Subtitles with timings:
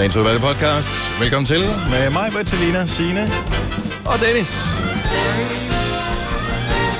[0.00, 1.20] Dagens udvalgte podcast.
[1.20, 3.32] Velkommen til med mig, Bertalina, Signe
[4.06, 4.76] og Dennis.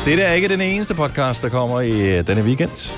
[0.04, 2.94] Det er ikke den eneste podcast, der kommer i øh, denne weekend,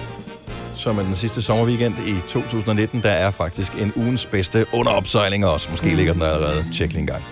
[0.76, 3.02] som er den sidste sommerweekend i 2019.
[3.02, 5.70] Der er faktisk en ugens bedste under opsejling også.
[5.70, 5.96] Måske mm.
[5.96, 6.64] ligger den der allerede.
[6.72, 7.22] Tjek lige en gang.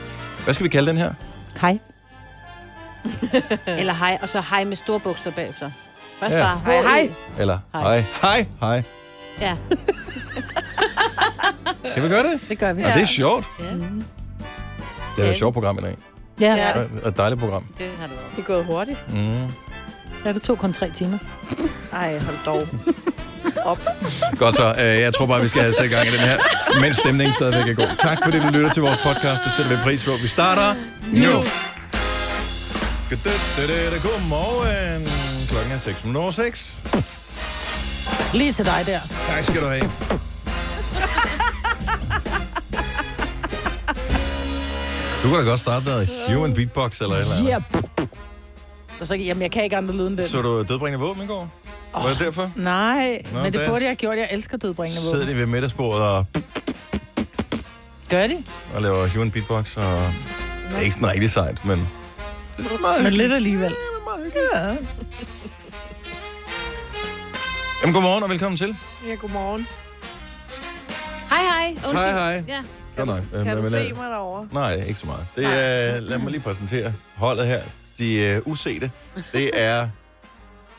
[0.45, 1.13] Hvad skal vi kalde den her?
[1.61, 1.79] Hej.
[3.67, 5.71] Eller hej, og så hej med store bogstaver bagefter.
[6.21, 6.45] Først Ja.
[6.45, 7.11] bare hej, hej.
[7.39, 7.83] Eller Hej.
[7.83, 8.83] hej, hej, hej.
[9.41, 9.57] Ja.
[11.95, 12.41] Kan vi gøre det?
[12.49, 12.83] Det gør vi.
[12.83, 12.89] Ja.
[12.89, 13.47] Og det er sjovt.
[13.61, 13.65] ja,
[15.17, 15.97] Det er et sjovt program i dag.
[16.41, 16.79] Ja, Ja.
[16.79, 17.09] ja.
[17.09, 17.65] Et dejligt program.
[17.79, 18.25] det har du også.
[18.37, 19.05] Det er gået hurtigt.
[19.09, 19.45] Mm.
[20.25, 21.19] ja det tog kun tre timer.
[21.93, 22.69] Ej, hold dog.
[23.65, 23.79] Op.
[24.39, 24.75] Godt så.
[24.79, 26.39] Øh, Jeg tror bare, vi skal have sat i gang i den her,
[26.81, 27.97] mens stemningen stadigvæk er god.
[27.99, 29.45] Tak fordi du lytter til vores podcast.
[29.45, 30.11] Det sætter vi pris på.
[30.23, 30.75] Vi starter
[31.13, 31.45] nu.
[34.03, 35.09] Godmorgen.
[35.49, 36.83] Klokken er 6 minutter over 6.
[38.35, 39.01] Lige til dig der.
[39.29, 39.91] Tak skal du have.
[45.23, 47.51] Du kan da godt starte noget human beatbox eller et eller andet.
[47.99, 48.09] Yeah.
[49.01, 50.29] Og så, jamen, jeg kan ikke andre lyde end den.
[50.29, 51.49] Så du dødbringende våben i går?
[51.95, 52.53] Var det derfor?
[52.57, 54.19] Nej, Nå, men det der- burde jeg have gjort.
[54.19, 55.29] Jeg elsker dødbringende Sidder våben.
[55.29, 56.27] de ved middagsbordet og,
[58.11, 58.45] Gør de?
[58.75, 60.03] og laver human beatbox, og
[60.71, 61.89] det er ikke sådan rigtig sejt, men...
[62.57, 63.71] Det er meget Men lidt alligevel.
[63.71, 64.49] Det er meget hyggeligt.
[64.55, 64.77] Ja.
[67.83, 68.77] Jamen, godmorgen og velkommen til.
[69.09, 69.67] Ja, godmorgen.
[71.31, 71.71] Hej, hej.
[71.71, 71.97] Undskyld.
[71.99, 72.45] Hej, hej.
[72.49, 72.61] Ja.
[73.07, 73.45] Godt nok.
[73.45, 74.49] Kan Øh, du men, se øh, mig derovre?
[74.53, 75.27] Nej, ikke så meget.
[75.37, 77.61] Det er, lad mig lige præsentere holdet her.
[77.99, 78.91] De uh, usete.
[79.33, 79.89] Det er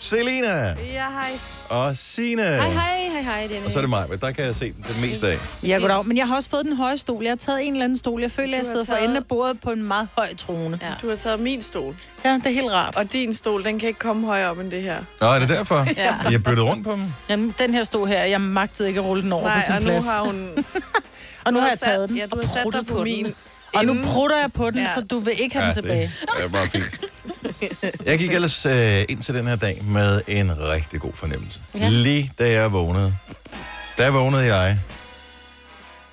[0.02, 1.40] Selina Ja, hej.
[1.70, 2.42] og Sine.
[2.44, 3.66] Hej, hej, hej, hej, Dennis.
[3.66, 5.38] Og så er det mig, men der kan jeg se det meste af.
[5.64, 6.06] Ja, goddag.
[6.06, 7.24] Men jeg har også fået den høje stol.
[7.24, 8.22] Jeg har taget en eller anden stol.
[8.22, 10.08] Jeg føler, at jeg Du har sidder for taget- enden af bordet på en meget
[10.18, 10.80] høj trone.
[10.82, 10.88] Ja.
[11.02, 11.96] Du har taget min stol.
[12.26, 12.96] Ja, det er helt rart.
[12.96, 14.98] Og din stol, den kan ikke komme højere op end det her.
[15.22, 15.88] Nå, er det derfor?
[15.98, 16.12] Ja.
[16.12, 17.04] Har byttet rundt på dem?
[17.30, 19.74] Jamen, den her stol her, jeg magtede ikke at rulle den over Nej, på sin
[19.74, 20.06] og nu plads.
[20.06, 20.50] har hun...
[21.46, 23.04] og nu har jeg taget den ja, du og har sat pruttet dig på den.
[23.04, 23.34] min.
[23.76, 24.94] Og nu prutter jeg på den, Ja.
[24.96, 26.12] så du vil ikke have den tilbage.
[26.38, 27.00] det er bare fint.
[28.06, 31.60] Jeg gik ellers øh, ind til den her dag med en rigtig god fornemmelse.
[31.76, 31.90] Ja.
[31.90, 33.16] Lige da jeg vågnede.
[33.98, 34.80] Der vågnede jeg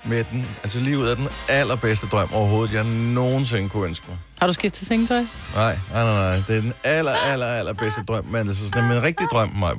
[0.04, 4.18] med den, altså lige ud af den allerbedste drøm overhovedet, jeg nogensinde kunne ønske mig.
[4.40, 5.24] Har du skiftet sengetøj?
[5.54, 6.42] Nej, nej, nej, nej.
[6.48, 9.72] Det er den aller, aller, allerbedste drøm, men altså, det er en rigtig drøm, mig.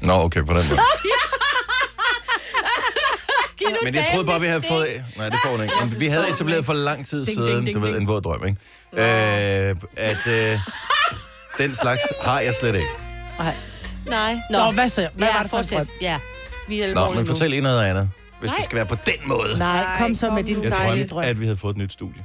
[0.00, 0.80] Nå, okay, på den måde.
[3.84, 4.86] Men jeg troede bare, vi havde fået...
[5.16, 5.74] Nej, det får hun ikke.
[5.80, 8.20] Men vi havde etableret for lang tid Ding, siden, ding, ding, du ved, en våd
[8.20, 8.58] drøm, ikke?
[8.92, 10.58] Øh, at øh,
[11.58, 12.88] den slags har jeg slet ikke.
[13.38, 13.54] Nej.
[14.06, 14.36] Nej.
[14.50, 15.08] Nå, hvad så?
[15.14, 15.86] Hvad ja, var det for en drøm?
[16.00, 16.18] Ja.
[16.68, 17.24] Vi er Nå, men nu.
[17.26, 18.10] fortæl lige noget andet.
[18.40, 18.64] Hvis det Nej.
[18.64, 19.58] skal være på den måde.
[19.58, 21.24] Nej, kom så kom med din dejlige drømte, drøm.
[21.24, 22.22] at vi havde fået et nyt studie.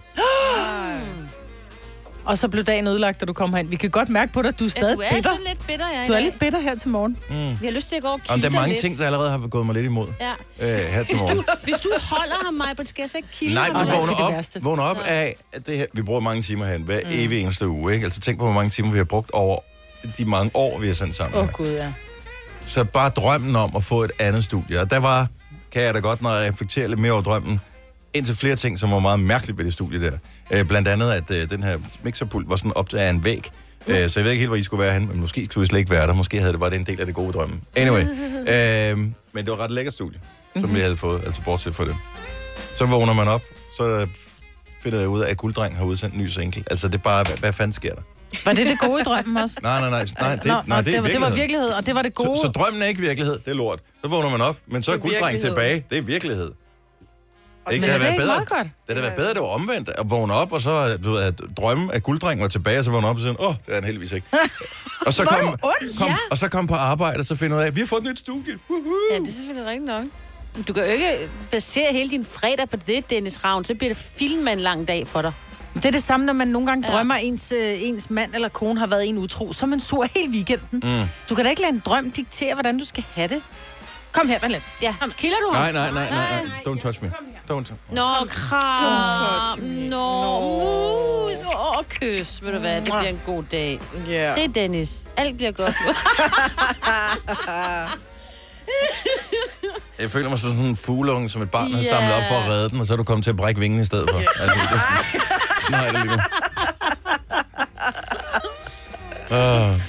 [2.26, 3.70] Og så blev dagen ødelagt, da du kom herind.
[3.70, 5.30] Vi kan godt mærke på dig, at du er Ja, stadig du er bitter.
[5.32, 7.18] sådan lidt bitter, jeg Du er lidt bitter her til morgen.
[7.62, 8.80] Vi har lyst til at gå og Om der er mange lidt.
[8.82, 10.32] ting, der allerede har gået mig lidt imod Ja.
[10.60, 11.38] øh, her til Hvis morgen.
[11.38, 13.74] du, hvis du holder ham, Maja, skal jeg så ikke kilde Nej, ham?
[13.76, 14.62] du det er vågner det op, værste.
[14.64, 17.10] vågner op af, at det her, vi bruger mange timer hen hver mm.
[17.12, 17.94] evig eneste uge.
[17.94, 18.04] Ikke?
[18.04, 19.60] Altså tænk på, hvor mange timer vi har brugt over
[20.18, 21.38] de mange år, vi har sendt sammen.
[21.40, 21.94] Åh, oh, gud, ja.
[22.66, 24.82] Så bare drømmen om at få et andet studie.
[24.82, 25.28] Og der var,
[25.72, 27.62] kan jeg da godt, når jeg reflekterer lidt mere over drømmen,
[28.14, 30.18] indtil flere ting, som var meget mærkeligt ved det studie der.
[30.52, 33.52] Øh, blandt andet, at øh, den her mixerpult var sådan op af en væg.
[33.88, 35.68] Øh, så jeg ved ikke helt, hvor I skulle være hen, men måske skulle I
[35.68, 36.14] slet ikke være der.
[36.14, 37.56] Måske havde det bare det en del af det gode drømme.
[37.76, 38.02] Anyway.
[38.54, 38.98] øh,
[39.34, 40.20] men det var ret lækkert studie,
[40.56, 41.96] som vi havde fået, altså bortset fra det.
[42.76, 43.42] Så vågner man op,
[43.78, 44.08] så
[44.84, 46.64] finder jeg ud af, at Gulddreng har udsendt en ny single.
[46.72, 48.02] Altså, det er bare, hvad, hvad fanden sker der?
[48.46, 49.56] Var det det gode i drømmen også?
[49.64, 51.70] Nej, nej, nej, nej, det, Nå, nej, det, det, var, det var virkelighed.
[51.70, 52.38] og det var det gode.
[52.38, 53.80] Så, så drømmen er ikke virkelighed, det er lort.
[54.04, 56.52] Så vågner man op, men så er er gulddreng tilbage, det er virkelighed.
[57.72, 58.36] Ikke, Men det er havde været bedre.
[58.36, 58.68] meget godt?
[58.88, 61.42] Det havde været bedre, det var omvendt at vågne op, og så du ved, at
[61.58, 63.74] drømme, at gulddrengen var tilbage, og så vågne op og sige, åh, oh, det er
[63.76, 64.28] han heldigvis ikke.
[65.08, 66.18] og, så kom, du ond, kom, ja.
[66.32, 68.08] og så kom på arbejde, og så finder ud af, at vi har fået et
[68.08, 68.54] nyt studie.
[68.70, 68.94] Woohoo!
[69.12, 70.06] Ja, det er selvfølgelig rigtigt nok.
[70.68, 73.66] Du kan jo ikke basere hele din fredag på det, Dennis Ravn.
[73.66, 75.32] Så bliver det film en lang dag for dig.
[75.76, 76.94] Det er det samme, når man nogle gange Ja.
[76.98, 79.54] drømmer, ens, øh, ens mand eller kone har været en utro.
[79.54, 81.00] Så er man sur hele weekenden.
[81.00, 81.06] Mm.
[81.30, 83.42] Du kan da ikke lade en drøm diktere, hvordan du skal have det.
[84.16, 84.64] Kom her, Valent.
[84.82, 85.62] Ja, kilder du ham?
[85.62, 86.74] Nej, nej, nej, nej, nej.
[86.74, 87.12] Don't touch me.
[87.52, 87.74] Don't.
[87.92, 89.56] Nå, kram.
[89.56, 89.90] touch me.
[89.90, 90.50] Nå, Nå.
[90.50, 91.32] mus.
[91.56, 92.42] Åh, kys.
[92.44, 93.80] Ved du hvad, det bliver en god dag.
[94.08, 94.34] Ja.
[94.36, 95.04] Se, Dennis.
[95.18, 95.94] Alt bliver godt nu.
[100.00, 102.50] Jeg føler mig som sådan en fugleunge, som et barn har samlet op for at
[102.50, 104.18] redde den, og så er du kommet til at brække vingen i stedet for.
[104.42, 105.22] Altså, det er sådan,
[105.62, 106.22] sådan har jeg det lige nu.
[109.32, 109.80] Uh,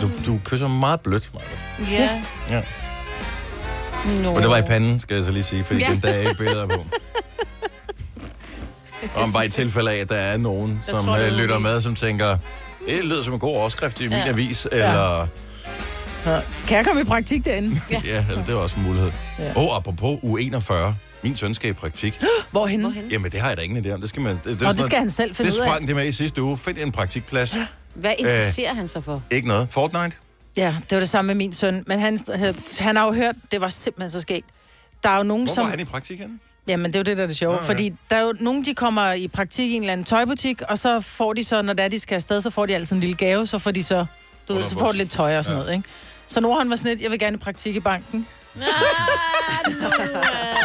[0.00, 1.92] du, du, du kysser meget blødt, Maja.
[2.02, 2.22] ja.
[2.50, 2.62] Ja.
[4.22, 4.30] Nå.
[4.34, 5.86] Og det var i panden, skal jeg så lige sige, fordi Ja.
[5.88, 5.92] ja.
[5.94, 6.84] den der er ikke billeder på.
[9.22, 11.36] Om bare i tilfælde af, at der er nogen, Der som tror, det øh, er
[11.36, 12.36] lytter med, som tænker,
[12.88, 14.28] det lyder som en god overskrift i min Ja.
[14.28, 15.26] avis, eller
[16.26, 16.38] Ja.
[16.68, 17.80] Kan jeg komme i praktik derinde?
[17.90, 19.10] Ja, eller det er også en mulighed.
[19.54, 20.96] Og oh, apropos u 41.
[21.22, 22.14] Min søn skal i praktik.
[22.50, 22.82] Hvorhenne?
[22.84, 23.08] Hvorhen?
[23.10, 24.00] Jamen, det har jeg da ingen idé om.
[24.00, 24.36] Det skal man...
[24.36, 25.66] Det, det, er Nå, det skal noget- han selv finde Det ud af.
[25.68, 26.58] sprang det med i sidste uge.
[26.58, 27.56] Find en praktikplads.
[27.94, 29.22] Hvad interesserer han sig for?
[29.30, 29.68] Ikke noget.
[29.70, 30.16] Fortnite?
[30.56, 31.84] Ja, det var det samme med min søn.
[31.86, 32.18] Men han,
[32.80, 34.46] han har jo hørt, det var simpelthen så skægt.
[35.02, 35.64] Der er jo nogen, Hvor som...
[35.64, 36.38] var han i praktik henne?
[36.68, 37.54] Jamen, det er jo det, der er det sjove.
[37.54, 37.68] Nå, ja.
[37.68, 40.78] Fordi der er jo nogen, de kommer i praktik i en eller anden tøjbutik, og
[40.78, 43.00] så får de så, når det er, de skal afsted, så får de altid en
[43.00, 44.06] lille gave, så får de så,
[44.48, 45.62] du ved, så får de lidt tøj og sådan Ja.
[45.62, 45.88] noget, ikke?
[46.26, 48.26] Så nu har han var sådan lidt, jeg vil gerne i praktik i banken.
[48.56, 48.62] Ah,
[49.72, 50.59] øh.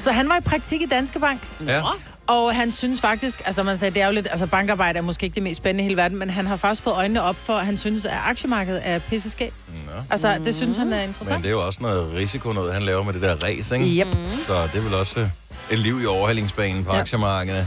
[0.00, 1.80] Så han var i praktik i Danske Bank, Ja.
[2.26, 5.24] og han synes faktisk, altså man sagde, det er jo lidt, altså bankarbejde er måske
[5.24, 7.56] ikke det mest spændende i hele verden, men han har faktisk fået øjnene op for,
[7.56, 9.52] at han synes, at aktiemarkedet er pisseskab.
[9.86, 9.92] Nå.
[10.10, 11.42] Altså, det synes han er Men interessant.
[11.42, 13.86] det er jo også noget risiko, noget han laver med det der race, ikke?
[14.06, 14.16] Yep.
[14.46, 15.26] Så det er vel også øh,
[15.70, 17.00] et liv i overhældingsbanen på Ja.
[17.00, 17.66] aktiemarkedet.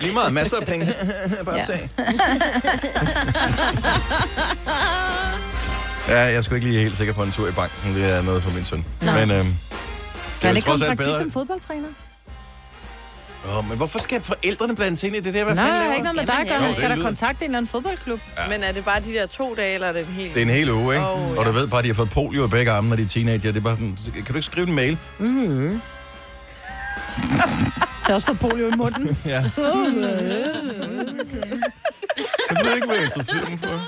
[0.00, 0.94] Lige meget masser af penge.
[1.44, 1.72] Bare se.
[6.08, 7.94] ja, jeg er sgu ikke lige helt sikker på en tur i banken.
[7.94, 8.84] Det er noget for min søn.
[9.00, 9.54] Men øhm,
[10.40, 11.18] Kan er han ikke komme praktik bedre.
[11.18, 11.88] som fodboldtræner?
[13.56, 15.44] Åh, men hvorfor skal forældrene blande sig ind i det der?
[15.44, 16.60] Hvad Nej, fanden laver har ikke noget med dig at gøre.
[16.60, 18.20] Han skal da kontakte en eller anden fodboldklub.
[18.38, 18.48] Ja.
[18.48, 20.42] Men er det bare de der to dage, eller er det en hel Det er
[20.42, 21.06] en hel uge, ikke?
[21.06, 21.56] Åh, Og du ja.
[21.58, 23.40] ved bare, at de har fået polio i begge arme, når de er teenager.
[23.52, 24.98] Det er bare sådan, kan du ikke skrive en mail?
[28.06, 29.16] Det er også for polio i munden.
[29.24, 29.44] Ja.
[32.50, 33.80] Jeg ved ikke, hvad jeg interesserer mig for.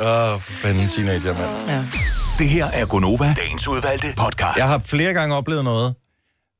[0.00, 1.68] Åh, oh, for fanden teenager, mand.
[1.70, 1.84] Ja.
[2.38, 4.56] Det her er Gonova, dagens udvalgte podcast.
[4.56, 5.94] Jeg har flere gange oplevet noget,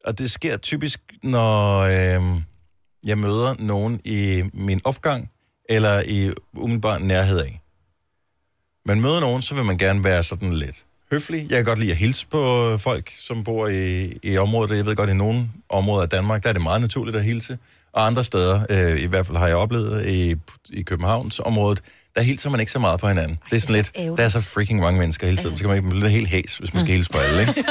[0.06, 2.22] og det sker typisk, når øh,
[3.04, 5.30] jeg møder nogen i min opgang,
[5.68, 7.60] eller i umiddelbar nærhed af.
[8.86, 11.46] Man møder nogen, så vil man gerne være sådan lidt høflig.
[11.50, 14.76] Jeg kan godt lide at hilse på folk, som bor i, i området.
[14.76, 17.24] Jeg ved godt, at i nogle områder af Danmark, der er det meget naturligt at
[17.24, 17.58] hilse.
[17.92, 20.34] Og andre steder, øh, i hvert fald har jeg oplevet i,
[20.70, 21.82] i Københavns området,
[22.18, 23.38] der hilser man ikke så meget på hinanden.
[23.50, 24.18] Det er sådan lidt, ærgerligt.
[24.18, 26.58] der er så freaking mange mennesker hele tiden, så kan man ikke blive helt hæs,
[26.58, 27.64] hvis man skal hilse på alle, ikke?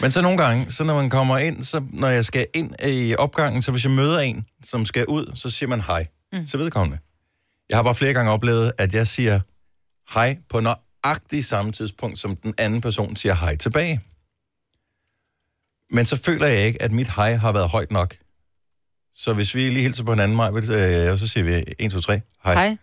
[0.00, 3.16] Men så nogle gange, så når man kommer ind, så når jeg skal ind i
[3.16, 6.06] opgangen, så hvis jeg møder en, som skal ud, så siger man hej.
[6.32, 6.46] Mm.
[6.46, 6.98] Så vedkommende.
[7.68, 9.40] Jeg har bare flere gange oplevet, at jeg siger
[10.14, 14.00] hej på nøjagtig samme tidspunkt, som den anden person siger hej tilbage.
[15.90, 18.16] Men så føler jeg ikke, at mit hej har været højt nok.
[19.16, 22.20] Så hvis vi lige hilser på hinanden, Maj, øh, så siger vi 1, 2, 3,
[22.44, 22.54] hej.
[22.54, 22.76] Hej.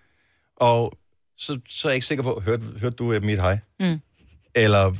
[0.55, 0.93] Og
[1.37, 3.59] så, så er jeg ikke sikker på, hørte, hørte du øh, mit hej?
[3.79, 4.01] Mm.
[4.55, 4.93] Eller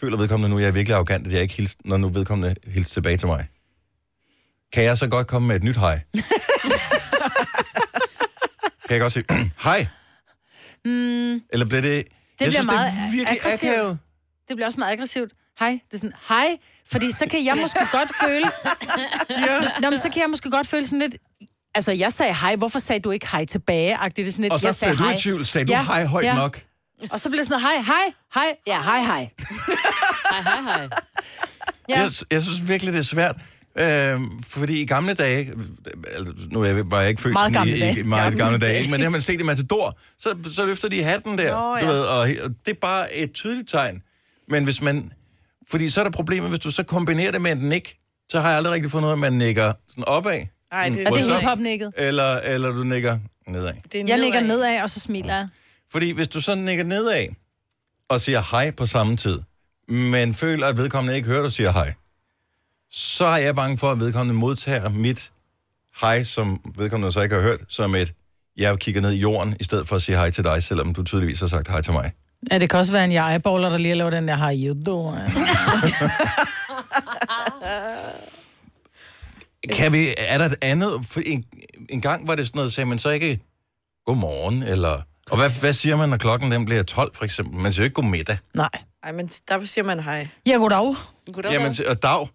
[0.00, 2.54] føler vedkommende nu, at jeg er virkelig arrogant, at jeg ikke hilser, når nu vedkommende
[2.66, 3.46] hilser tilbage til mig?
[4.72, 6.00] Kan jeg så godt komme med et nyt hej?
[8.86, 9.24] kan jeg godt sige,
[9.64, 9.86] hej?
[10.84, 11.82] Mm, Eller bliver det...
[11.82, 12.04] Det
[12.40, 13.72] jeg bliver synes, meget det er virkelig aggressivt.
[13.72, 13.98] akavet.
[14.48, 15.32] det bliver også meget aggressivt.
[15.58, 15.70] Hej.
[15.90, 16.46] Det er sådan, hej.
[16.92, 18.46] Fordi så kan jeg måske godt føle...
[19.30, 19.80] Ja.
[19.80, 21.14] Nå, men så kan jeg måske godt føle sådan lidt...
[21.74, 22.56] Altså, jeg sagde hej.
[22.56, 23.96] Hvorfor sagde du ikke hej tilbage?
[23.96, 24.08] -agtigt?
[24.16, 25.16] Det er sådan lidt, Og så jeg sagde bliver du hej.
[25.16, 25.46] i tvivl.
[25.46, 26.34] Sagde du Ja, hej højt ja.
[26.34, 26.60] nok?
[27.10, 28.56] Og så bliver det sådan noget, hej, hej, hej.
[28.66, 29.30] Ja, hej, hej.
[30.32, 30.88] Hej, hej, hej.
[31.88, 32.00] Ja.
[32.00, 33.36] Jeg, jeg synes virkelig, det er svært.
[33.80, 35.62] Øhm, fordi i gamle dage, øh,
[36.18, 37.98] altså, nu er jeg, var jeg ikke født Meget sådan gamle i, dage.
[37.98, 38.78] i meget gamle, dage, dage.
[38.78, 38.90] ikke?
[38.90, 41.76] men det har man set i Matador, så, så løfter de hatten der, Nå, du
[41.76, 41.86] ja.
[41.86, 44.02] ved, og, og det er bare et tydeligt tegn.
[44.48, 45.12] Men hvis man,
[45.70, 47.96] fordi så er der problemet, hvis du så kombinerer det med en nik,
[48.28, 50.46] så har jeg aldrig rigtig fundet ud af, at man nikker sådan opad.
[50.72, 51.40] Ej, det er det what's up?
[51.40, 51.92] hiphop-nikket?
[51.96, 53.72] Eller, eller du nikker nedad.
[53.92, 55.48] Det er Jeg ligger nedad, og så smiler jeg.
[55.90, 57.26] Fordi hvis du så nikker nedad,
[58.08, 59.40] og siger hej på samme tid,
[59.88, 61.94] men føler, at vedkommende ikke hører, du siger hej,
[62.90, 65.32] så er jeg bange for, at vedkommende modtager mit
[66.00, 68.12] hej, som vedkommende så ikke har hørt, som et,
[68.56, 71.02] jeg kigger ned i jorden, i stedet for at sige hej til dig, selvom du
[71.02, 72.12] tydeligvis har sagt hej til mig.
[72.50, 75.32] Ja, det kan også være en eyeballer, der lige har lavet den der, you doing?
[79.72, 81.06] Kan vi, er der et andet?
[81.06, 81.44] For en,
[81.88, 83.40] en gang var det sådan noget, sagde man så ikke
[84.06, 85.02] godmorgen, eller...
[85.30, 87.60] Og hvad, hvad siger man, når klokken den bliver 12, for eksempel?
[87.60, 88.38] Man siger jo ikke godmiddag.
[88.54, 88.68] Nej.
[89.02, 90.28] Ej, men der siger man hej.
[90.46, 90.94] Ja, goddag.
[91.32, 91.52] Goddag.
[91.52, 92.28] Jamen, og dag,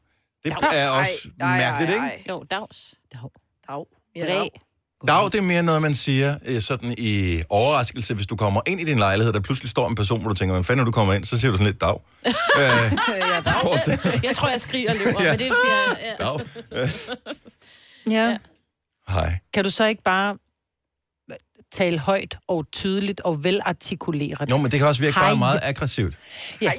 [0.43, 2.15] det er også Ej, ej, mærkeligt, ej, ikke?
[2.15, 2.23] ej.
[2.29, 2.95] Jo, dags.
[3.13, 3.29] Dag.
[3.67, 3.83] Dag.
[4.15, 4.61] Ja, dag.
[5.07, 8.79] Dag, det er mere noget, man siger øh, sådan i overraskelse, hvis du kommer ind
[8.81, 11.13] i din lejlighed, der pludselig står en person, hvor du tænker, hvad fanden du kommer
[11.13, 11.25] ind?
[11.25, 11.99] Så siger du sådan lidt dag.
[12.25, 12.31] øh,
[13.31, 13.53] Ja, dag.
[13.61, 15.31] forestil- Jeg tror, jeg skriger og løber, Ja.
[15.31, 15.95] men det er.
[16.19, 16.25] Ja.
[16.25, 16.39] dag.
[16.83, 16.89] Øh,
[18.13, 18.37] Ja.
[19.09, 19.37] Hej.
[19.53, 20.37] Kan du så ikke bare
[21.71, 24.49] tale højt og tydeligt og velartikuleret?
[24.51, 25.27] Jo, men det kan også virke Hej.
[25.29, 26.17] bare meget aggressivt.
[26.61, 26.71] Ja.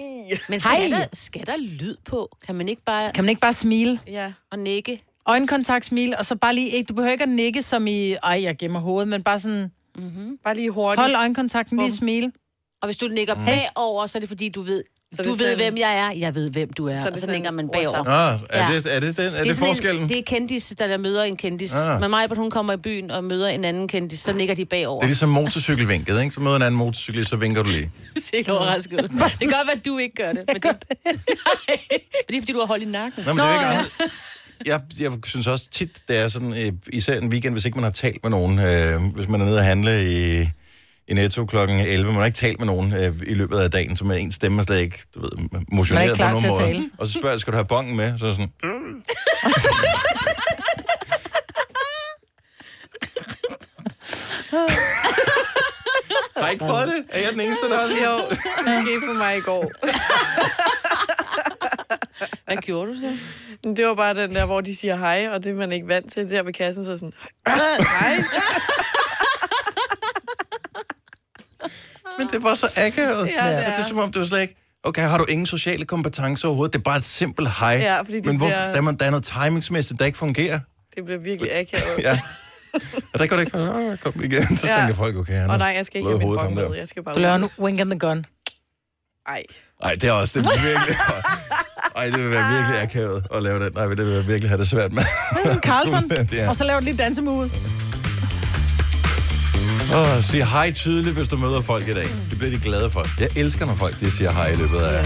[0.48, 0.98] Men skal Hej.
[0.98, 2.36] der, skal der lyd på?
[2.46, 4.00] Kan man ikke bare Kan man ikke bare smile?
[4.06, 4.32] Ja.
[4.52, 5.02] og nikke?
[5.28, 8.42] Øjenkontakt, smil, og så bare lige ikke, du behøver ikke at nikke som i, ej,
[8.42, 9.70] jeg gemmer hovedet, men bare sådan,
[10.44, 11.00] Bare lige hurtigt.
[11.00, 12.32] hold øjenkontakten, lige smile.
[12.82, 13.44] Og hvis du nikker Mm.
[13.44, 14.82] bagover, så er det fordi, du ved,
[15.14, 16.94] Så Du det ved, sådan- hvem jeg er, jeg ved, hvem du er.
[16.94, 18.08] Så og det så lægger man bagover.
[18.08, 20.02] Ah, er, det, er det, den, er det, sådan forskellen?
[20.02, 21.74] En, det, det er kendis, der, der møder en kendis.
[21.74, 22.00] Ah.
[22.00, 25.00] Men mig, hun kommer i byen og møder en anden kendis, så ligger de bagover.
[25.00, 26.30] det er ligesom motorcykelvinket, ikke?
[26.34, 27.90] Så møder en anden motorcyklist, så vinker du lige.
[28.14, 29.08] Det ser helt overrasket ud.
[29.08, 29.10] Det
[29.40, 30.44] kan godt være, at du ikke gør det.
[30.46, 30.64] Men det,
[31.04, 31.14] men
[32.28, 33.24] det er, fordi du har hold i nakken.
[33.26, 33.90] Nå, men det er ikke.
[34.66, 37.84] Jeg, jeg synes også tit, det er sådan, øh, især en weekend, hvis ikke man
[37.84, 40.48] har talt med nogen, øh, hvis man er nede og handle i,
[41.08, 43.96] i Netto klokken 11, man har ikke talt med nogen øh, i løbet af dagen,
[43.96, 45.30] så med en stemme er slet ikke, du ved,
[45.72, 46.62] motioneret på klar nogen måde.
[46.62, 46.90] tale.
[46.98, 48.18] Og så spørger jeg, skal du have bongen med?
[48.18, 48.52] Så er jeg sådan,
[56.36, 57.04] har I ikke prøvet det?
[57.08, 57.96] Er jeg den eneste, der har det?
[58.04, 59.72] Jo, det skete for mig i går.
[62.46, 63.18] Hvad gjorde du så?
[63.76, 66.12] Det var bare den der, hvor de siger hej, og det er man ikke vant
[66.12, 66.30] til.
[66.30, 67.12] Der ved kassen, så er sådan,
[67.46, 68.22] hej.
[72.18, 73.26] Men det var så akavet.
[73.26, 73.86] Ja, det At det er er.
[73.86, 74.56] som om, det var slet ikke...
[74.84, 76.72] Okay, har du ingen sociale kompetencer overhovedet?
[76.72, 77.68] Det er bare et simpelt hej.
[77.80, 80.18] Ja, fordi det Men hvorfor, bliver- der, er, man- der er noget timingsmæssigt, der ikke
[80.18, 80.60] fungerer.
[80.96, 81.98] Det blev virkelig akavet.
[82.02, 82.18] Ja.
[83.12, 84.56] Og der går det ikke, "Åh, kom igen.
[84.56, 84.78] Så Ja.
[84.78, 86.74] tænker folk, okay, han Og nej, jeg skal ikke have min bong med.
[86.74, 88.24] Jeg skal bare Du laver en wink and the gun.
[89.28, 89.42] Ej.
[89.82, 90.96] Ej, det er også, det virkelig...
[91.96, 93.74] Ej, det vil være virkelig akavet at lave det.
[93.74, 95.02] Nej, det vil jeg virkelig have det svært med.
[95.62, 97.50] Carlson, er- og så laver du lige dansemove.
[99.94, 102.06] Åh, sig hej tydeligt, hvis du møder folk i dag.
[102.30, 103.06] Det bliver de glade for.
[103.20, 105.04] Jeg elsker, når folk de siger hej i løbet af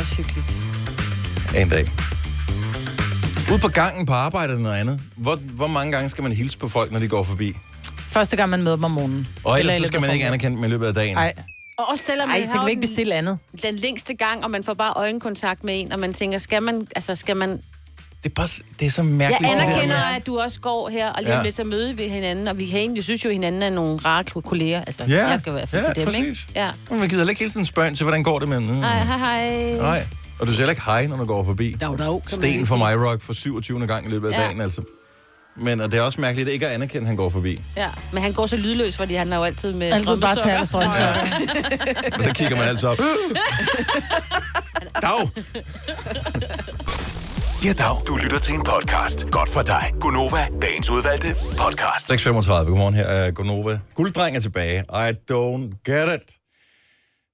[1.63, 1.91] en dag.
[3.53, 5.01] Ude på gangen på arbejde eller noget andet.
[5.17, 7.57] Hvor, hvor mange gange skal man hilse på folk, når de går forbi?
[8.09, 9.29] Første gang, man møder dem om morgenen.
[9.45, 11.15] Og Eller ellers i så skal man ikke anerkende dem i løbet af dagen.
[11.17, 11.33] Nej,
[11.79, 13.39] Og også selvom Ej, man så har kan vi ikke den- bestille andet.
[13.63, 16.87] den længste gang, og man får bare øjenkontakt med en, og man tænker, skal man,
[16.97, 17.51] altså skal man...
[17.51, 18.49] Det er, bare,
[18.81, 19.53] det er så Jeg mærkeligt.
[19.57, 21.43] der anerkender, at du også går her, og lige Ja.
[21.43, 23.97] lidt så møder vi hinanden, og vi kan egentlig synes jo, at hinanden er nogle
[23.99, 24.81] rare kolleger.
[24.85, 26.43] Altså, Ja, jeg kan i hvert fald ja, til dem, præcis.
[26.49, 26.53] ikke?
[26.61, 26.71] Ja.
[26.91, 28.67] Men man gider heller ikke hele tiden spørge til, hvordan går det med den?
[28.71, 28.75] Mm.
[28.81, 29.73] Hej, hej, hej.
[29.79, 30.07] Nej.
[30.41, 31.77] Og du siger ikke hej, når du går forbi.
[31.81, 33.87] Dog, dog, Sten for mig rock for 27.
[33.87, 34.45] gang i løbet af Ja.
[34.45, 34.83] dagen, altså.
[35.59, 37.63] Men og det er også mærkeligt ikke at anerkende, at han går forbi.
[37.77, 40.57] Ja, men han går så lydløs, fordi han er jo altid med Altid bare tage
[40.59, 41.25] af strømpesokker.
[41.25, 42.17] strømsokker.
[42.19, 42.99] Og så kigger man altid op.
[45.03, 45.29] Dag!
[47.65, 47.97] Ja, dag.
[48.07, 49.31] Du lytter til en podcast.
[49.31, 49.93] Godt for dig.
[50.01, 52.13] Gunova, dagens udvalgte podcast.
[52.13, 52.29] 6.35.
[52.53, 53.79] Godmorgen, her er Gonova.
[53.95, 54.79] Gulddreng er tilbage.
[54.81, 56.37] I don't get it.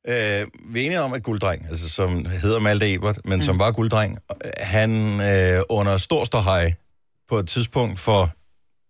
[0.09, 3.43] Øh, vi er enige om, at Gulddreng, altså, som hedder Malte Ebert, men mm.
[3.43, 4.19] som var Gulddreng,
[4.61, 6.73] han øh, under stor ståhej
[7.33, 8.31] på et tidspunkt for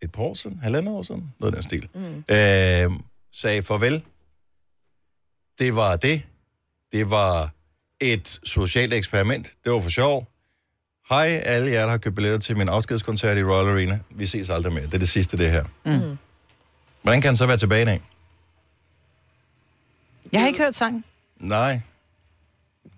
[0.03, 2.25] et par år siden, halvandet år siden, noget af den stil, mm.
[2.29, 3.01] øh,
[3.33, 4.03] sagde farvel.
[5.59, 6.23] Det var det.
[6.93, 7.51] Det var
[8.01, 9.53] et socialt eksperiment.
[9.65, 10.29] Det var for sjov.
[11.09, 14.01] Hej alle jer, der har købt billetter til min afskedskoncert i Royal Arena.
[14.11, 14.85] Vi ses aldrig mere.
[14.85, 15.65] Det er det sidste, det her.
[15.85, 16.19] Mm.
[17.03, 18.03] Hvordan kan han så være tilbage i dag?
[20.33, 21.05] Jeg har ikke hørt sangen.
[21.37, 21.81] Nej,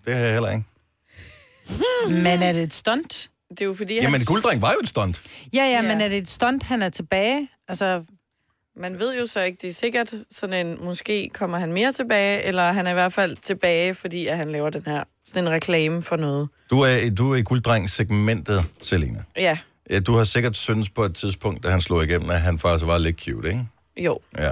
[0.04, 0.64] det har jeg heller ikke.
[2.22, 3.30] Men er det et stunt?
[3.58, 5.20] Det er jo fordi, Jamen, han, Gulddreng var jo et stunt.
[5.54, 5.82] Ja, ja, Ja.
[5.82, 7.48] men er det et stunt, han er tilbage?
[7.68, 8.02] Altså,
[8.76, 12.42] man ved jo så ikke, det er sikkert sådan en, måske kommer han mere tilbage,
[12.42, 15.50] eller han er i hvert fald tilbage, fordi at han laver den her, sådan en
[15.50, 16.48] reklame for noget.
[16.70, 19.22] Du er, du er i Gulddreng-segmentet, Selina.
[19.36, 19.58] Ja,
[19.90, 22.86] Ja, du har sikkert syntes på et tidspunkt, da han slog igennem, at han faktisk
[22.86, 23.66] var lidt cute, ikke?
[23.96, 24.18] jo.
[24.38, 24.50] Ja.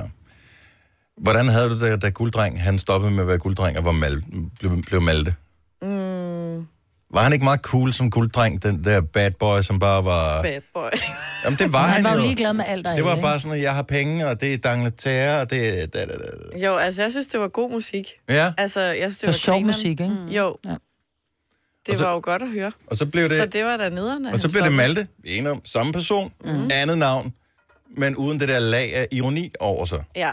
[1.16, 4.22] Hvordan havde du det, da Gulddreng, han stoppede med at være Gulddreng og var mal,
[4.60, 5.34] blev, blev Malte?
[7.12, 10.42] Mm, Var han ikke meget cool som Gulddreng, den der bad boy, som bare var...
[10.42, 10.88] bad boy.
[11.44, 13.40] Jamen, det var han, han var jo ligeglad med alt og Det var alle, bare
[13.40, 15.86] sådan, at jeg har penge, og det er dangletære, og det er...
[15.86, 16.12] Da, da,
[16.52, 16.58] da.
[16.66, 18.06] Jo, altså jeg synes, det var god musik.
[18.28, 19.66] Ja, Altså, jeg synes, det var var sjov grineren.
[19.66, 20.08] musik, ikke?
[20.08, 20.26] Mm.
[20.28, 20.56] Jo.
[20.64, 20.70] Ja.
[20.70, 22.72] Det Og så- var jo godt at høre.
[22.86, 23.36] og så blev det...
[23.36, 26.68] Så det var da nederen, Og så bliver det Malte, enige om, samme person, mm.
[26.72, 27.32] andet navn,
[27.96, 30.04] men uden det der lag af ironi over sig.
[30.16, 30.30] Ja.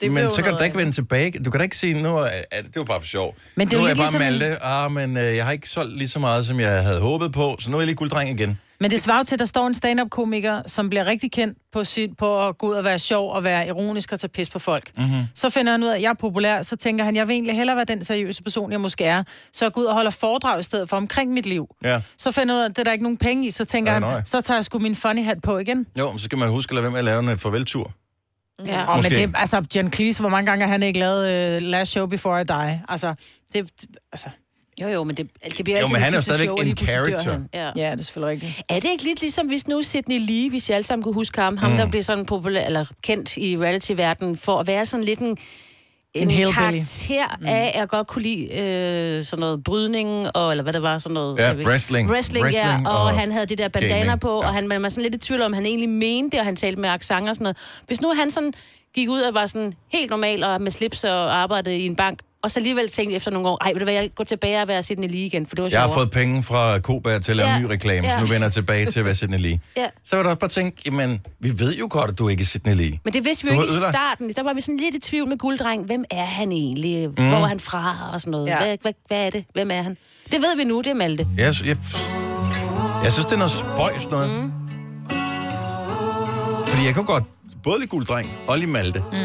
[0.00, 1.32] Det men så kan du da ikke vende tilbage.
[1.44, 3.34] Du kan da ikke sige, nu at det var bare for sjov.
[3.54, 5.52] Men det er nu jo er jeg bare ligesom Malte, ah, men øh, jeg har
[5.52, 7.96] ikke solgt lige så meget, som jeg havde håbet på, så nu er jeg lige
[7.96, 8.58] gulddreng igen.
[8.82, 11.84] Men det svarer jo til, at der står en stand-up-komiker, som bliver rigtig kendt på,
[11.84, 14.58] sit, på at gå ud og være sjov og være ironisk og tage pis på
[14.58, 14.90] folk.
[14.96, 15.22] Mm-hmm.
[15.34, 17.56] Så finder han ud af, at jeg er populær, så tænker han, jeg vil egentlig
[17.56, 19.22] hellere være den seriøse person, jeg måske er.
[19.52, 21.66] Så jeg går ud og holder foredrag i stedet for omkring mit liv.
[21.84, 22.00] Ja.
[22.18, 23.92] Så finder jeg ud af, at det er der ikke nogen penge i, så tænker
[23.92, 24.22] Nej, han, nej.
[24.24, 25.86] så tager jeg sgu min funny hat på igen.
[25.98, 27.92] Jo, så skal man huske at lade være med at lave en øh, farveltur.
[28.66, 28.84] Ja.
[28.84, 29.10] Og Måske.
[29.10, 32.06] men det, altså, John Cleese, hvor mange gange har han ikke lavet uh, Last Show
[32.06, 32.82] Before I Die?
[32.88, 33.14] Altså,
[33.54, 33.70] det,
[34.12, 34.28] altså,
[34.80, 36.66] Jo, jo, men det, det bliver Jo, altid men han er jo stadigvæk show, og
[36.66, 37.40] en character.
[37.54, 37.70] Ja.
[37.76, 38.62] ja, det er selvfølgelig rigtigt.
[38.68, 41.40] Er det ikke lidt ligesom, hvis nu Sidney Lee, hvis I alle sammen kunne huske
[41.40, 45.18] ham, ham der blev sådan populær, eller kendt i reality-verdenen, for at være sådan lidt
[45.18, 45.36] en,
[46.14, 47.46] en, En karakter mm.
[47.46, 50.98] af, at jeg godt kunne lide øh, sådan noget brydning, og, eller hvad det var,
[50.98, 51.38] sådan noget...
[51.38, 52.10] Ja, wrestling.
[52.10, 54.48] Wrestling, Wrestling ja, og, og han havde det der bandana gaming, på, ja.
[54.48, 56.56] og han man var sådan lidt i tvivl om, han egentlig mente det, og han
[56.56, 57.56] talte med accent og sådan noget.
[57.86, 58.52] Hvis nu han sådan
[58.94, 62.18] gik ud og var sådan helt normal og med slips og arbejdede i en bank,
[62.42, 64.68] Og så alligevel tænkte efter nogle år, ej, vil du hvad, jeg går tilbage og
[64.68, 65.98] være Sidney Lee igen, for det var Jeg har sjovere.
[66.00, 68.20] fået penge fra Koba til at lave Ja, en ny reklame, så ja.
[68.20, 69.58] nu vender jeg tilbage til at være Sidney Lee.
[69.76, 69.86] Ja.
[70.04, 72.44] Så vil du også bare tænke, jamen, vi ved jo godt, at du ikke er
[72.44, 72.98] Sidney Lee.
[73.04, 74.32] Men det vidste vi Du jo ikke i starten.
[74.36, 75.84] Der var vi sådan lidt i tvivl med gulddreng.
[75.86, 77.06] Hvem er han egentlig?
[77.08, 78.10] Hvor er han fra?
[78.12, 78.46] Og sådan noget.
[78.46, 78.58] Ja.
[78.58, 79.44] Hvad, hvad, hvad er det?
[79.54, 79.96] Hvem er han?
[80.30, 81.26] Det ved vi nu, det er Malte.
[81.38, 81.76] Jeg, jeg,
[83.04, 84.30] jeg synes, det er noget spøjs noget.
[84.30, 84.50] Mm.
[86.66, 87.24] Fordi jeg kan godt
[87.62, 89.04] både lide gulddreng og lide Malte.
[89.12, 89.18] Mm.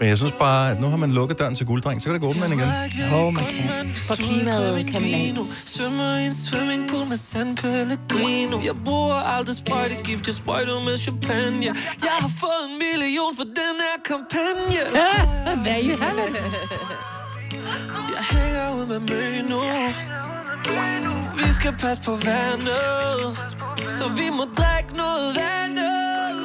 [0.00, 2.20] Men jeg synes bare, at nu har man lukket døren til gulddreng, så kan det
[2.20, 2.68] gå åbne den igen.
[3.14, 3.94] Oh, man kan.
[3.96, 5.44] For klimaet kan man.
[5.44, 11.66] Svømmer i en swimmingpool med San Pellegrino Jeg bruger aldrig sprøjtegift, jeg sprøjter med champagne
[12.02, 14.78] Jeg har fået en million for den her kampagne
[15.88, 16.34] you have it.
[18.14, 19.60] Jeg hænger ud med Møno
[21.36, 23.38] Vi skal passe på vandet
[23.78, 26.38] Så vi må drikke noget andet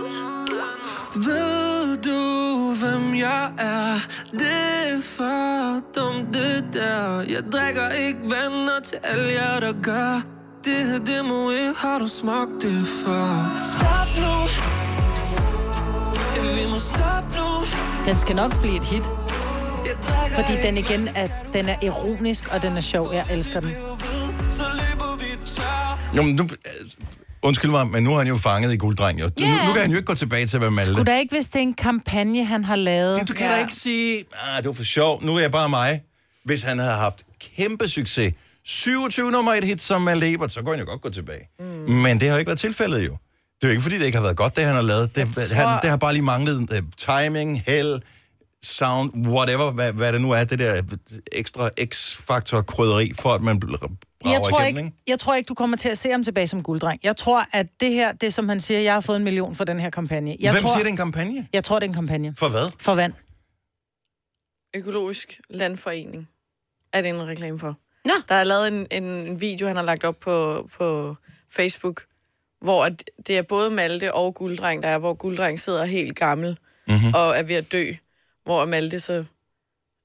[1.16, 1.63] Ved
[2.04, 4.00] du, hvem jeg er?
[4.32, 7.22] Det er for dumt, det der.
[7.22, 10.22] Jeg drikker ikke venner til alle jer, der gør.
[10.66, 14.36] Det her, det må ikke, har du smagt det før Stop nu.
[16.36, 17.50] Ja, vi må stoppe nu.
[18.06, 19.04] Den skal nok blive et hit,
[20.36, 23.14] fordi den igen er, den er ironisk, og den er sjov.
[23.14, 23.72] Jeg elsker den.
[26.18, 26.48] Jo, men nu,
[27.44, 29.20] undskyld mig, men nu er han jo fanget i gulddreng.
[29.22, 29.26] Jo.
[29.30, 29.66] Du, Ja.
[29.68, 30.92] Nu kan han jo ikke gå tilbage til at være Malte.
[30.92, 33.20] Skulle da ikke, hvis det er en kampagne, han har lavet?
[33.20, 33.54] Det, du kan ja.
[33.54, 36.02] da ikke sige, ah, det var for sjov, nu er jeg bare mig.
[36.46, 37.24] Hvis han havde haft
[37.56, 38.34] kæmpe succes,
[38.66, 41.48] 27 nummer et hit som Malte Ebert, så kunne han jo godt gå tilbage.
[41.60, 41.66] Mm.
[41.92, 43.18] Men det har jo ikke været tilfældet jo.
[43.62, 45.16] Det er jo ikke, fordi det ikke har været godt, det han har lavet.
[45.16, 48.00] Det, tror- han, det har bare lige manglet uh, timing, held,
[48.64, 50.82] sound, whatever, hvad, hvad det nu er, det der
[51.32, 53.60] ekstra x-faktor krydderi, for at man
[54.32, 56.64] jeg tror, igennem, ikke, jeg tror ikke, du kommer til at se ham tilbage som
[56.64, 57.00] gulddreng.
[57.04, 59.64] Jeg tror, at det her, det som han siger, jeg har fået en million for
[59.64, 60.36] den her kampagne.
[60.40, 61.48] Jeg Hvem tror, siger, det er en kampagne?
[61.54, 62.34] Jeg tror, det er en kampagne.
[62.40, 62.72] For hvad?
[62.80, 63.14] For vand.
[64.76, 66.30] Økologisk Landforening
[66.94, 67.78] er det en reklame for.
[68.06, 68.14] Nå.
[68.30, 71.16] Der er lavet en, en, video, han har lagt op på, på
[71.52, 72.04] Facebook,
[72.62, 76.58] hvor at det er både Malte og Gulddreng, der er, hvor Gulddreng sidder helt gammel
[76.88, 77.14] mm-hmm.
[77.14, 77.86] og er ved at dø.
[78.44, 79.26] Hvor Malte så,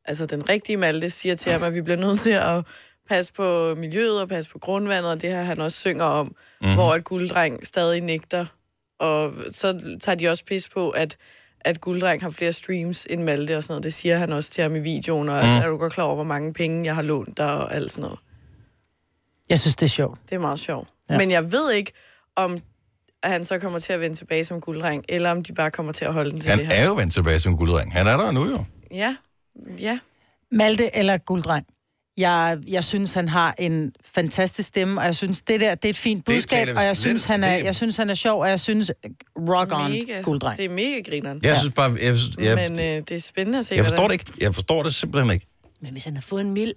[0.05, 2.65] altså den rigtige Malte, siger til ham, at vi bliver nødt til at
[3.08, 6.75] passe på miljøet og passe på grundvandet, og det her han også synger om, mm-hmm.
[6.75, 8.47] hvor at Gulddreng stadig nægter.
[9.00, 11.16] Og så tager de også pis på, at
[11.60, 13.84] at Gulddreng har flere streams end Malte og sådan noget.
[13.84, 16.14] Det siger han også til ham i videoen, og at, er du godt klar over,
[16.14, 18.18] hvor mange penge jeg har lånt dig og alt sådan noget.
[19.49, 20.18] Jeg synes, det er sjovt.
[20.30, 20.88] Det er meget sjovt.
[21.10, 21.18] Ja.
[21.18, 21.92] Men jeg ved ikke,
[22.36, 22.58] om
[23.23, 25.92] at han så kommer til at vende tilbage som gulddreng, eller om de bare kommer
[25.92, 26.75] til at holde den til Han det her.
[26.75, 27.92] er jo vendt tilbage som gulddreng.
[27.92, 28.64] Han er der nu jo.
[28.90, 29.16] Ja,
[29.80, 29.99] ja.
[30.52, 31.66] Malte eller gulddreng?
[32.19, 35.91] Jeg, jeg synes, han har en fantastisk stemme, og jeg synes, det der, det er
[35.91, 38.61] et fint budskab, og jeg synes, han er, jeg synes, han er sjov, og jeg
[38.61, 38.91] synes,
[39.49, 40.21] rock on, Mega.
[40.21, 40.57] gulddreng.
[40.57, 41.41] Det er mega grineren.
[41.43, 44.13] Jeg synes bare, jeg, jeg, Men øh, det er spændende at se, jeg forstår det
[44.13, 44.33] ikke.
[44.41, 45.47] Jeg forstår det simpelthen ikke.
[45.81, 46.73] Men hvis han har fået en mild...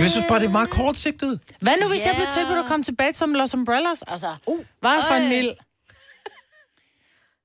[0.00, 1.40] Jeg synes bare, det er meget kortsigtet.
[1.60, 2.08] Hvad nu, hvis Ja.
[2.08, 4.02] jeg blev tilbudt at komme tilbage som Los Umbrellas?
[4.06, 5.50] Altså, uh, hvad for en mild?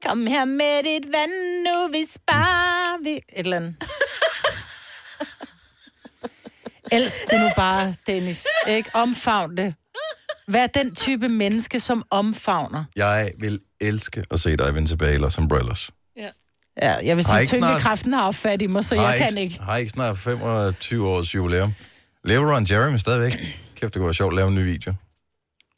[0.06, 1.32] Kom her med dit vand
[1.68, 3.10] nu, vi sparer vi...
[3.10, 3.76] Et eller andet.
[6.92, 8.48] Elsk det nu bare, Dennis.
[8.68, 8.90] Ikke?
[8.94, 9.76] Omfavn det.
[10.48, 12.84] Vær den type menneske, som omfavner.
[12.96, 15.92] Jeg vil elske at se dig vende tilbage i Los Umbrellas.
[16.82, 19.38] Ja, jeg vil sige, ikke snart- tyngdekraften har opfat i mig, så Har jeg kan
[19.38, 19.60] ikke.
[19.60, 21.74] Har ikke snart 25 års jubilæum.
[22.24, 23.32] Lever Ron Jeremy stadigvæk?
[23.76, 24.94] Kæft, det kunne være sjovt at lave en ny video.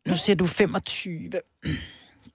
[0.07, 1.31] Nu siger du 25.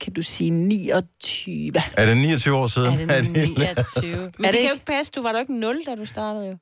[0.00, 1.72] Kan du sige 29?
[1.96, 3.10] Er det 29 år siden?
[3.10, 3.50] Er det 29?
[3.58, 4.68] Men Er det, det kan ikke?
[4.68, 5.12] jo ikke passe.
[5.12, 6.56] Du var da ikke 0, da du startede jo.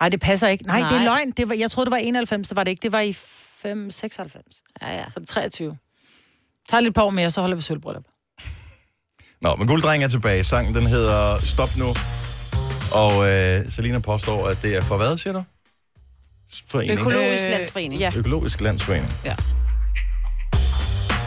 [0.00, 0.64] Nej, det passer ikke.
[0.66, 0.88] Nej, Nej.
[0.88, 1.30] det er løgn.
[1.30, 2.82] Det var, jeg troede, det var 91, det var det ikke.
[2.82, 4.44] Det var i 5, 96.
[4.82, 5.04] Ja, ja.
[5.04, 5.76] Så er det 23.
[6.68, 8.04] Tag lidt par år mere, så holder vi sølvbryllup.
[9.42, 10.44] Nå, men Gulddreng er tilbage.
[10.44, 11.86] Sangen, den hedder Stop Nu.
[12.92, 15.42] Og øh, Selina påstår, at det er for hvad, siger du?
[16.68, 17.00] Forening.
[17.00, 18.00] Økologisk Øh, landsforening.
[18.00, 18.12] Ja.
[18.16, 19.12] Økologisk Landsforening.
[19.24, 19.34] Ja.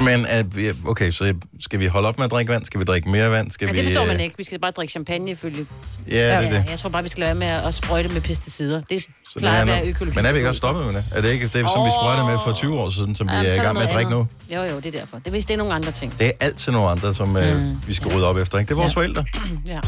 [0.02, 2.66] Men vi, okay, så skal vi holde op med at drikke vand?
[2.66, 3.52] Skal vi drikke mere vand?
[3.52, 4.38] Skal Ja, vi, det forstår øh, man ikke.
[4.38, 5.66] Vi skal bare drikke champagne, ifølge.
[6.08, 6.66] Ja, det er Ja, det.
[6.70, 8.82] jeg tror bare, vi skal lade være med at sprøjte med pesticider.
[8.90, 10.16] Det Så det plejer at være økologi.
[10.16, 11.04] Men er vi ikke også stoppet med det?
[11.16, 11.92] Er det ikke det, som vi Åh.
[11.92, 14.18] sprøjtede med for 20 år siden, som vi er i gang med at drikke nu?
[14.50, 14.70] andet.
[14.70, 15.18] Jo, jo, det er derfor.
[15.18, 16.20] Det er, det er nogle andre ting.
[16.20, 18.58] Det er altid nogle andre, som øh, vi skal rydde op efter.
[18.58, 18.70] Ikke?
[18.70, 19.00] Det er vores Ja.
[19.00, 19.24] forældre.
[19.74, 19.80] Ja.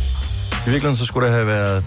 [0.52, 1.84] I virkeligheden så skulle det have været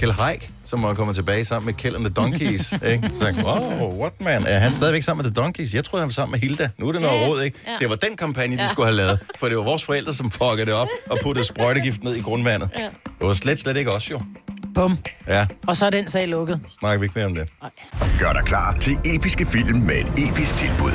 [0.00, 2.72] Kjell Haik, som var kommet tilbage sammen med Kjell and the Donkeys.
[2.92, 3.10] ikke?
[3.20, 4.44] Så jeg, wow, what man?
[4.46, 5.74] Er han stadigvæk sammen med The Donkeys?
[5.74, 6.68] Jeg troede, han var sammen med Hilda.
[6.78, 7.58] Nu er det noget Ja, råd, ikke?
[7.66, 7.72] ja.
[7.80, 8.68] Det var den kampagne, de Ja.
[8.68, 9.18] skulle have lavet.
[9.38, 12.68] For det var vores forældre, som fuckede det op og puttede sprøjtegift ned i grundvandet.
[12.78, 12.82] Ja.
[13.04, 14.20] Det var slet, slet ikke os jo.
[14.74, 14.98] Bum.
[15.28, 16.60] Ja, Og så er den sag lukket.
[16.80, 17.48] snakker vi ikke mere om det.
[18.18, 20.92] Gør dig klar til episke film med et episk tilbud.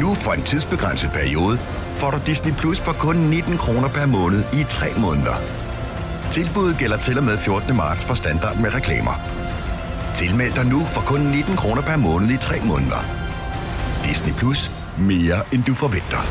[0.00, 1.58] Nu for en tidsbegrænset periode
[1.92, 5.34] får du Disney Plus for kun 19 kroner per måned i 3 måneder.
[6.32, 7.76] Tilbuddet gælder til og med 14.
[7.76, 9.14] marts for standard med reklamer.
[10.14, 13.00] Tilmeld dig nu for kun 19 kroner per måned i 3 måneder.
[14.04, 14.70] Disney Plus.
[14.98, 16.22] Mere end du forventer.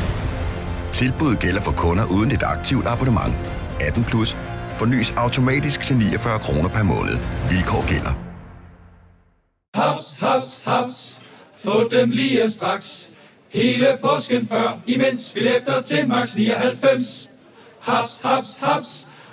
[0.92, 3.34] Tilbuddet gælder for kunder uden et aktivt abonnement.
[3.80, 4.36] 18 plus.
[4.76, 7.18] Fornyes automatisk til 49 kroner per måned.
[7.50, 8.12] Vilkår gælder.
[9.74, 11.20] Haps, haps, haps.
[11.64, 13.10] Få dem lige straks.
[13.48, 17.30] Hele påsken før, imens billetter til max 99.
[17.80, 19.07] Haps, haps, haps.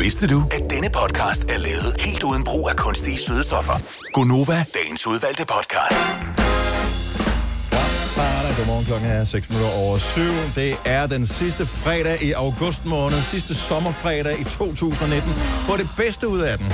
[0.00, 3.72] Vidste du, at denne podcast er lavet helt uden brug af kunstige sødestoffer?
[4.12, 5.98] Gonova, dagens udvalgte podcast.
[8.56, 10.20] Godmorgen, klokken er 6 minutter over 7.
[10.54, 15.30] Det er den sidste fredag i august måned, sidste sommerfredag i 2019.
[15.68, 16.66] Få det bedste ud af den.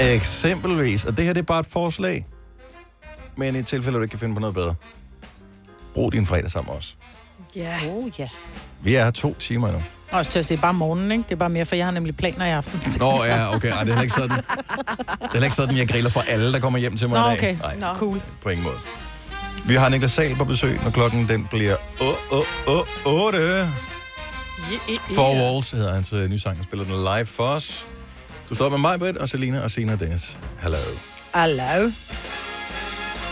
[0.00, 2.26] Eksempelvis, og det her det er bare et forslag,
[3.36, 4.74] men i et tilfælde, hvor du ikke kan finde på noget bedre.
[5.94, 6.96] Brug din fredag sammen os.
[7.56, 7.78] Ja.
[7.90, 8.28] Oh, ja.
[8.82, 9.82] Vi er her to timer nu.
[10.12, 11.24] Også til at se bare morgenen, ikke?
[11.28, 12.82] Det er bare mere, for jeg har nemlig planer i aften.
[12.98, 14.30] Nå ja, okay, Ej, det er heller ikke sådan.
[14.38, 14.44] Det
[15.24, 17.28] er heller ikke sådan, jeg griller for alle, der kommer hjem til mig Nå, i
[17.28, 17.38] dag.
[17.38, 17.56] okay.
[17.60, 17.94] Nej, Nå.
[17.98, 18.20] Cool.
[18.42, 18.76] på ingen måde.
[19.66, 21.76] Vi har Niklas Sal på besøg, når klokken den bliver
[23.06, 23.68] 8.
[25.14, 27.86] Four Walls hedder hans øh, nye sang, han spiller den live for os.
[28.48, 30.38] Du står med mig, Britt, og Selina og Sina og Dennis.
[30.58, 30.76] Hallo.
[31.34, 31.90] Hallo.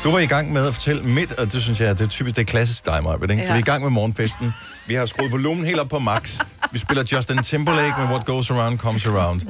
[0.05, 2.37] Du var i gang med at fortælle midt, og det synes jeg, det er typisk,
[2.37, 3.43] det er klassisk dig, Maja, ikke?
[3.45, 3.53] Så Ja.
[3.53, 4.53] vi er i gang med morgenfesten.
[4.87, 6.39] Vi har skruet volumen helt op på max.
[6.73, 9.41] Vi spiller Justin Timberlake med What Goes Around Comes Around.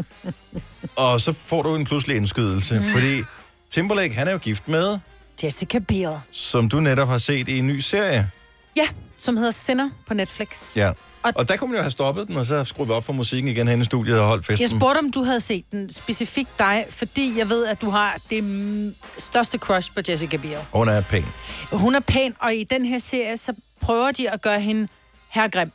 [0.96, 2.85] Og så får du en pludselig indskydelse, Mm.
[2.92, 3.22] fordi
[3.70, 4.98] Timberlake, han er jo gift med,
[5.44, 6.12] Jessica Biel.
[6.31, 8.31] som du netop har set i en ny serie.
[8.76, 8.87] Ja,
[9.18, 10.76] som hedder Sinner på Netflix.
[10.76, 10.90] Ja.
[11.22, 13.50] Og- Og der kunne man jo have stoppet den, og så skruet op for musikken
[13.50, 14.62] igen hen i studiet og holdt festen.
[14.62, 18.16] Jeg spurgte, om du havde set den specifikt dig, fordi jeg ved, at du har
[18.31, 20.59] det største crush på Jessica Biel.
[20.72, 21.24] Hun er pæn.
[21.72, 24.88] Hun er pæn, og i den her serie, så prøver de at gøre hende
[25.29, 25.72] herregrim.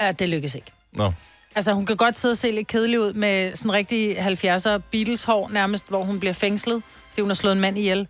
[0.00, 0.72] Uh, det lykkes ikke.
[0.92, 1.12] Nå.
[1.54, 5.48] Altså, hun kan godt sidde og se lidt kedelig ud med sådan rigtig 70'er Beatles-hår
[5.52, 8.08] nærmest, hvor hun bliver fængslet, fordi hun har slået en mand ihjel.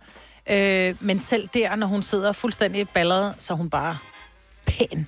[0.49, 3.97] Øh, men selv der, når hun sidder fuldstændig balleret, så er hun bare
[4.65, 5.07] pæn.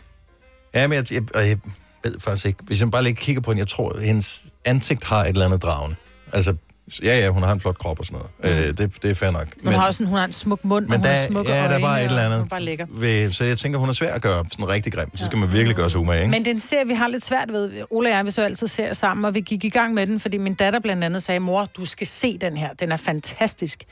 [0.73, 1.57] Ja, men jeg, jeg, jeg
[2.03, 2.59] ved faktisk ikke.
[2.63, 5.45] Hvis jeg bare lige kigger på hende, jeg tror, at hendes ansigt har et eller
[5.45, 5.95] andet dragende.
[6.33, 6.55] Altså,
[7.03, 8.57] ja, ja, hun har en flot krop og sådan noget.
[8.57, 8.69] Mm.
[8.69, 9.47] Øh, det, det er fair nok.
[9.61, 11.27] Men, hun har også en, hun har en smuk mund, og men hun der, har
[11.27, 12.39] smukke ja, der øjne, er bare et eller og andet.
[12.39, 12.85] Hun er bare lækker.
[12.89, 15.17] Ved, så jeg tænker, hun er svær at gøre sådan rigtig grim.
[15.17, 16.31] Så skal man virkelig gøre sig umage, ikke?
[16.31, 17.71] Men den ser vi har lidt svært ved.
[17.89, 20.19] Ole og jeg, vi så altid ser sammen, og vi gik i gang med den,
[20.19, 22.73] fordi min datter blandt andet sagde, mor, du skal se den her.
[22.73, 23.83] Den er fantastisk.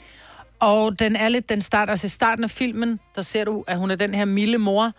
[0.60, 3.78] Og den er lidt, den starter, altså i starten af filmen, der ser du, at
[3.78, 4.92] hun er den her milde mor,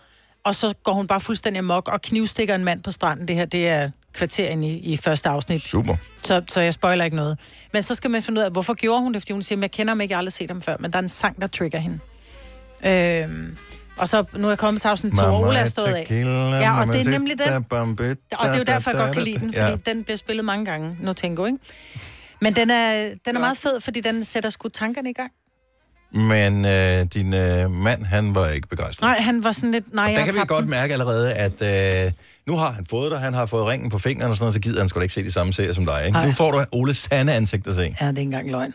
[0.43, 3.27] og så går hun bare fuldstændig amok og knivstikker en mand på stranden.
[3.27, 5.61] Det her, det er kvarteren i, i første afsnit.
[5.61, 5.95] Super.
[6.21, 7.39] Så, så jeg spoiler ikke noget.
[7.73, 9.21] Men så skal man finde ud af, hvorfor gjorde hun det?
[9.21, 10.97] Fordi hun siger, jeg kender ham ikke, jeg har aldrig set ham før, men der
[10.97, 11.99] er en sang, der trigger hende.
[12.85, 13.57] Øhm,
[13.97, 16.07] og så, nu er jeg kommet til afsnit 2, og Ola er stået af.
[16.61, 17.65] Ja, og det er nemlig den.
[18.39, 19.91] Og det er jo derfor, jeg godt kan lide den, fordi Ja.
[19.91, 20.97] den bliver spillet mange gange.
[20.99, 21.57] No Tango, ikke?
[22.41, 25.31] Men den er, den er meget fed, fordi den sætter sgu tankerne i gang.
[26.13, 29.01] Men øh, din øh, mand, han var ikke begejstret.
[29.01, 29.93] Nej, han var sådan lidt...
[29.93, 30.69] Nej, Og der kan vi godt den.
[30.69, 32.11] mærke allerede, at øh,
[32.47, 34.59] nu har han fået dig, han har fået ringen på fingeren og sådan noget, så
[34.59, 36.03] gider han sgu da ikke se de samme serier som dig.
[36.05, 36.21] Ikke?
[36.21, 37.81] Nu får du Oles sande ansigt at se.
[37.81, 38.73] Ja, det er ikke engang løgn.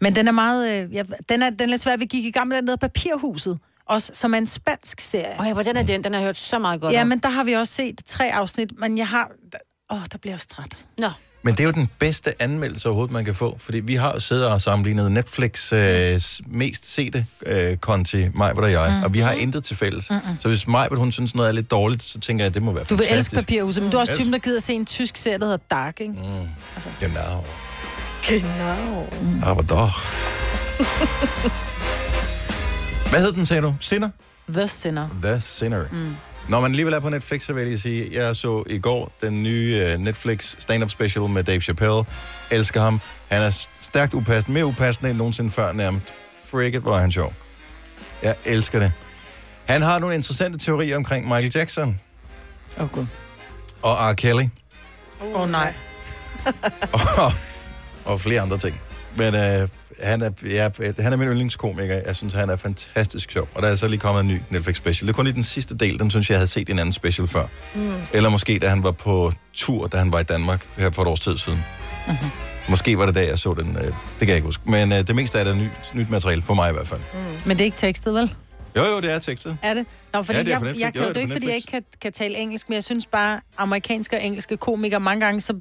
[0.00, 0.82] Men den er meget...
[0.84, 1.96] Øh, ja, den, er, den er lidt svær.
[1.96, 5.40] Vi gik i gang med den der Papirhuset, også, som er en spansk serie.
[5.40, 6.04] Åh, ja, hvordan er den?
[6.04, 7.06] Den har jeg hørt så meget godt Ja, om.
[7.08, 9.30] men der har vi også set tre afsnit, men jeg har...
[9.92, 10.76] Åh, der bliver jeg også træt.
[10.98, 11.10] Nå.
[11.46, 13.56] Men det er jo den bedste anmeldelse overhovedet, man kan få.
[13.58, 18.86] Fordi vi har siddet og sammenlignet Netflix øh, mest sete øh, konti, Majbert og jeg,
[18.90, 18.98] Mhm.
[18.98, 19.02] mm.
[19.04, 20.10] og vi har intet til fælles.
[20.10, 20.16] Mm.
[20.38, 22.72] Så hvis Majbert, hun synes noget er lidt dårligt, så tænker jeg, at det må
[22.72, 23.32] være Du vil fantastisk.
[23.32, 25.58] elske Papirhuset, men du er også typen, der gider se en tysk serie, der hedder
[25.70, 26.12] Dark, ikke?
[26.12, 26.48] Mm.
[27.00, 27.44] Genau.
[28.28, 29.06] Genau.
[29.44, 29.94] Aber doch.
[33.10, 33.74] Hvad hed den, sagde du?
[33.80, 34.10] Sinner?
[34.48, 35.08] The Sinner.
[35.22, 35.84] The Sinner.
[35.92, 36.16] Mm.
[36.48, 39.42] Når man alligevel er på Netflix, så vil jeg sige, jeg så i går den
[39.42, 42.04] nye uh, Netflix stand-up special med Dave Chappelle.
[42.50, 43.00] Elsker ham.
[43.28, 46.12] Han er stærkt upassende, mere upassende end nogensinde før nærmest.
[46.50, 47.32] Frigget, hvor er han sjov.
[48.22, 48.92] Jeg elsker det.
[49.68, 52.00] Han har nogle interessante teorier omkring Michael Jackson
[52.78, 53.06] Åh, oh, gud.
[53.82, 54.14] og R.
[54.14, 54.44] Kelly
[55.22, 55.74] Åh, oh, nej.
[56.92, 57.32] og,
[58.04, 58.80] og flere andre ting.
[59.16, 59.68] Men øh,
[60.02, 60.68] han, er, ja,
[61.02, 62.00] han er min yndlingskomiker.
[62.06, 63.48] Jeg synes, han er fantastisk sjov.
[63.54, 65.06] Og der er så lige kommet en ny Netflix special.
[65.06, 66.92] Det er kun i den sidste del, den synes jeg, jeg havde set en anden
[66.92, 67.46] special før.
[67.74, 67.92] Mm.
[68.12, 71.08] Eller måske, da han var på tur, da han var i Danmark her for et
[71.08, 71.64] års tid siden.
[72.06, 72.28] Mm-hmm.
[72.68, 73.76] Måske var det da, jeg så den.
[73.76, 74.62] Øh, det kan jeg ikke huske.
[74.70, 77.00] Men øh, det meste af det er nyt, nyt materiale, for mig i hvert fald.
[77.14, 77.18] Mm.
[77.44, 78.34] Men det er ikke tekstet, vel?
[78.76, 79.58] Jo, jo, det er tekstet.
[79.62, 79.86] Er det?
[80.12, 81.56] Nå, fordi Ja, det er jeg, jeg Jo, kan jo er det ikke, fordi jeg
[81.56, 85.40] ikke kan, kan tale engelsk, men jeg synes bare, amerikanske og engelske komikere mange gange,
[85.40, 85.54] så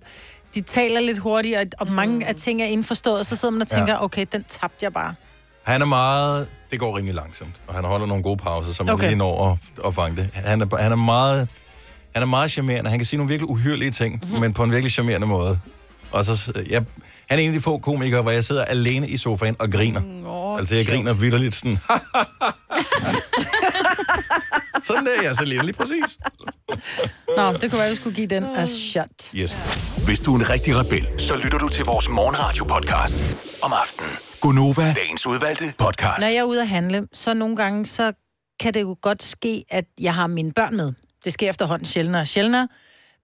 [0.55, 3.67] de taler lidt hurtigt, og, og mange af ting er indforstået, så sidder man og
[3.71, 3.77] Ja.
[3.77, 5.15] tænker, okay, den tabte jeg bare.
[5.63, 6.47] Han er meget...
[6.71, 9.07] Det går rimelig langsomt, og han holder nogle gode pauser, så man Okay.
[9.07, 10.29] lige når at, at fange det.
[10.33, 11.47] Han er, han er meget...
[12.13, 12.89] Han er meget charmerende.
[12.89, 14.23] Han kan sige nogle virkelig uhyrlige ting, Mhm.
[14.25, 14.41] mm-hmm.
[14.41, 15.59] men på en virkelig charmerende måde.
[16.11, 16.83] Og så, jeg,
[17.29, 20.01] han er en af de få komikere, hvor jeg sidder alene i sofaen og griner.
[20.25, 21.77] Oh, altså, jeg griner vidderligt sådan.
[24.87, 26.17] sådan der er jeg så lige, lige præcis.
[27.37, 29.07] Nå, det kunne være, at vi skulle give den a shot.
[29.35, 29.55] Yes.
[30.05, 33.23] Hvis du er en rigtig rebel, så lytter du til vores morgenradio-podcast
[33.61, 34.11] om aftenen.
[34.41, 36.19] Gunova, dagens udvalgte podcast.
[36.19, 38.13] Når jeg er ude at handle, så nogle gange, så
[38.59, 40.93] kan det jo godt ske, at jeg har mine børn med.
[41.25, 42.67] Det sker efterhånden sjældnere og sjældnere.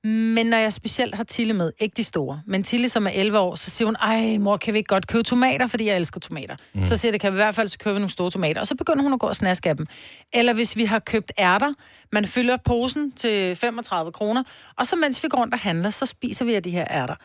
[0.03, 3.39] Men når jeg specielt har Tille med, ikke de store, men Tille, som er 11
[3.39, 6.19] år, så siger hun, ej mor, kan vi ikke godt købe tomater, fordi jeg elsker
[6.19, 6.55] tomater.
[6.73, 6.85] Mm.
[6.85, 8.61] Så siger det, kan vi i hvert fald så købe nogle store tomater.
[8.61, 9.85] Og så begynder hun at gå og snaske af dem.
[10.33, 11.73] Eller hvis vi har købt ærter,
[12.11, 14.43] man fylder posen til 35 kroner,
[14.77, 17.15] og så mens vi går rundt og handler, så spiser vi af de her ærter.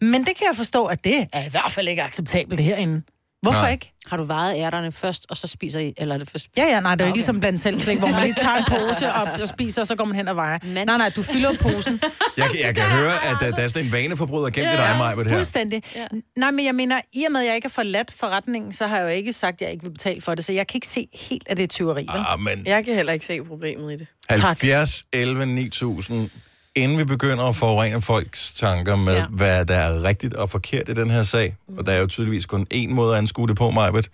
[0.00, 3.02] Men det kan jeg forstå, at det er i hvert fald ikke acceptabelt herinde.
[3.44, 3.72] Hvorfor Nej.
[3.72, 3.90] ikke?
[4.08, 6.46] Har du vejet ærterne først, og så spiser I, eller er det først?
[6.56, 8.56] Ja, ja, nej, det er jo ikke ligesom blandt selv slik, hvor man lige tager
[8.56, 10.58] en pose op og spiser, og så går man hen og vejer.
[10.62, 10.86] Men...
[10.86, 12.00] Nej, nej, du fylder posen.
[12.36, 14.96] Jeg, kan- jeg kan høre, at uh, der er sådan en vaneforbryder gennem ja, dig,
[14.98, 15.38] Maja, med det her.
[15.38, 15.82] Fuldstændig.
[15.96, 16.06] Ja.
[16.36, 18.96] Nej, men jeg mener, i og med, at jeg ikke har forladt forretningen, så har
[18.96, 20.86] jeg jo ikke sagt, at jeg ikke vil betale for det, så jeg kan ikke
[20.88, 22.06] se helt, at det er tyveri.
[22.12, 22.22] Vel?
[22.28, 24.06] Ah, men Jeg kan heller ikke se problemet i det.
[24.30, 26.30] 70, 11, 9000.
[26.76, 29.26] Inden vi begynder at forurene folks tanker med, ja.
[29.26, 32.46] Hvad der er rigtigt og forkert i den her sag, og der er jo tydeligvis
[32.46, 34.10] kun én måde at anskue det på, Majbet.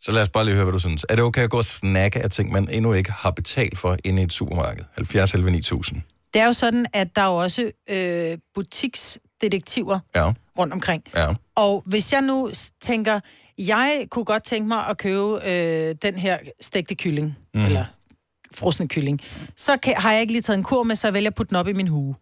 [0.00, 1.06] Så lad os bare lige høre, hvad du synes.
[1.08, 3.96] Er det okay at gå og snakke af ting, man endnu ikke har betalt for
[4.04, 4.84] inde i et supermarked?
[4.96, 6.02] 70, 11, 9000.
[6.34, 11.02] Det er jo sådan, at der er jo også øh, butiksdetektiver Ja, rundt omkring.
[11.16, 11.28] ja.
[11.56, 13.20] Og hvis jeg nu tænker,
[13.58, 17.64] jeg kunne godt tænke mig at købe øh, den her stegte kylling, mm.
[17.64, 17.84] eller
[18.54, 19.20] frosne kylling,
[19.56, 21.50] så kan, har jeg ikke lige taget en kur med, så jeg vælger at putte
[21.50, 22.14] den op i min hue.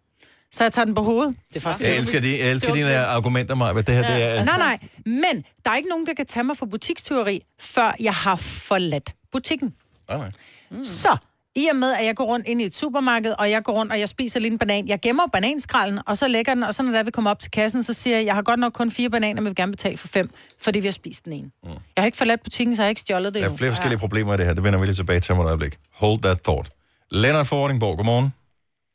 [0.51, 1.35] Så jeg tager den på hovedet.
[1.49, 3.87] Det er faktisk Jeg elsker, de, jeg elsker dine argumenter, Majbet.
[3.87, 4.43] Det her, det er...
[4.45, 8.13] Nej, nej, men der er ikke nogen, der kan tage mig for butikstyveri, før jeg
[8.13, 9.73] har forladt butikken.
[10.09, 10.31] Nej, nej.
[10.71, 10.83] Mm.
[10.83, 11.17] Så,
[11.55, 13.91] i og med, at jeg går rundt ind i et supermarked, og jeg går rundt,
[13.91, 16.83] og jeg spiser lige en banan, jeg gemmer bananskralden, og så lægger den, og så
[16.83, 18.91] når der vi kommer op til kassen, så siger jeg, jeg har godt nok kun
[18.91, 20.29] fire bananer, men vil gerne betale for fem,
[20.61, 21.51] fordi vi har spist den ene.
[21.63, 21.69] Mm.
[21.69, 23.57] Jeg har ikke forladt butikken, så jeg har ikke stjålet det Der er endnu.
[23.57, 24.53] flere forskellige problemer i det her.
[24.53, 25.77] Det vender vi lige tilbage til om et øjeblik.
[25.93, 26.69] Hold that thought.
[27.11, 28.33] Lennart Fordingborg, godmorgen.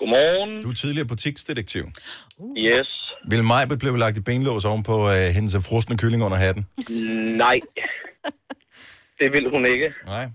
[0.00, 0.62] Godmorgen.
[0.62, 1.84] Du er tidligere butiksdetektiv.
[2.58, 2.88] Yes.
[3.30, 6.66] Vil Majbet blive lagt i benlås oven på uh, hendes frosne kylling under hatten?
[7.36, 7.56] Nej.
[9.20, 9.88] Det vil hun ikke.
[10.06, 10.26] Nej.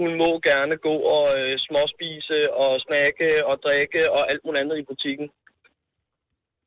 [0.00, 4.78] Hun må gerne gå og øh, småspise og snakke og drikke og alt muligt andet
[4.78, 5.26] i butikken.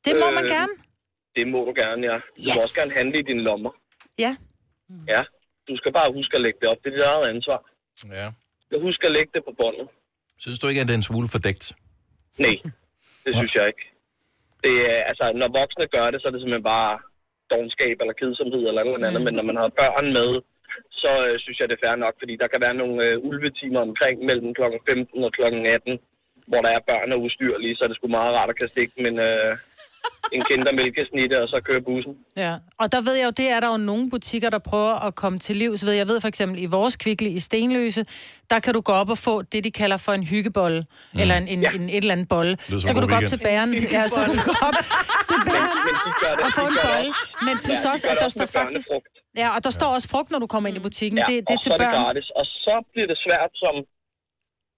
[0.06, 0.74] Det må man Øh, gerne.
[1.36, 2.16] Det må du gerne, ja.
[2.36, 2.64] Du må Yes.
[2.64, 3.72] også gerne handle i dine lommer.
[4.24, 4.32] Ja.
[5.14, 5.22] Ja.
[5.68, 6.78] Du skal bare huske at lægge det op.
[6.82, 7.58] Det er dit eget ansvar.
[8.20, 8.26] Ja.
[8.72, 9.86] Jeg husker at lægge det på båndet.
[10.44, 11.64] Synes du ikke, at det er en smule fordækt?
[12.44, 12.56] Nej,
[13.24, 13.84] det synes jeg ikke.
[14.64, 16.92] Det er, altså, når voksne gør det, så er det simpelthen bare
[17.52, 19.22] dogenskab eller kedsomhed eller noget andet.
[19.26, 20.30] Men når man har børn med,
[21.02, 23.80] så øh, synes jeg, det er fair nok, fordi der kan være nogle øh, ulvetimer
[23.80, 24.62] omkring mellem kl.
[24.88, 25.42] 15 og kl.
[25.42, 25.98] 18,
[26.50, 28.92] hvor der er børn og ustyrlige, så er det sgu meget rart at kan stikke
[29.04, 29.56] men, øh,
[30.36, 32.12] en kindermælkesnitte og så køre bussen.
[32.44, 35.14] Ja, og der ved jeg jo, det er der jo nogle butikker, der prøver at
[35.22, 35.92] komme til livs ved.
[36.02, 38.02] Jeg ved for eksempel, i vores kvikle i Stenløse,
[38.50, 40.80] der kan du gå op og få det, de kalder for en hyggebolle,
[41.14, 41.20] mm.
[41.20, 41.70] eller en, en, ja.
[41.78, 42.54] en, et eller andet bolle.
[42.84, 44.78] Så kan du gå op til bageren, ja, så kan du gå op
[45.30, 45.78] til bageren
[46.44, 47.08] og få en bolle.
[47.46, 48.88] Men plus Ja, også, at det der også står faktisk...
[49.42, 51.16] Ja, og der står også frugt, når du kommer ind i butikken.
[51.18, 51.94] Ja, Det, det er og til så er det børn.
[52.04, 52.26] gratis.
[52.40, 53.74] Og så bliver det svært som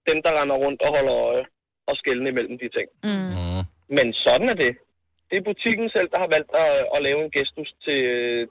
[0.09, 1.43] dem, der render rundt og holder øje
[1.89, 2.87] og skælne imellem de ting.
[3.09, 3.61] Mm.
[3.97, 4.73] Men sådan er det.
[5.29, 8.01] Det er butikken selv, der har valgt at, at lave en gestus til,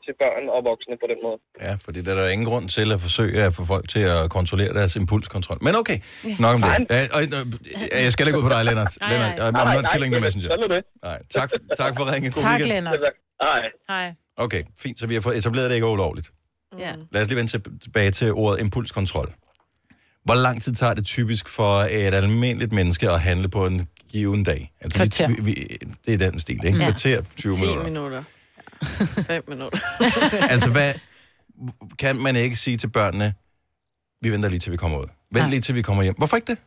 [0.04, 1.38] til børn og voksne på den måde.
[1.66, 4.20] Ja, fordi der er der ingen grund til at forsøge at få folk til at
[4.38, 5.58] kontrollere deres impulskontrol.
[5.66, 5.98] Men okay,
[6.30, 6.34] Ja.
[6.46, 6.70] nok om det.
[6.72, 6.98] Nej.
[6.98, 8.92] Ja, og, øh, jeg skal ikke ud på dig, Lennart.
[9.00, 9.48] Nej, Lennart, nej.
[9.48, 10.48] I'm Nej, not nej, killing the messenger.
[10.52, 10.82] sådan er det.
[11.08, 11.48] Nej, tak,
[11.82, 12.28] tak for ringen.
[12.36, 12.70] God Tak, weekend.
[12.74, 13.00] Lennart.
[13.46, 13.62] Hej.
[13.92, 14.06] Hej.
[14.44, 14.96] Okay, fint.
[15.00, 16.28] Så vi har fået etableret, at det ikke er ulovligt.
[16.84, 16.92] Ja.
[17.12, 19.28] Lad os lige vende til- tilbage til ordet impulskontrol.
[20.24, 24.44] Hvor lang tid tager det typisk for et almindeligt menneske at handle på en given
[24.44, 24.72] dag?
[24.80, 25.28] Altså, Kvarter.
[25.28, 26.78] Vi, vi, det er den stil, ikke?
[26.78, 26.84] Ja.
[26.84, 27.84] Kvarter, 20 10 minutter.
[27.84, 28.22] minutter.
[29.26, 29.78] 5 minutter.
[30.52, 30.92] altså, hvad
[31.98, 33.34] kan man ikke sige til børnene,
[34.22, 35.06] vi venter lige til vi kommer ud.
[35.32, 36.14] Vent lige til vi kommer hjem.
[36.18, 36.58] Hvorfor ikke det?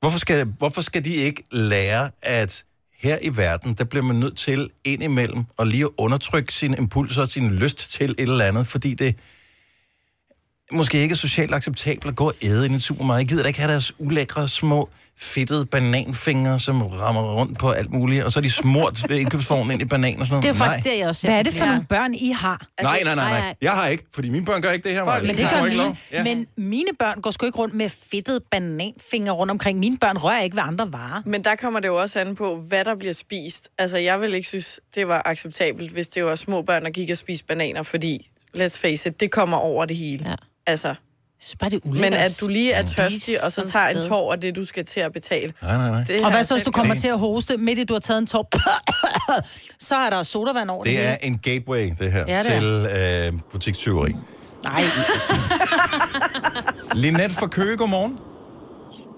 [0.00, 2.64] Hvorfor skal, hvorfor skal de ikke lære, at
[2.98, 7.28] her i verden, der bliver man nødt til indimellem at lige undertrykke sine impulser og
[7.28, 9.16] sin lyst til et eller andet, fordi det
[10.72, 13.18] måske ikke er socialt acceptabelt at gå og æde i en supermarked.
[13.18, 14.88] Jeg gider da ikke have deres ulækre små
[15.20, 19.70] fedtede bananfingre, som rammer rundt på alt muligt, og så er de smurt ved indkøbsvognen
[19.70, 20.84] ind i banan og sådan noget.
[20.84, 20.98] Nej.
[20.98, 22.66] jeg også Hvad er det for nogle børn, I har?
[22.82, 23.54] Nej, nej, nej, nej.
[23.62, 25.04] Jeg har ikke, fordi mine børn gør ikke det her.
[25.04, 25.20] Maja.
[25.20, 25.96] Men De det gør mine.
[26.12, 26.24] Ja.
[26.24, 29.78] Men mine børn går sgu ikke rundt med fedtede bananfingre rundt omkring.
[29.78, 31.22] Mine børn rører ikke ved andre varer.
[31.26, 33.68] Men der kommer det jo også an på, hvad der bliver spist.
[33.78, 37.10] Altså, jeg vil ikke synes, det var acceptabelt, hvis det var små børn, der gik
[37.10, 40.28] og spiste bananer, fordi, let's face it, det kommer over det hele.
[40.28, 40.34] Ja.
[40.70, 40.94] Altså,
[41.60, 44.56] bare det men at du lige er tørstig, og så tager en tår af det,
[44.56, 45.52] du skal til at betale.
[45.62, 46.04] Nej, nej, nej.
[46.08, 47.00] Det Og hvad så, hvis du kommer gjort.
[47.00, 48.48] til at hoste, midt i du har taget en tår,
[49.88, 52.86] så er der sodavand over det, Det er en gateway, det her, Ja, det til
[53.34, 54.12] øh, butikstyveri.
[54.64, 54.82] Nej.
[57.04, 58.12] Linette fra Køge, godmorgen.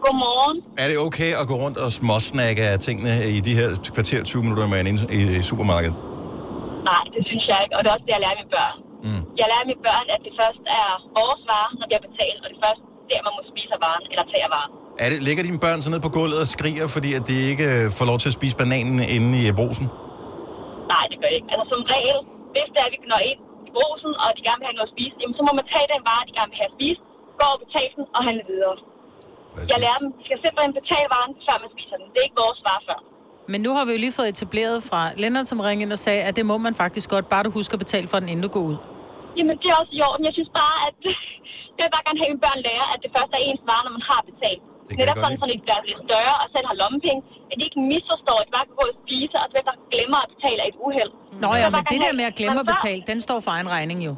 [0.05, 0.59] Godmorgen.
[0.79, 4.43] Er det okay at gå rundt og småsnakke af tingene i de her kvarter 20
[4.43, 5.97] minutter, man er inde i, i supermarkedet?
[6.91, 8.77] Nej, det synes jeg ikke, og det er også det, jeg lærer mine børn.
[9.07, 9.23] Mm.
[9.41, 10.89] Jeg lærer mine børn, at det først er
[11.19, 14.25] vores vare, når har betalt, og det først der, man må spise af varen, eller
[14.33, 14.73] tage af varen.
[15.05, 17.67] Er det, ligger dine børn så ned på gulvet og skriger, fordi at de ikke
[17.75, 19.87] øh, får lov til at spise bananen inde i øh, brusen?
[20.93, 21.51] Nej, det gør det ikke.
[21.55, 22.19] Altså som regel,
[22.55, 24.91] hvis det er, at vi når ind i brosen, og de gerne vil have noget
[24.91, 27.01] at spise, jamen, så må man tage den vare, de gerne vil have at spise,
[27.41, 28.75] gå og betale den og handle videre.
[29.73, 32.07] Jeg lærer dem, de skal simpelthen betale varen, før man spiser den.
[32.13, 32.99] Det er ikke vores vare før.
[33.53, 36.23] Men nu har vi jo lige fået etableret fra Lennart, som ringede ind og sagde,
[36.29, 38.53] at det må man faktisk godt, bare du husker at betale for den, inden du
[38.57, 38.77] går ud.
[39.39, 40.23] Jamen, det er også i orden.
[40.29, 40.97] Jeg synes bare, at
[41.77, 43.83] jeg vil bare gerne have, at mine børn lærer, at det først er ens vare,
[43.87, 44.63] når man har betalt.
[44.97, 47.21] Det er godt sådan, så de bliver lidt større og selv har lommepenge.
[47.51, 50.19] At de ikke misforstår, at de bare kan gå og spise, og så der glemmer
[50.25, 51.13] at betale af et uheld.
[51.45, 53.51] Nå ja, men bare det der med at glemme at så- betale, den står for
[53.57, 54.13] egen regning jo.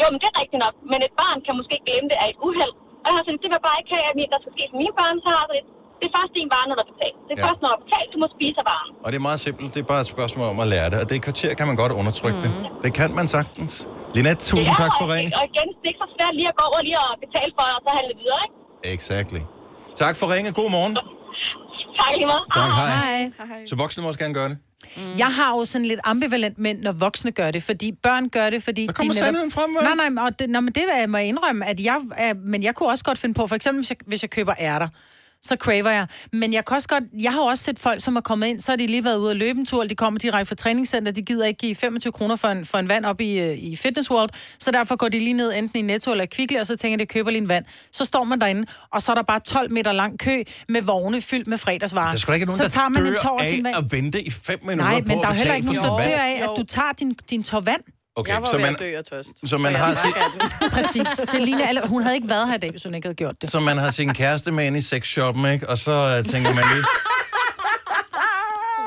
[0.00, 0.74] Jo, men det er rigtigt nok.
[0.90, 2.74] Men et barn kan måske glemme det af et uheld.
[3.02, 4.76] Og jeg har sagt, det vil jeg bare ikke have, at der skal ske for
[4.82, 5.16] mine børn.
[5.24, 5.66] Så har sagt,
[6.02, 7.16] det er først din vare, når du har betalt.
[7.28, 7.46] Det er Ja.
[7.48, 8.90] først, når du har betalt, du må spise af varen.
[9.04, 9.68] Og det er meget simpelt.
[9.74, 10.98] Det er bare et spørgsmål om at lære det.
[11.02, 12.44] Og det i kvarter kan man godt undertrykke mm.
[12.44, 12.50] det.
[12.84, 13.72] Det kan man sagtens.
[14.16, 15.30] Linette, tusind Ja, tak for og- ringen.
[15.38, 17.66] Og igen, det er ikke så svært lige at gå over lige og betale for,
[17.76, 18.56] og så handle videre, ikke?
[18.96, 19.40] Exactly.
[20.02, 20.48] Tak for ringe.
[20.60, 20.94] God morgen.
[22.00, 22.44] Tak lige meget.
[22.58, 22.70] Tak,
[23.50, 23.66] hej.
[23.70, 24.58] Så voksne må også gerne gøre det.
[24.96, 25.18] Mm.
[25.18, 28.62] Jeg har jo sådan lidt ambivalent med, når voksne gør det, fordi børn gør det,
[28.62, 28.86] fordi...
[28.86, 29.94] Så kommer de netop- sandheden frem, hva'?
[29.96, 31.96] Nej, nej, og det, nå, men det er- må jeg indrømme, at jeg...
[32.16, 34.54] Er, men jeg kunne også godt finde på, for eksempel hvis jeg, hvis jeg køber
[34.60, 34.88] ærter,
[35.44, 36.06] så craver jeg.
[36.32, 37.04] Men jeg kan også godt...
[37.20, 39.30] Jeg har også set folk, som er kommet ind, så har de lige været ude
[39.30, 42.36] at løbe en tur, de kommer direkte fra træningscenter, de gider ikke give 25 kroner
[42.36, 45.18] for en, for en vand op i, øh, i Fitness World, så derfor går de
[45.18, 47.64] lige ned enten i Netto eller Kvickly, og så tænker de, køber lige en vand.
[47.92, 51.20] Så står man derinde, og så er der bare 12 meter lang kø med vogne
[51.20, 52.16] fyldt med fredagsvarer.
[52.16, 53.76] Der er ikke nogen, så tager man en tår af sin vand.
[53.76, 56.18] at vente i fem minutter Nej, på men der er heller ikke nogen, der dør
[56.18, 57.82] af, at du tager din, din tår vand.
[58.16, 59.48] Okay, jeg var så ved man, at dø af tørst.
[59.48, 59.94] så man jeg har
[60.60, 60.70] den.
[60.70, 61.06] Præcis.
[61.30, 63.50] Selina, eller, hun havde ikke været her i dag, hvis hun ikke havde gjort det.
[63.50, 65.68] så man har sin kæreste med ind i sexshoppen, ikke?
[65.68, 66.84] Og så uh, tænker man lige...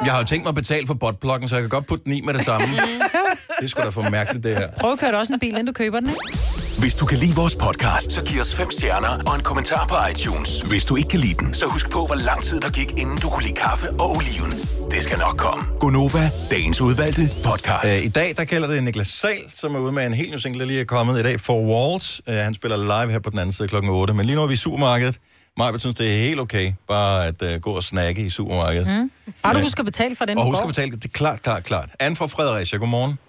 [0.05, 2.13] Jeg har jo tænkt mig at betale for botplukken, så jeg kan godt putte den
[2.13, 2.67] i med det samme.
[2.77, 4.67] Det er sgu da for mærkeligt, det her.
[4.79, 6.64] Prøv at køre også en bil, inden du køber den, ikke?
[6.79, 9.95] Hvis du kan lide vores podcast, så giv os fem stjerner og en kommentar på
[10.11, 10.61] iTunes.
[10.61, 13.17] Hvis du ikke kan lide den, så husk på, hvor lang tid der gik, inden
[13.17, 14.51] du kunne lide kaffe og oliven.
[14.91, 15.63] Det skal nok komme.
[15.79, 17.93] Gonova, dagens udvalgte podcast.
[17.99, 20.37] Uh, I dag, der gælder det Niklas Sal, som er ude med en helt ny
[20.37, 22.21] single, der lige er kommet i dag, For Walls.
[22.27, 24.13] Uh, han spiller live her på den anden side klokken 8.
[24.13, 25.19] Men lige nu er vi i supermarkedet.
[25.57, 28.87] Maja synes, det er helt okay, bare at uh, gå og snakke i supermarkedet.
[28.87, 29.11] Mm.
[29.43, 30.69] Bare du husker at betale for den, Og du husk går.
[30.69, 31.89] at betale, det er klart, klart, klart.
[31.99, 33.19] Anne fra Fredericia, godmorgen.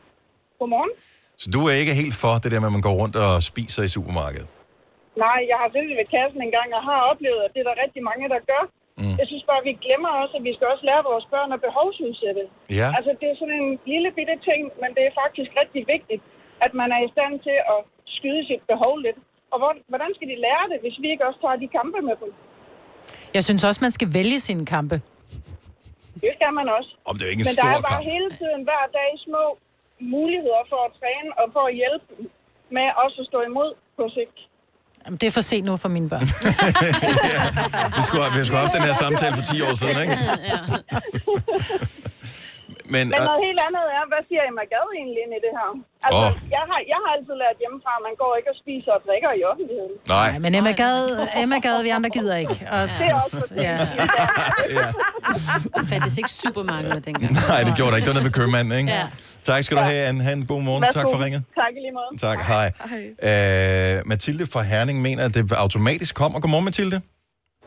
[0.59, 0.90] Godmorgen.
[1.42, 3.83] Så du er ikke helt for det der med, at man går rundt og spiser
[3.88, 4.49] i supermarkedet?
[5.25, 7.77] Nej, jeg har siddet ved kassen en gang og har oplevet, at det er der
[7.85, 8.64] rigtig mange, der gør.
[9.01, 9.14] Mm.
[9.20, 11.61] Jeg synes bare, at vi glemmer også, at vi skal også lære vores børn at
[11.68, 12.42] behovsudsætte.
[12.81, 12.88] Ja.
[12.99, 16.22] Altså, det er sådan en lille bitte ting, men det er faktisk rigtig vigtigt,
[16.64, 17.81] at man er i stand til at
[18.16, 19.18] skyde sit behov lidt.
[19.53, 22.16] Og hvor, hvordan skal de lære det, hvis vi ikke også tager de kampe med
[22.22, 22.31] dem?
[23.37, 24.96] Jeg synes også, man skal vælge sine kampe.
[26.25, 26.90] Det skal man også.
[27.09, 28.12] Om det er jo ikke en Men der er bare kamp.
[28.14, 29.42] hele tiden, hver dag, små
[30.14, 32.06] muligheder for at træne og for at hjælpe
[32.76, 34.38] med også at stå imod på sigt.
[35.04, 36.26] Jamen, det er for sent nu for mine børn.
[37.98, 40.16] Vi skulle, have- vi skulle have haft den her samtale for 10 år siden, ikke?
[42.94, 45.68] Men, Men noget helt andet er, hvad siger Emma Gad egentlig ind i det her?
[46.06, 46.32] Altså, oh.
[46.56, 49.30] jeg, har, jeg har altid lært hjemmefra, at man går ikke og spiser og drikker
[49.38, 49.94] i offentligheden.
[50.16, 50.28] nej.
[50.44, 51.09] Men Emma Gade,
[51.44, 52.56] Emma Gade, vi andre gider ikke.
[52.74, 53.76] Og, Det er også ja.
[55.76, 57.32] Der fandtes ikke supermarkeder dengang.
[57.52, 58.06] Nej, det gjorde der ikke.
[58.06, 58.90] Det var noget ved købmanden, ikke?
[58.98, 59.04] Ja.
[59.50, 60.20] Tak skal du have, Anne.
[60.26, 60.82] Ha' en god morgen.
[60.82, 61.00] Værsgo.
[61.00, 61.42] Tak for ringet.
[61.62, 62.11] Tak i lige måde.
[62.26, 62.66] Tak, hej.
[63.28, 66.37] Øh, Mathilde fra Herning mener, at det automatisk kommer.
[66.42, 66.96] Godmorgen, Mathilde.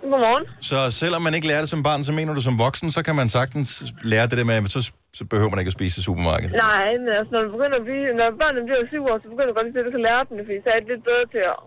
[0.02, 0.44] Godmorgen.
[0.72, 3.16] Så selvom man ikke lærer det som barn, så mener du som voksen, så kan
[3.22, 3.70] man sagtens
[4.12, 4.82] lære det der med, at så,
[5.20, 6.54] så behøver man ikke at spise i supermarkedet.
[6.70, 9.50] Nej, men altså, når, du begynder at blive, når børnene bliver syv år, så begynder
[9.52, 11.42] du godt at du kan lære dem det, fordi så er det lidt bedre til
[11.54, 11.58] at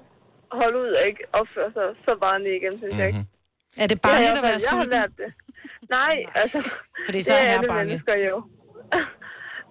[0.61, 3.23] holde ud og ikke opføre sig så barnligt igen, synes jeg ikke.
[3.83, 4.99] Er det Det barnligt jeg at være fald- Jeg har sulten?
[4.99, 5.31] lært det.
[5.99, 6.59] Nej, altså...
[7.07, 7.87] Fordi så er det her alle barnlig.
[7.91, 8.37] mennesker jo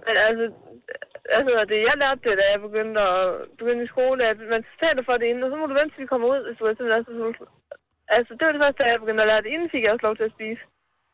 [0.05, 0.45] men altså,
[1.37, 3.21] altså, det, jeg lærte det, da jeg begyndte, at,
[3.59, 6.03] begyndte i skole, at man taler for det inden, og så må du vente, til
[6.03, 7.47] vi kommer ud, hvis du er simpelthen altså, er så sulten.
[8.15, 9.53] Altså, det var det første, da jeg begyndte at lære det.
[9.53, 10.63] Inden fik jeg også lov til at spise.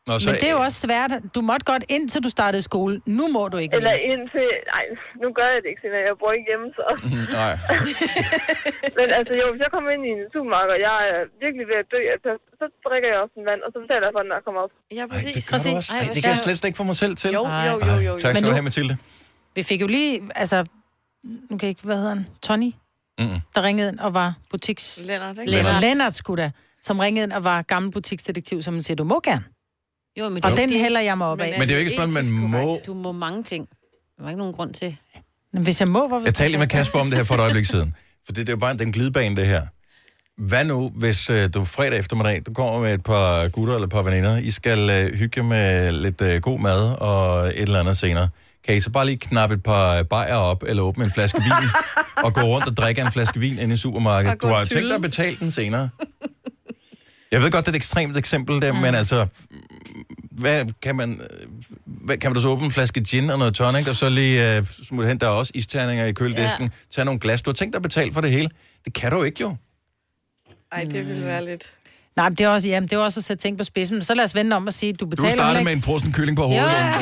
[0.08, 1.10] Nå, Men det er jo også svært.
[1.36, 2.94] Du måtte godt indtil du startede skole.
[3.18, 4.10] Nu må du ikke Eller mere.
[4.12, 4.48] indtil...
[4.74, 4.84] Nej,
[5.22, 6.86] nu gør jeg det ikke, siden jeg bor ikke hjemme, så...
[7.40, 7.54] Nej.
[8.98, 11.76] Men altså, jo, hvis jeg kommer ind i en supermarked, og jeg er virkelig ved
[11.82, 12.30] at dø, altså,
[12.60, 14.60] så drikker jeg også en vand, og så betaler jeg for den, når jeg kommer
[14.66, 14.72] op.
[14.98, 15.34] Ja, præcis.
[15.36, 15.90] Det, gør du også.
[15.94, 17.30] Ej, det kan jeg slet ikke få mig selv til.
[17.38, 18.12] Jo, jo, jo, jo.
[18.22, 18.94] Tak Men skal du have, Mathilde.
[19.56, 20.58] Vi fik jo lige, altså,
[21.48, 22.24] nu kan jeg ikke, hvad hedder han?
[22.46, 22.70] Tony?
[23.18, 23.40] Mm-mm.
[23.54, 24.84] Der ringede ind og var butiks...
[25.10, 25.50] Lennart, ikke?
[25.52, 25.80] Lennart.
[25.82, 26.50] Lennart skulle da,
[26.82, 29.44] som ringede ind og var gammel butiksdetektiv, som man siger, du må gerne.
[30.18, 31.54] Jo, men Og det- den det- hælder jeg mig op af.
[31.58, 32.80] Men det er jo ikke et spørgsmål, man må...
[32.86, 33.68] Du må mange ting.
[34.16, 34.96] Der var ikke nogen grund til.
[35.52, 36.24] Men hvis jeg må, hvorfor...
[36.26, 37.94] Jeg talte lige med Kasper om det her for et øjeblik siden.
[38.26, 39.62] For det, det er jo bare den glidebane, det her.
[40.48, 43.92] Hvad nu, hvis øh, du fredag eftermiddag, du kommer med et par gutter eller et
[43.92, 47.96] par veninder, I skal øh, hygge med lidt øh, god mad og et eller andet
[47.96, 48.28] senere.
[48.66, 51.68] Kan I så bare lige knappe et par bajer op, eller åbne en flaske vin,
[52.24, 54.42] og gå rundt og drikke en flaske vin inde i supermarkedet?
[54.42, 55.88] Du har jo tænkt dig at betale den senere.
[57.32, 59.26] Jeg ved godt, det er et ekstremt eksempel der, men altså,
[60.38, 61.48] hvad kan man, øh,
[61.84, 64.58] hvad, kan man da så åbne en flaske gin og noget tonic, og så lige
[64.58, 66.68] uh, smutte hen, der er også isterninger i køledisken, ja.
[66.90, 67.42] tage nogle glas.
[67.42, 68.50] Du har tænkt dig at betale for det hele.
[68.84, 69.56] Det kan du ikke, jo.
[70.72, 71.72] Ej, det ville være lidt...
[72.16, 73.96] Nej, men det er også, jamen, det er også at sætte ting på spidsen.
[73.96, 75.82] Men Så lad os vente om at sige, du Du betaler startede heller med en
[75.82, 76.62] frossen kylling på hovedet.
[76.62, 77.00] Ja.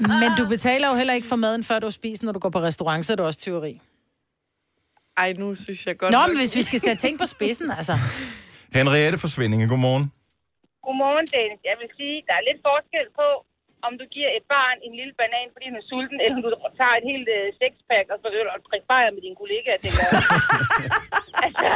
[0.20, 2.22] men du betaler jo heller ikke for maden, før du har spist.
[2.22, 3.80] Når du går på restaurant, så er det også tyveri.
[5.16, 7.70] Ej, nu synes jeg godt Nå, nok- men hvis vi skal sætte ting på spidsen,
[7.70, 7.98] altså.
[8.74, 10.12] Henriette fra Svindinge, godmorgen.
[10.84, 11.62] Godmorgen, Dennis.
[11.70, 13.28] Jeg vil sige, der er lidt forskel på,
[13.86, 16.50] om du giver et barn en lille banan, fordi han er sulten, eller om du
[16.80, 20.04] tager et helt øh, sexpack, og så vil du drikke bajer med dine kollegaer, tænker
[20.06, 20.14] jeg.
[21.46, 21.70] altså,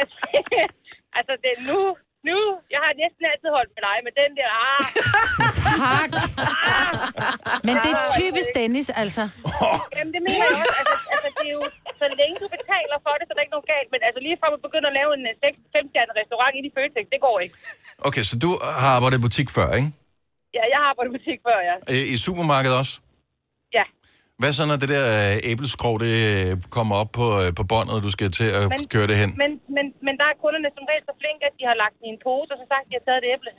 [0.00, 0.18] altså,
[1.18, 1.80] altså det nu,
[2.28, 2.38] nu,
[2.74, 4.84] jeg har næsten altid holdt med dig, men den der, ah,
[5.60, 6.10] Tak.
[7.66, 9.22] Men det er typisk Dennis, altså.
[9.96, 10.74] Jamen, det mener jeg også.
[10.80, 11.62] Altså, altså, det er jo,
[12.00, 13.88] så længe du betaler for det, så er der ikke noget galt.
[13.94, 15.24] Men altså, lige fra at begynde at lave en
[15.76, 17.54] 5-stjernet restaurant inde i Føtex, det går ikke.
[18.08, 18.50] Okay, så du
[18.80, 19.90] har arbejdet i butik før, ikke?
[20.56, 21.74] Ja, jeg har arbejdet i butik før, ja.
[21.92, 22.92] Øh, I supermarkedet også?
[24.40, 27.92] Hvad så, når det der øh, æbleskrog, det øh, kommer op på, øh, på båndet,
[27.96, 29.30] og du skal til at men, køre det hen?
[29.42, 32.04] Men, men, men der er kunderne som regel så flinke, at de har lagt den
[32.08, 33.50] i en pose, og så sagt, at de har taget et æble.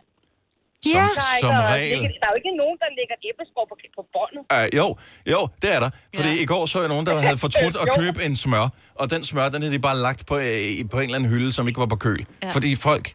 [0.97, 1.97] Ja, Der er, som ikke, regel.
[2.03, 4.41] lægge- der er jo ikke nogen, der lægger et æbleskrog på, på båndet.
[4.57, 4.87] Uh, jo,
[5.33, 5.91] jo, det er der.
[6.17, 6.43] Fordi ja.
[6.43, 8.65] i går så jeg nogen, der havde fortrudt at købe en smør,
[9.01, 11.49] og den smør, den havde de bare lagt på, øh, på en eller anden hylde,
[11.57, 12.21] som ikke var på køl.
[12.25, 12.49] Ja.
[12.55, 13.05] Fordi folk,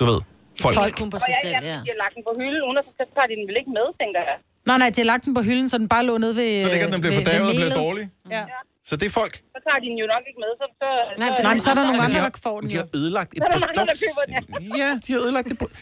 [0.00, 0.18] du ved,
[0.64, 0.74] folk...
[0.82, 1.76] Folk kun på sig selv, ja.
[1.86, 3.86] De har lagt den på hylden, uden at så tager de den vel ikke med,
[4.02, 4.36] tænker jeg.
[4.68, 6.70] Nej, nej, de har lagt den på hylden, så den bare lå nede ved Så
[6.74, 7.82] ligger den ved fordavet og bliver melet.
[7.84, 8.04] dårlig.
[8.36, 8.42] Ja.
[8.88, 9.34] Så det er folk.
[9.54, 10.66] Så tager de den jo nok ikke med, så...
[10.82, 10.88] så
[11.22, 13.38] Nej, nej, men så er der nogle andre, der får den De har ødelagt et
[13.40, 14.02] Så er der mange, der produkt.
[14.04, 14.34] køber den.
[14.82, 15.56] Ja, de har ødelagt det.
[15.62, 15.74] pro-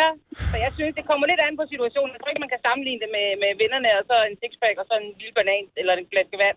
[0.00, 0.08] Ja,
[0.50, 2.10] så jeg synes, det kommer lidt an på situationen.
[2.14, 4.86] Jeg tror ikke, man kan sammenligne det med, med vennerne, og så en sixpack, og
[4.90, 6.56] så en lille banan, eller en flaske vand.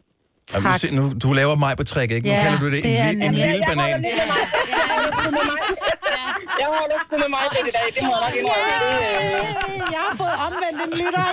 [0.53, 2.25] Jamen, du, se, nu, du laver mig på trick, ikke?
[2.27, 3.97] Nu Ja, kalder du det, det en, en nemlig- lille banan.
[4.05, 4.17] Jeg
[4.93, 5.57] holder sgu med mig.
[6.61, 7.87] Jeg holder sgu med mig i dag.
[7.95, 8.65] Det må jeg nok indrømme.
[8.71, 9.33] Det,
[9.77, 11.25] øh, Jeg har fået omvendt en liter.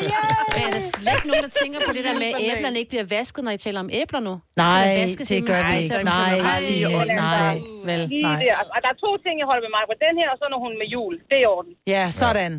[0.55, 2.91] Men er der slet ikke nogen, der tænker på det der med, at æblerne ikke
[2.95, 4.35] bliver vasket, når I taler om æbler nu?
[4.65, 4.85] Nej,
[5.33, 5.95] det gør vi ikke.
[6.15, 7.35] Nej, er nej.
[7.39, 7.67] dejligt.
[7.91, 8.43] Vel, nej.
[8.75, 9.95] Og der er to ting, jeg holder med mig på.
[10.07, 11.15] Den her, og så når hun med jul.
[11.29, 11.73] Det er i orden.
[11.95, 12.53] Ja, sådan.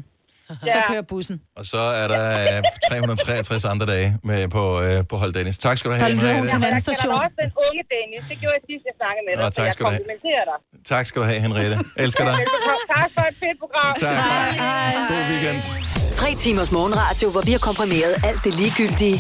[0.75, 1.35] Så kører bussen.
[1.59, 2.23] Og så er der
[2.57, 5.57] øh, 363 andre dage med på, øh, på Hold Dennis.
[5.67, 6.49] Tak skal du have, hun Henriette.
[6.49, 8.21] til anden Jeg også den unge Dennis.
[8.29, 9.43] Det gjorde jeg sidst, jeg snakkede med dig.
[9.43, 9.99] Nå, tak jeg skal du have.
[10.01, 10.57] komplimenterer dig.
[10.93, 11.77] Tak skal du have, Henriette.
[12.03, 12.35] Elsker dig.
[12.95, 13.91] Tak for et fedt program.
[14.05, 14.15] Tak.
[15.11, 15.59] God weekend.
[16.19, 19.17] Tre timers morgenradio, hvor vi har komprimeret alt det ligegyldige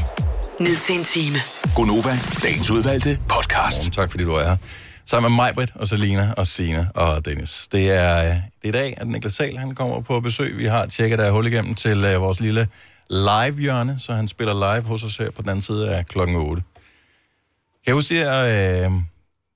[0.59, 1.37] ned til en time.
[1.75, 2.13] Gonova,
[2.43, 3.81] dagens udvalgte podcast.
[3.97, 4.57] Tak fordi du er her.
[5.05, 7.67] Sammen med Majbrit og Selina og Sine og Dennis.
[7.71, 10.57] Det er, det er i dag, at Niklas Sahl han kommer på besøg.
[10.57, 12.67] Vi har tjekket der er hul igennem til uh, vores lille
[13.09, 16.61] live-hjørne, så han spiller live hos os her på den anden side af klokken 8.
[16.61, 18.91] Kan jeg huske de her, øh,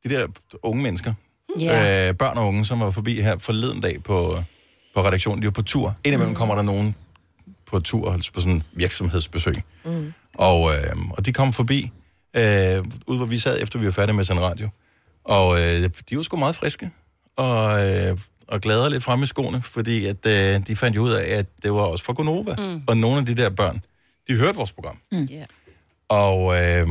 [0.03, 0.27] de der
[0.63, 1.13] unge mennesker,
[1.59, 2.07] Ja.
[2.09, 4.37] øh, børn og unge, som var forbi her forleden dag på,
[4.95, 5.41] på redaktionen.
[5.41, 5.95] De var på tur.
[6.03, 6.35] Indimellem mm.
[6.35, 6.95] kommer der nogen
[7.65, 9.63] på tur, altså på sådan en virksomhedsbesøg.
[9.85, 10.13] Mm.
[10.33, 11.91] Og, øh, og de kom forbi,
[12.35, 14.69] øh, ud hvor vi sad, efter vi var færdige med sådan radio.
[15.25, 16.91] Og øh, de var sgu meget friske,
[17.37, 18.17] og, øh,
[18.47, 21.45] og glade lidt frem i skoene, fordi at, øh, de fandt jo ud af, at
[21.63, 22.55] det var også fra Gonova.
[22.57, 22.81] Mm.
[22.87, 23.81] Og nogle af de der børn,
[24.27, 24.97] de hørte vores program.
[25.11, 25.27] Mm.
[25.31, 25.45] Yeah.
[26.09, 26.87] Og, øh,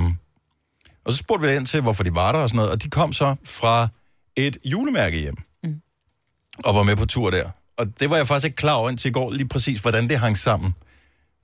[1.05, 2.91] og så spurgte vi ind til, hvorfor de var der og sådan noget, og de
[2.91, 3.89] kom så fra
[4.37, 5.37] et julemærke hjem.
[5.65, 5.81] Mm.
[6.65, 7.51] Og var med på tur der.
[7.77, 10.19] Og det var jeg faktisk ikke klar over indtil i går, lige præcis, hvordan det
[10.19, 10.75] hang sammen.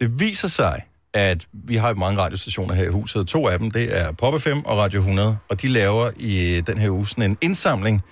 [0.00, 0.82] Det viser sig,
[1.14, 3.26] at vi har mange radiostationer her i huset.
[3.26, 6.78] To af dem, det er Pop FM og Radio 100, og de laver i den
[6.78, 8.02] her uge sådan en indsamling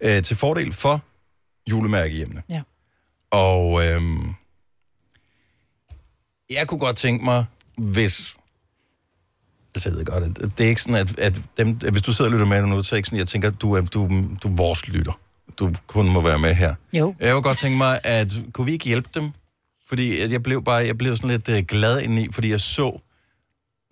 [0.00, 1.04] øh, til fordel for
[1.70, 2.42] julemærkehjemmene.
[2.50, 2.62] Ja.
[3.30, 4.34] Og øhm,
[6.50, 7.44] jeg kunne godt tænke mig,
[7.78, 8.36] hvis
[9.74, 12.12] Altså, jeg ved godt, at det er ikke sådan, at, at, dem, at hvis du
[12.12, 14.08] sidder og lytter med nu, så er det ikke sådan, jeg tænker, at du du,
[14.42, 15.20] du er vores lytter.
[15.58, 16.74] Du kun må være med her.
[16.92, 17.14] Jo.
[17.20, 19.30] Jeg kunne godt tænke mig, at kunne vi ikke hjælpe dem?
[19.92, 22.98] Fordi jeg blev bare, jeg blev sådan lidt øh, glad indeni, fordi jeg så,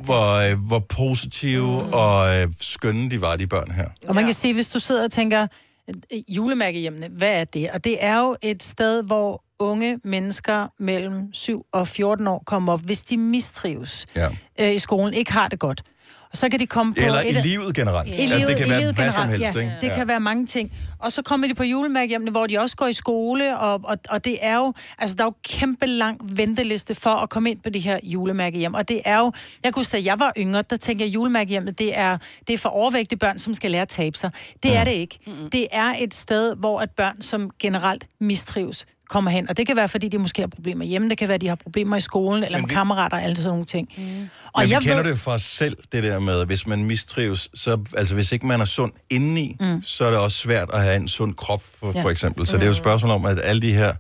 [0.04, 1.92] hvor, øh, hvor positive mm.
[1.92, 3.88] og øh, skønne de var, de børn her.
[4.08, 5.46] Og man kan sige, hvis du sidder og tænker,
[5.88, 7.70] øh, julemærkehjemmene, hvad er det?
[7.70, 12.72] Og det er jo et sted, hvor unge mennesker mellem 7 og 14 år kommer
[12.72, 14.28] op, hvis de mistrives Ja.
[14.60, 15.82] øh, i skolen, ikke har det godt.
[16.30, 17.00] Og så kan de komme på...
[17.00, 18.08] Eller et i livet generelt.
[18.08, 19.60] I Altså, livet, det kan i være livet hvad som generelt, helst, ja.
[19.60, 19.72] ikke?
[19.80, 19.94] Det Ja.
[19.94, 20.72] kan være mange ting.
[20.98, 24.24] Og så kommer de på julemærkehjemmene, hvor de også går i skole, og, og, og
[24.24, 27.70] det er jo, altså der er jo kæmpe lang venteliste for at komme ind på
[27.70, 28.74] det her julemærkehjem.
[28.74, 29.32] Og det er jo,
[29.64, 32.52] jeg kunne huske, da jeg var yngre, der tænkte jeg, at julemærkehjemmet, det er, det
[32.54, 34.30] er for overvægtige børn, som skal lære at tabe sig.
[34.62, 35.18] Det er det ikke.
[35.52, 39.48] Det er et sted, hvor at børn, som generelt mistrives, kommer hen.
[39.48, 41.54] Og det kan være, fordi de måske har problemer hjemme, det kan være, de har
[41.54, 43.88] problemer i skolen, eller Men med vi- kammerater, og alle sådan nogle ting.
[43.96, 44.02] Mm.
[44.52, 47.48] Og Men vi kender det jo fra os selv, det der med, hvis man mistrives,
[47.54, 49.82] så, altså hvis ikke man er sund indeni, mm.
[49.82, 52.02] så er det også svært at have en sund krop, for, Ja.
[52.02, 52.46] for eksempel.
[52.46, 53.92] Så det er jo et spørgsmål om, at alle de her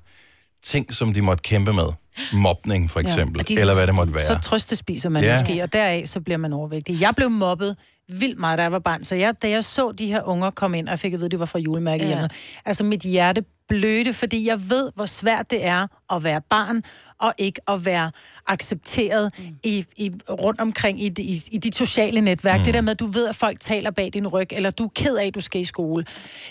[0.62, 1.86] ting, som de måtte kæmpe med,
[2.32, 3.60] mobning for eksempel, ja.
[3.60, 4.22] eller hvad det måtte være.
[4.24, 5.40] Så trøstespiser man Ja.
[5.40, 7.00] måske, og deraf så bliver man overvægtig.
[7.00, 7.76] Jeg blev mobbet
[8.08, 10.78] vildt meget, da jeg var barn, så jeg, da jeg så de her unger komme
[10.78, 12.60] ind, og jeg fik at vide, at det var fra julemærkehjemmet, ja.
[12.68, 16.82] altså mit hjerte blødte, fordi jeg ved, hvor svært det er at være barn,
[17.20, 18.10] og ikke at være
[18.46, 19.44] accepteret mm.
[19.64, 22.60] i, i, rundt omkring i, de- i, i dit sociale netværk.
[22.60, 22.64] Mm.
[22.64, 24.88] Det der med, at du ved, at folk taler bag din ryg, eller du er
[24.94, 26.04] ked af, at du skal i skole.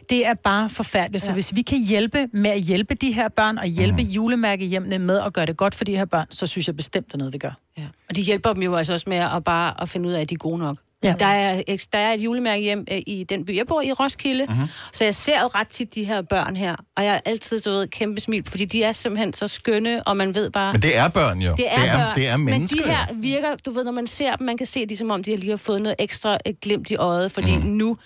[0.09, 1.23] Det er bare forfærdeligt.
[1.23, 1.25] Ja.
[1.25, 4.09] Så hvis vi kan hjælpe med at hjælpe de her børn, og hjælpe mm.
[4.09, 7.13] julemærkehjemmene med at gøre det godt for de her børn, så synes jeg bestemt, det
[7.13, 7.59] er noget, vi gør.
[7.77, 7.83] Ja.
[8.09, 10.29] Og de hjælper dem jo altså også med at bare at finde ud af, at
[10.29, 10.77] de er gode nok.
[11.03, 11.15] Ja.
[11.19, 11.61] Der, er,
[11.93, 14.45] der er et julemærke hjem øh, i den by, jeg bor i, Roskilde.
[14.45, 14.67] Mm-hmm.
[14.93, 17.69] Så jeg ser jo ret tit de her børn her, og jeg har altid, du
[17.69, 20.73] ved, kæmpe smil, fordi de er simpelthen så skønne, og man ved bare...
[20.73, 21.55] Men det er børn jo.
[21.57, 22.15] Det er, det er, børn.
[22.15, 22.77] det er mennesker.
[22.77, 25.11] Men de her virker, du ved, når man ser dem, man kan se det som
[25.11, 27.63] om, de har lige har fået noget ekstra glimt i øjet, fordi mm.
[27.63, 27.97] nu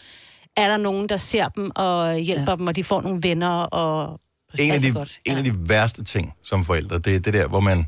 [0.58, 2.56] er der nogen, der ser dem og hjælper ja.
[2.56, 4.20] dem, og de får nogle venner, og
[4.60, 5.20] en af, de, godt.
[5.26, 7.86] en af de værste ting som forældre, det er det der, hvor man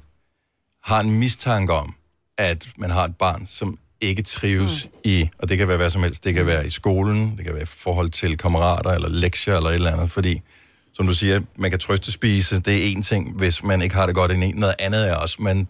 [0.83, 1.95] har en mistanke om,
[2.37, 4.99] at man har et barn, som ikke trives mm.
[5.03, 7.53] i, og det kan være hvad som helst, det kan være i skolen, det kan
[7.53, 10.41] være i forhold til kammerater, eller lektier, eller et eller andet, fordi,
[10.93, 14.15] som du siger, man kan trøstespise, det er en ting, hvis man ikke har det
[14.15, 14.51] godt indeni.
[14.51, 15.67] Noget andet er også, man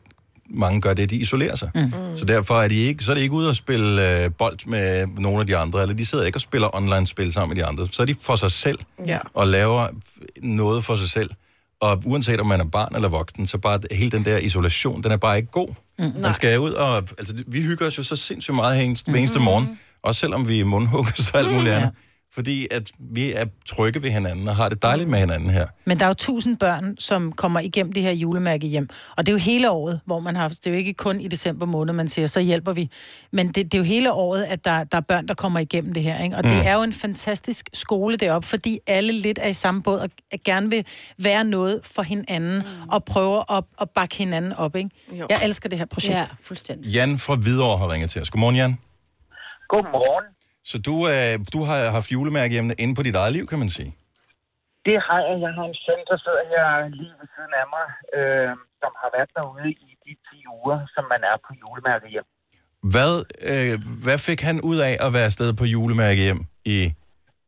[0.50, 1.70] mange gør det, de isolerer sig.
[1.76, 1.92] Mm.
[2.16, 5.08] Så derfor er de ikke, så er de ikke ude at spille øh, bold med
[5.08, 7.88] nogle af de andre, eller de sidder ikke og spiller online-spil sammen med de andre.
[7.92, 9.20] Så er de for sig selv Ja.
[9.34, 9.88] og laver
[10.44, 11.30] noget for sig selv.
[11.80, 15.12] Og uanset om man er barn eller voksen, så bare hele den der isolation, den
[15.12, 15.68] er bare ikke god.
[16.00, 16.22] Mm.
[16.22, 16.98] Man skal ud og...
[16.98, 19.80] Altså, vi hygger os jo så sindssygt meget eneste, hver eneste morgen.
[20.04, 21.92] Også selvom vi er mundhugget og alt muligt andet.
[22.36, 25.68] Fordi at vi er trygge ved hinanden og har det dejligt med hinanden her.
[25.86, 28.90] Men der er jo tusind børn, som kommer igennem det her julemærke hjem.
[29.18, 30.48] Og det er jo hele året, hvor man har...
[30.48, 32.90] Det er jo ikke kun i december måned, man siger, så hjælper vi.
[33.32, 35.94] Men det, det er jo hele året, at der, der er børn, der kommer igennem
[35.94, 36.24] det her.
[36.24, 36.36] Ikke?
[36.36, 36.52] Og mm.
[36.52, 40.10] Det er jo en fantastisk skole deroppe, fordi alle lidt er i samme båd og
[40.34, 40.86] og gerne vil
[41.18, 42.90] være noget for hinanden mm.
[42.90, 44.76] og prøve at, at bakke hinanden op.
[44.76, 44.90] Ikke?
[45.30, 46.18] Jeg elsker det her projekt.
[46.18, 46.92] Ja, fuldstændig.
[46.92, 48.30] Jan fra Hvidovre har ringet til os.
[48.30, 48.78] Godmorgen, Jan.
[49.70, 50.35] Godmorgen.
[50.72, 53.92] Så du, øh, du har haft julemærkehjemmene inde på dit eget liv, kan man sige.
[54.88, 55.36] Det har jeg.
[55.46, 56.66] Jeg har en søn, der sidder her
[57.00, 57.88] lige ved siden af mig,
[58.18, 58.52] øh,
[58.82, 62.28] som har været derude i de 10 uger, som man er på julemærket hjem.
[62.94, 63.14] Hvad,
[63.52, 66.94] øh, hvad fik han ud af at være afsted på julemærkehjem i,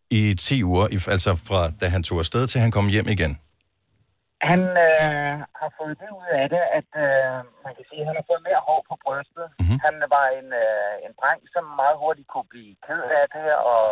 [0.09, 3.39] i 10 uger, altså fra da han tog afsted til han kom hjem igen?
[4.41, 7.35] Han øh, har fået det ud af det, at øh,
[7.65, 9.47] man kan sige, at han har fået mere hår på brystet.
[9.59, 9.79] Mm-hmm.
[9.85, 13.85] Han var en, øh, en dreng, som meget hurtigt kunne blive ked af det, og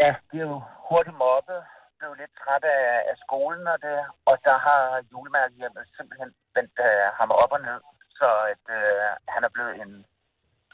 [0.00, 0.48] ja, blev
[0.88, 1.60] hurtigt mobbet,
[1.98, 3.98] blev lidt træt af, af skolen og det,
[4.28, 4.82] og der har
[5.12, 7.80] julemærkehjemmet simpelthen vendt øh, ham op og ned,
[8.18, 9.92] så at øh, han er blevet en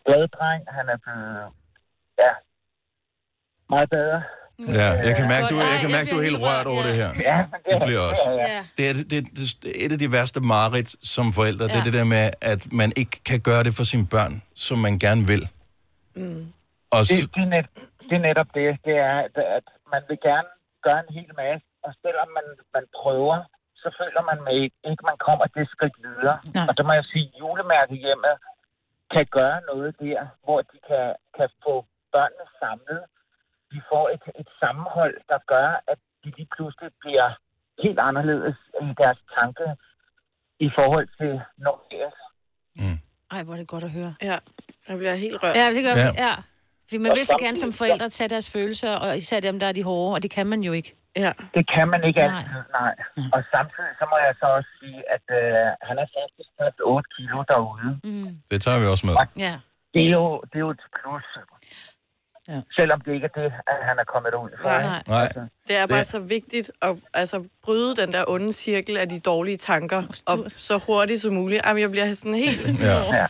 [0.06, 1.52] glad dreng, han er blevet,
[2.22, 2.32] ja,
[3.68, 4.22] meget bedre.
[4.58, 7.10] Ja, jeg kan mærke, du, jeg kan mærke, du er helt rørt over det her.
[7.30, 7.38] Ja,
[7.70, 8.24] det bliver også.
[8.76, 9.22] Det er, det, det,
[9.62, 11.64] det er et af de værste mareridt som forældre.
[11.72, 14.34] Det er det der med, at man ikke kan gøre det for sine børn,
[14.66, 15.42] som man gerne vil.
[16.20, 16.42] Mm.
[16.94, 17.66] Og det, det, er net,
[18.08, 18.68] det er netop det.
[18.86, 20.50] Det er, at, at man vil gerne
[20.86, 22.46] gøre en hel masse, og selvom man,
[22.76, 23.38] man prøver,
[23.82, 26.36] så føler man med ikke, ikke man kommer det skridt videre.
[26.44, 26.66] Nej.
[26.68, 28.34] Og der må jeg sige, julemærkehjemmet
[29.14, 31.74] kan gøre noget der, hvor de kan, kan få
[32.14, 33.02] børnene samlet.
[33.72, 37.28] De får et, et sammenhold, der gør, at de lige pludselig bliver
[37.84, 38.56] helt anderledes
[38.86, 39.66] i deres tanke
[40.66, 41.32] i forhold til
[41.66, 42.18] normalt.
[43.30, 44.14] Ej, hvor er det godt at høre.
[44.22, 44.38] Ja,
[44.88, 45.56] jeg bliver helt rørt.
[45.56, 46.26] Ja, det gør Ja.
[46.26, 46.34] ja.
[46.88, 49.72] Fordi man vil så gerne som forældre tage deres følelser, og især dem, der er
[49.72, 50.90] de hårde, og det kan man jo ikke.
[51.16, 51.32] Ja.
[51.56, 52.36] Det kan man ikke Nej.
[52.38, 52.94] altid, nej.
[53.34, 57.08] Og samtidig så må jeg så også sige, at øh, han er faktisk tabt 8
[57.16, 57.90] kilo derude.
[58.04, 58.30] Mm.
[58.50, 59.14] Det tager vi også med.
[59.46, 59.54] Ja.
[59.94, 61.26] Det er jo, det er jo et plus.
[62.48, 62.60] Ja.
[62.78, 64.68] Selvom det ikke er det, at han er kommet ud for.
[64.68, 65.02] Nej.
[65.08, 65.22] Nej.
[65.22, 69.18] Altså, Det er bare så vigtigt at altså, bryde den der onde cirkel af de
[69.20, 71.62] dårlige tanker, og så hurtigt som muligt.
[71.66, 72.80] Jamen, jeg bliver sådan helt...
[72.80, 73.16] Ja.
[73.16, 73.26] ja.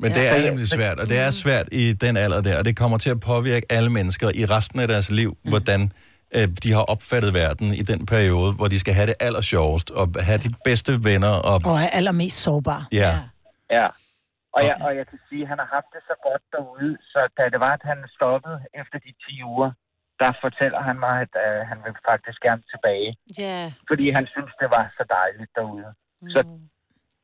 [0.00, 2.76] Men det er nemlig svært, og det er svært i den alder der, og det
[2.76, 5.92] kommer til at påvirke alle mennesker i resten af deres liv, hvordan
[6.34, 9.90] øh, de har opfattet verden i den periode, hvor de skal have det aller sjovest,
[9.90, 12.86] og have de bedste venner, og Og er allermest sårbar.
[12.92, 13.18] ja,
[13.70, 13.86] Ja.
[14.58, 17.20] Og jeg, og jeg kan sige, at han har haft det så godt derude, så
[17.38, 19.70] da det var, at han stoppede efter de 10 uger,
[20.22, 23.10] der fortæller han mig, at uh, han vil faktisk gerne tilbage.
[23.44, 23.60] Ja.
[23.90, 25.88] Fordi han synes, det var så dejligt derude.
[26.34, 26.40] Så,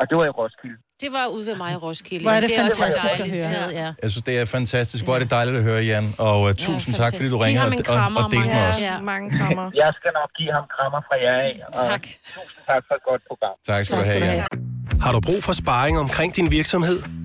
[0.00, 0.78] og det var i Roskilde.
[1.02, 2.24] Det var ude ved mig i Roskilde.
[2.26, 3.48] Hvor er det også et fantastisk at dejligt høre.
[3.48, 3.88] Sted, ja.
[4.02, 5.02] jeg synes, det er fantastisk.
[5.06, 7.78] Hvor er det dejligt at høre, Jan, og uh, tusind tak, fordi du ham og,
[7.94, 8.78] og, og delte med os.
[8.90, 8.96] Ja.
[9.12, 9.66] Mange krammer.
[9.82, 11.54] Jeg skal nok give ham krammer fra jer af.
[11.66, 12.02] Og Tak.
[12.36, 13.56] Tusind tak for et godt program.
[13.70, 14.74] Tak skal du have, Jan.
[15.04, 16.98] Har du brug for sparring omkring din virksomhed?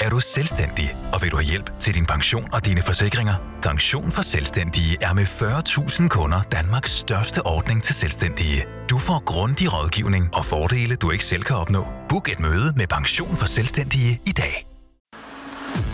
[0.00, 3.34] Er du selvstændig, og vil du have hjælp til din pension og dine forsikringer?
[3.62, 8.64] Pension for Selvstændige er med 40.000 kunder Danmarks største ordning til selvstændige.
[8.90, 11.86] Du får grundig rådgivning og fordele, du ikke selv kan opnå.
[12.08, 14.66] Book et møde med Pension for Selvstændige i dag.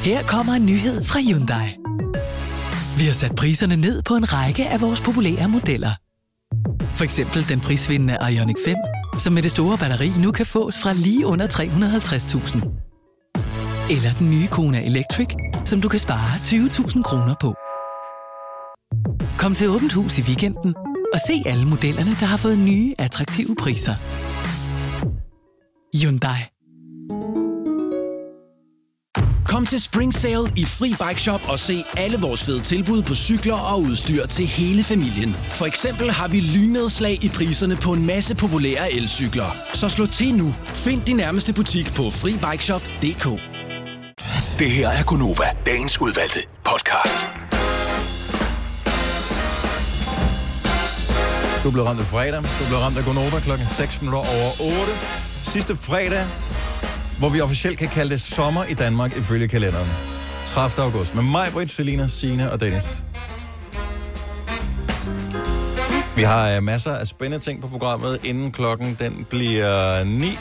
[0.04, 1.76] Her kommer en nyhed fra Hyundai.
[2.98, 5.92] Vi har sat priserne ned på en række af vores populære modeller.
[6.94, 8.76] For eksempel den prisvindende Ioniq 5,
[9.18, 12.91] som med det store batteri nu kan fås fra lige under 350.000.
[13.90, 15.28] Eller den nye Kona Electric,
[15.64, 17.54] som du kan spare 20.000 kroner på.
[19.38, 20.74] Kom til Åbent Hus i weekenden
[21.12, 23.94] og se alle modellerne, der har fået nye, attraktive priser.
[25.96, 26.38] Hyundai.
[29.48, 33.14] Kom til Spring Sale i Fri Bike Shop og se alle vores fede tilbud på
[33.14, 35.36] cykler og udstyr til hele familien.
[35.52, 39.56] For eksempel har vi lynedslag i priserne på en masse populære elcykler.
[39.74, 40.54] Så slå til nu.
[40.74, 43.51] Find din nærmeste butik på FriBikeShop.dk.
[44.62, 47.18] Det her er Gunova, dagens udvalgte podcast.
[51.64, 52.42] Du blev ramt af fredag.
[52.42, 54.92] Du blev ramt af Gonova klokken 6 minutter over 8.
[55.42, 56.24] Sidste fredag,
[57.18, 59.88] hvor vi officielt kan kalde det sommer i Danmark ifølge kalenderen.
[60.44, 60.84] 30.
[60.84, 61.14] august.
[61.14, 63.02] Med mig, Britt, Selina, Sine og Dennis.
[66.16, 70.38] Vi har øh, masser af spændende ting på programmet, inden klokken den bliver 9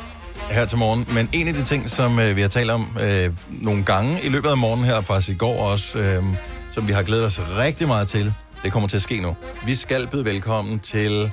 [0.54, 1.08] her til morgen.
[1.14, 3.34] Men en af de ting, som uh, vi har talt om uh,
[3.64, 6.26] nogle gange i løbet af morgenen her, faktisk i går også, uh,
[6.72, 8.34] som vi har glædet os rigtig meget til,
[8.64, 9.36] det kommer til at ske nu.
[9.66, 11.32] Vi skal byde velkommen til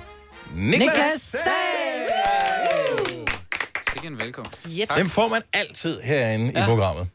[0.54, 1.36] Niklas, Niklas
[3.92, 4.66] Sikke en velkomst.
[4.70, 4.96] Yep.
[4.96, 6.62] Dem får man altid herinde ja.
[6.62, 7.08] i programmet.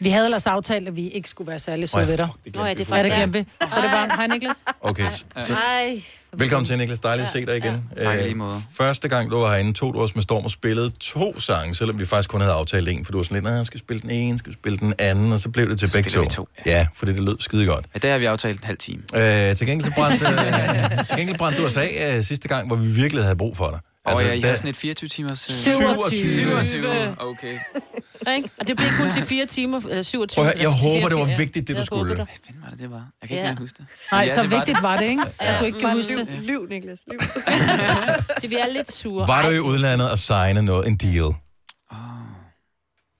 [0.00, 2.28] Vi havde ellers aftalt, at vi ikke skulle være særlig søde Åh, ved dig.
[2.44, 3.44] glemte ja, det, ja, det glemte vi.
[3.60, 4.56] Så det var, hej Niklas.
[4.80, 6.02] Okay, så, så Hej.
[6.36, 7.00] velkommen til, Niklas.
[7.00, 7.88] Dejligt at se dig igen.
[8.02, 8.62] Tak i Øh, lige måde.
[8.76, 11.98] Første gang, du var herinde, tog du os med storm og spillede to sange, selvom
[11.98, 14.00] vi faktisk kun havde aftalt en, for du var sådan lidt, nej, jeg skal spille
[14.00, 16.24] den ene, skal spille den anden, og så blev det til begge to.
[16.24, 17.86] to, Ja, fordi det lød skide godt.
[17.94, 19.02] Ja, der har vi aftalt en halv time.
[19.14, 22.66] Øh, til gengæld så brændte, øh, til gengæld brændte du os af øh, sidste gang,
[22.66, 23.80] hvor vi virkelig havde brug for dig.
[24.06, 25.48] Altså, og ja, I der- har sådan et 24 timers...
[25.50, 26.66] øh, 27.
[26.66, 27.16] 27.
[27.20, 27.58] Okay.
[28.36, 28.50] Ikke?
[28.58, 30.44] Og det blev kun til fire timer, eller 27.
[30.44, 31.36] Prøv jeg håber, det var 44.
[31.38, 31.98] vigtigt, det du Jeg skulle.
[32.04, 32.26] håber det.
[32.26, 32.96] Hvad fanden var det, det var?
[32.96, 33.40] Jeg kan ikke Ja.
[33.40, 33.86] engang huske det.
[34.12, 35.22] Nej, Men så det var vigtigt var det, ikke?
[35.38, 36.28] At du ikke kan huske det.
[36.28, 37.18] Liv, liv, Niklas, liv.
[38.42, 39.28] Det vi er lidt sure.
[39.28, 41.14] Var du i udlandet og signe noget, en deal?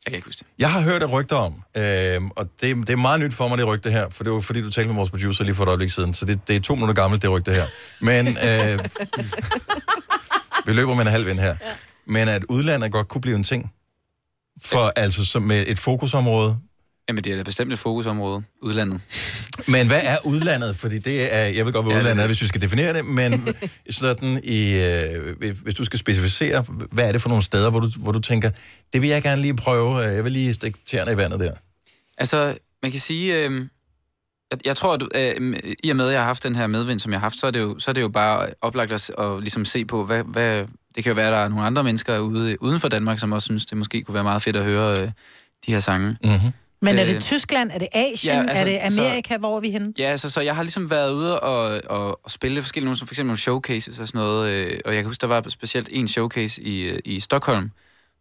[0.05, 0.47] Jeg kan ikke huske det.
[0.59, 3.59] Jeg har hørt et rygte om, øh, og det, det er meget nyt for mig,
[3.59, 5.68] det rygte her, for det var fordi, du talte med vores producer lige for et
[5.68, 7.64] øjeblik siden, så det, det er to minutter gammelt, det rygte her.
[8.01, 8.78] Men øh,
[10.66, 11.56] vi løber med en halv vind her.
[12.06, 13.72] Men at udlandet godt kunne blive en ting,
[14.64, 16.56] for altså som med et fokusområde.
[17.08, 18.42] Jamen, det er da bestemt et fokusområde.
[18.62, 19.00] Udlandet.
[19.68, 20.76] Men hvad er udlandet?
[20.76, 22.94] Fordi det er, jeg ved godt, hvad Ja, det udlandet er, hvis vi skal definere
[22.94, 23.48] det, men
[23.90, 27.80] sådan i, øh, hvis- hvis du skal specificere, hvad er det for nogle steder, hvor
[27.80, 28.50] du, hvor du tænker,
[28.92, 31.52] det vil jeg gerne lige prøve, øh, jeg vil lige stikke tæerne i vandet der.
[32.18, 33.44] Altså, man kan sige...
[33.44, 33.66] Øh,
[34.51, 37.01] jeg, jeg tror, at øh, i og med, at jeg har haft den her medvind,
[37.01, 39.11] som jeg har haft, så er det jo, så er det jo bare oplagt at,
[39.18, 40.66] at ligesom se på, hvad, hvad...
[40.94, 43.32] Det kan jo være, at der er nogle andre mennesker ude, uden for Danmark, som
[43.32, 45.11] også synes, det måske kunne være meget fedt at høre øh,
[45.66, 46.16] de her sange.
[46.24, 46.53] Mm-hmm.
[46.82, 47.70] Men er Øh, det Tyskland?
[47.70, 48.34] Er det Asien?
[48.34, 49.36] ja, altså, er det Amerika?
[49.36, 49.92] Hvor er vi henne?
[49.99, 53.07] Ja, altså, så jeg har ligesom været ude og, og, og spille forskellige, nogle, som
[53.07, 55.88] for eksempel nogle showcases og sådan noget, øh, og jeg kan huske, der var specielt
[55.92, 57.70] en showcase i, øh, i Stockholm,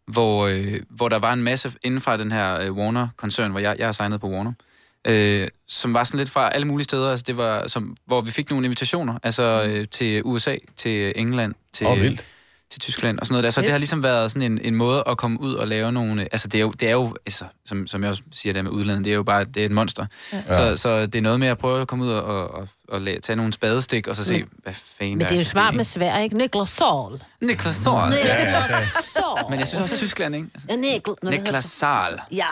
[0.06, 3.76] hvor, øh, hvor der var en masse inden fra den her øh, Warner-koncern, hvor jeg,
[3.78, 4.65] jeg er signet på Warner, øh,
[5.68, 8.50] som var sådan lidt fra alle mulige steder, altså det var, som, hvor vi fik
[8.50, 12.26] nogle invitationer, altså øh, til USA, til England, til, Åh, vildt.
[12.70, 13.50] til Tyskland og sådan noget der.
[13.50, 13.66] Så Fedt.
[13.66, 16.22] det har ligesom været sådan en, en måde at komme ud og lave nogle...
[16.22, 18.62] øh, Altså, det er jo, det er jo altså, som, som jeg også siger der
[18.62, 20.06] med udlandet, det er jo bare det er et monster.
[20.32, 20.54] Ja.
[20.54, 23.20] Så, så det er noget med at prøve at komme ud og, og, og, la-
[23.20, 25.84] tage nogle spadestik, og så se, Men- hvad fanden Men det er jo smart med
[25.84, 26.36] svær, ikke?
[26.36, 27.22] Niklas Saul.
[27.42, 28.10] Niklas Saul.
[28.10, 29.50] Niklas Saul.
[29.50, 30.48] Men jeg synes også Tyskland, ikke?
[30.54, 30.68] Altså,
[31.22, 31.64] Ja, Niklas.
[31.64, 32.20] Saul.
[32.32, 32.44] Ja.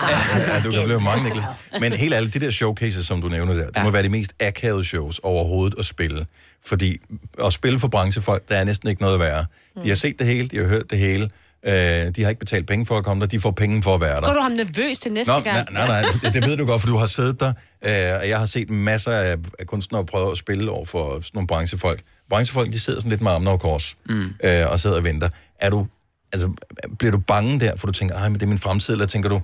[0.49, 1.45] Ja, du kan blive mange, Niklas.
[1.81, 4.33] Men helt ærligt, de der showcases, som du nævner der, det må være de mest
[4.41, 6.27] akavede shows overhovedet at spille.
[6.67, 6.97] Fordi
[7.45, 9.47] at spille for branchefolk, der er næsten ikke noget værre.
[9.85, 11.31] De har set det hele, de har hørt det hele.
[11.67, 11.73] Øh,
[12.17, 14.21] de har ikke betalt penge for at komme der, de får penge for at være
[14.21, 14.27] der.
[14.27, 15.73] Går du ham nervøs til næste Nå, gang?
[15.73, 17.49] nej, nej, nej, det, det ved du godt, for du har siddet der,
[17.83, 21.31] øh, og jeg har set masser af, af kunstnere prøve at spille over for sådan
[21.35, 22.01] nogle branchefolk.
[22.29, 24.35] Branchefolk, de sidder sådan lidt med armene over kors, mm.
[24.45, 25.29] øh, og sidder og venter.
[25.61, 25.87] Er du,
[26.33, 26.53] altså,
[26.99, 29.29] bliver du bange der, for du tænker, ej, men det er min fremtid, eller tænker
[29.29, 29.41] du,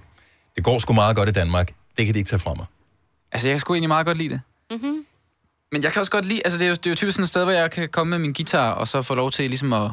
[0.56, 2.66] det går sgu meget godt i Danmark, det kan de ikke tage fra mig.
[3.32, 4.40] Altså, jeg kan sgu egentlig meget godt lide det.
[4.70, 5.04] Mm-hmm.
[5.72, 7.22] Men jeg kan også godt lide, altså det er jo, det er jo typisk sådan
[7.22, 9.72] et sted, hvor jeg kan komme med min guitar, og så få lov til ligesom
[9.72, 9.90] at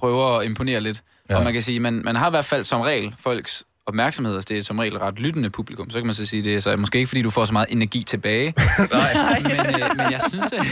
[0.00, 1.02] prøve at imponere lidt.
[1.30, 1.36] Ja.
[1.36, 4.46] Og man kan sige, man, man har i hvert fald som regel folks opmærksomhed, altså
[4.48, 5.90] det er som regel ret lyttende publikum.
[5.90, 7.66] Så kan man så sige, det er så måske ikke, fordi du får så meget
[7.70, 8.54] energi tilbage.
[8.92, 9.40] Nej.
[9.42, 10.66] men, øh, men jeg synes, at,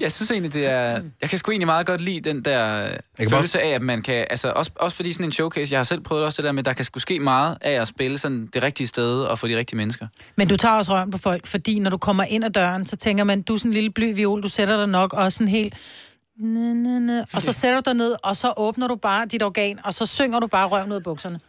[0.00, 1.00] jeg synes egentlig, det er...
[1.20, 4.26] Jeg kan sgu egentlig meget godt lide den der kan følelse af, at man kan...
[4.30, 6.62] Altså også, også fordi sådan en showcase, jeg har selv prøvet også det der med,
[6.62, 9.58] der kan sgu ske meget af at spille sådan det rigtige sted og få de
[9.58, 10.06] rigtige mennesker.
[10.36, 12.96] Men du tager også røven på folk, fordi når du kommer ind ad døren, så
[12.96, 15.48] tænker man, du er sådan en lille bly viol, du sætter dig nok også sådan
[15.48, 15.74] helt...
[16.38, 17.20] Næ, næ, næ.
[17.34, 20.06] Og så sætter du dig ned, og så åbner du bare dit organ, og så
[20.06, 21.40] synger du bare røven ud af bukserne.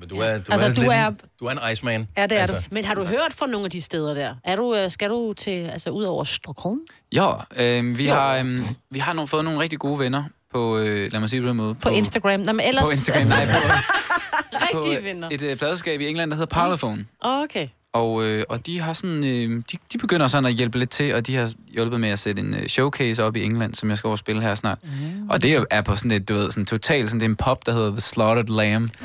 [0.00, 2.08] Men du er, du Altså, er, du lidt, er- du er en Iceman.
[2.16, 2.52] Ja, det er du.
[2.70, 4.34] Men har du hørt fra nogle af de steder der?
[4.44, 6.78] Er du, øh, skal du til, altså ud over Stockholm?
[7.12, 8.14] Ja, øh, vi, Jo.
[8.14, 8.58] har, øh,
[8.90, 11.48] vi har nogle, fået nogle rigtig gode venner på, øh, lad mig sige det på
[11.48, 11.74] den måde.
[11.74, 12.40] På Instagram?
[12.40, 12.86] Nå, men ellers...
[12.86, 13.52] På Instagram, nej, på,
[14.72, 15.28] på Rigtige venner.
[15.32, 17.06] et øh, pladeskab i England, der hedder Parlophone.
[17.20, 17.68] Okay.
[17.92, 21.14] Og, øh, og de har sådan, øh, de, de begynder sådan at hjælpe lidt til,
[21.14, 23.98] og de har hjulpet med at sætte en øh, showcase op i England, som jeg
[23.98, 24.78] skal over og spille her snart.
[24.82, 25.28] Mm.
[25.30, 27.66] Og det er på sådan et, du ved, sådan totalt, sådan, det er en pop,
[27.66, 28.90] der hedder The Slaughtered Lamb.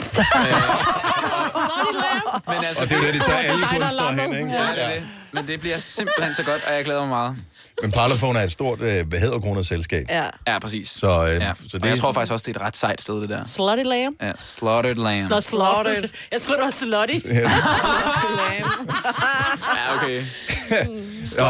[2.47, 4.51] Men altså, Og det er jo det, de tager alle er kunstnere hen, ikke?
[4.51, 5.03] Ja, det er det.
[5.34, 7.36] Men det bliver simpelthen så godt, og jeg glæder mig meget.
[7.82, 10.05] Men Parlophone er et stort øh, hæderkronet selskab.
[10.09, 10.26] Ja.
[10.47, 10.89] Ja, præcis.
[10.89, 11.51] Så, øh, ja.
[11.53, 13.43] så det- og jeg tror faktisk også, det er et ret sejt sted, det der.
[13.45, 14.15] Slutty lamb?
[14.21, 15.30] Ja, Slaughtered Lamb.
[15.30, 16.03] Nå, slaughtered.
[16.32, 17.28] Jeg tror det var slutty.
[17.28, 17.49] Ja,
[19.95, 20.24] okay.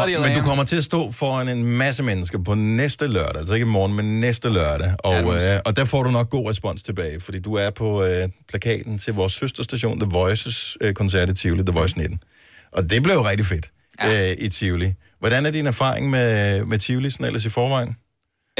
[0.08, 3.54] Ja, men du kommer til at stå foran en masse mennesker på næste lørdag, altså
[3.54, 6.50] ikke i morgen, men næste lørdag, og, Ja, øh, og der får du nok god
[6.50, 11.28] respons tilbage, fordi du er på øh, plakaten til vores søsterstation, The Voices øh, koncert
[11.28, 12.18] i Tivoli, The Voice 19.
[12.72, 13.66] Og det blev jo rigtig fedt
[14.02, 14.30] ja.
[14.30, 14.92] øh, i Tivoli.
[15.24, 17.96] Hvordan er din erfaring med, med Tivoli sådan ellers i forvejen?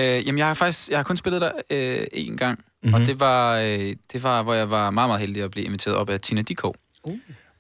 [0.01, 2.91] Øh, jamen, jeg har faktisk jeg har kun spillet der øh, én gang, Mhm.
[2.91, 2.95] mm-hmm.
[3.03, 5.97] og det var, øh, det var, hvor jeg var meget, meget heldig at blive inviteret
[5.97, 6.75] op af Tina Dikov.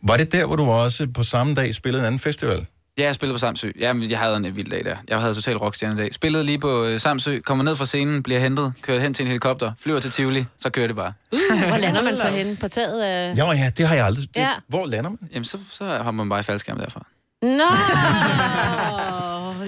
[0.02, 2.66] Var det der, hvor du også på samme dag spillede en anden festival?
[2.98, 3.70] Ja, jeg spillede på Samsø.
[3.80, 4.96] Ja, men jeg havde en vild dag der.
[5.08, 6.14] Jeg havde total rockstjerne dag.
[6.14, 9.26] Spillede lige på øh, Samsø, kommer ned fra scenen, bliver hentet, kører hen til en
[9.26, 11.12] helikopter, flyver til Tivoli, så kører det bare.
[11.32, 11.38] Uh,
[11.68, 12.56] hvor lander man så henne?
[12.56, 13.34] På taget af...
[13.36, 14.28] Ja, ja, det har jeg aldrig...
[14.34, 14.50] Det, Ja.
[14.68, 15.18] Hvor lander man?
[15.32, 17.06] Jamen, så, så har man bare i faldskærm derfra.
[17.44, 17.70] Nå!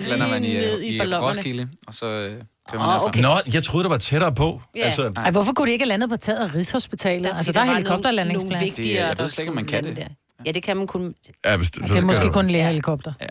[0.08, 1.02] Lander man i, ned øh, i i.
[1.14, 2.30] Roskilde, og så øh,
[2.70, 3.06] kører man derfra.
[3.06, 3.20] okay.
[3.20, 4.60] Nå, jeg troede, der var tættere på.
[4.76, 4.80] Ja.
[4.80, 7.30] Altså, Ej, hvorfor kunne de ikke have landet på taget af Rigshospitalet?
[7.36, 8.50] Altså, der er var nogle- helikopterlandingsplads.
[8.52, 9.96] nogle vigtigere, Det- jeg ved der slet ikke, om man kan det.
[9.96, 10.06] der.
[10.46, 11.14] Ja, det kan man kun...
[11.44, 13.12] Ja, hvis, du, Det er måske kun lægehelikopter.
[13.20, 13.26] Ja.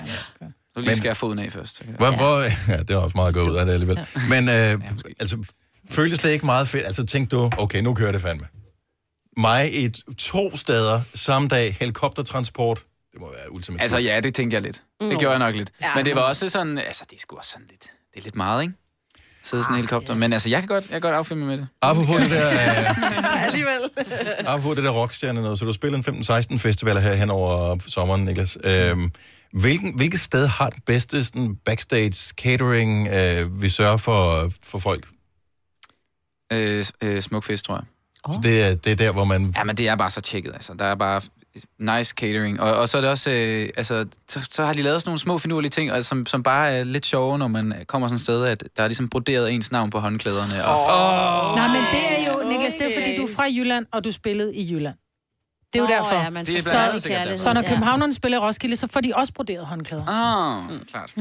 [0.74, 1.82] Så lige skal jeg foden af først.
[1.98, 2.16] Hvor, ja.
[2.16, 2.42] hvor,
[2.74, 4.00] ja, det er også meget godt ud af det alligevel.
[4.30, 4.82] Men øh,
[5.20, 5.38] altså,
[5.90, 6.86] føltes det ikke meget fedt?
[6.86, 8.46] Altså tænkte du, okay, nu kører det fandme.
[9.38, 12.84] Mig i et, to steder samme dag, helikoptertransport,
[13.16, 13.82] det må være ultimativt.
[13.82, 14.84] Altså ja, det tænkte jeg lidt.
[15.02, 15.20] Det Nå.
[15.20, 15.72] gjorde jeg nok lidt.
[15.82, 18.24] Ja, Men det var også sådan, altså det er sgu også sådan lidt, det er
[18.24, 18.74] lidt meget, ikke?
[19.44, 20.16] Sidde sådan en helikopter.
[20.16, 21.68] Men altså, jeg kan godt, jeg kan godt affinde mig med det.
[21.82, 23.80] Apropos det der, øh, Alligevel.
[24.48, 26.06] apropos det der rockstjerne noget, så du spiller en
[26.54, 28.58] 15-16 festivaler her hen over sommeren, Niklas.
[28.64, 29.12] Øhm,
[29.54, 35.08] hvilken, hvilket sted har den bedste sådan, backstage catering, øh, vi sørger for, for folk?
[36.52, 37.84] Øh, øh, Smukfest, tror jeg.
[38.34, 39.54] Så det er, det er der, hvor man...
[39.58, 40.74] Ja, men det er bare så tjekket, altså.
[40.74, 41.22] Der er bare
[41.80, 42.62] nice catering.
[42.62, 45.20] Og, og så er det også, øh, altså, så, så har de lavet sådan nogle
[45.20, 48.22] små finurlige ting, altså, som, som bare er lidt sjove, når man kommer sådan et
[48.22, 50.66] sted, at der er ligesom broderet ens navn på håndklæderne.
[50.66, 51.56] Og, oh.
[51.56, 54.12] Nej, men det er jo, Niklas, det er fordi, du er fra Jylland, og du
[54.12, 54.96] spillede i Jylland.
[55.76, 56.24] Det er jo Nå, derfor.
[56.24, 57.44] ja, man Det er så, blandt andet sikkert derfor.
[57.44, 57.68] så når Ja.
[57.70, 60.06] københavnerne spiller Roskilde, så får de også broderet håndklæder.
[60.08, 60.80] Ah, mm.
[60.92, 61.12] klart.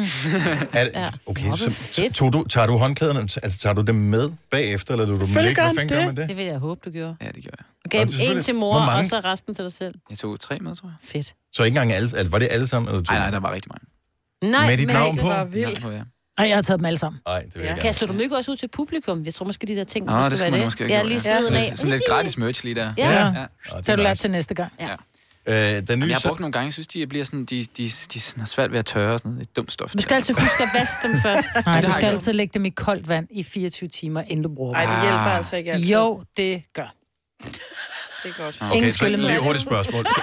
[0.73, 4.93] Er, det- okay, så tog du, tager du håndklæderne, altså tager du dem med bagefter,
[4.95, 5.41] eller du dem ligge?
[5.43, 6.29] Hvad fanden gør man det?
[6.29, 7.17] Det vil jeg håbe, du gjorde.
[7.23, 7.57] Ja, det gjorde
[7.93, 8.01] jeg.
[8.09, 9.95] Selvfølgelig- en til mor, og så resten til dig selv.
[10.11, 10.95] Jeg tog tre med, tror jeg.
[11.03, 11.35] Fedt.
[11.53, 12.89] Så ikke engang alle, altså, var det alle sammen?
[12.89, 13.87] Eller Nej, nej, der var rigtig mange.
[14.59, 15.29] Nej, Med dit men navn det på?
[15.29, 15.85] var vildt.
[16.39, 16.43] Ja.
[16.43, 17.21] Ej, jeg har taget dem alle sammen.
[17.27, 17.83] Nej, det vil jeg gerne.
[17.83, 19.25] Kaster du dem ikke også ud til publikum?
[19.25, 21.09] Jeg tror måske, de der ting, måske det skal være man måske have Ja, gjort,
[21.09, 21.41] lige ja.
[21.41, 22.93] Sådan lidt- Sådan lidt gratis merch lige der.
[22.99, 23.11] Ja.
[23.13, 23.27] Ja.
[23.27, 23.47] ja.
[23.79, 24.73] Det har du lært til næste gang.
[24.81, 24.89] Ja.
[25.49, 27.65] Øh, den Jamen, nye jeg har brugt nogle gange, jeg synes, de bliver sådan, de,
[27.77, 29.41] de, de sådan har svært ved at tørre og sådan noget.
[29.49, 29.93] Det er dumt stof.
[29.93, 31.49] Du skal altid huske at vaske dem først.
[31.67, 34.55] Nej, du skal jeg altid lægge dem i koldt vand i 24 timer, inden du
[34.55, 34.89] bruger dem.
[34.91, 35.93] det hjælper altså ikke altid.
[35.93, 36.95] Jo, det gør.
[37.45, 38.59] Det er godt.
[38.63, 40.07] Okay, så lige hurtigt spørgsmål.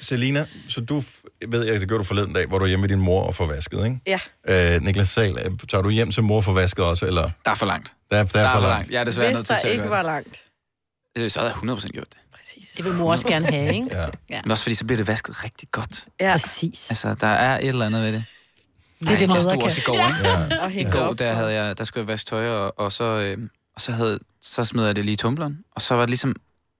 [0.00, 1.02] Selina, så du
[1.48, 3.34] ved jeg, det gjorde du forleden dag, hvor du er hjemme med din mor og
[3.34, 4.18] får vasket, ikke?
[4.48, 4.74] Ja.
[4.76, 7.30] Øh, Niklas Sal, øh, tager du hjem til mor for vasket også, eller?
[7.44, 7.94] Der er for langt.
[8.10, 8.90] Der, er- der, er for langt.
[8.90, 10.04] Jeg er desværre Hvis nødt til der ikke var det.
[10.04, 10.42] langt.
[11.18, 12.18] Øh, Så havde jeg 100% gjort det.
[12.36, 12.70] Præcis.
[12.76, 13.88] Det vil mor også gerne have, ikke?
[13.96, 14.04] Ja.
[14.30, 14.40] Ja.
[14.44, 16.04] Men også fordi, så bliver det vasket rigtig godt.
[16.20, 16.32] Ja.
[16.32, 16.90] Præcis.
[16.90, 18.24] Altså, der er et eller andet ved det.
[19.00, 20.28] Det er det, jeg stod også i går, ikke?
[20.28, 20.58] Ja.
[20.64, 23.04] Og hænge I går, der, havde jeg, der skulle jeg vaske tøj, og, og så,
[23.04, 23.38] øh,
[23.74, 25.58] og så, havde, så smed jeg det lige i tumbleren.
[25.74, 26.36] Og så var det ligesom,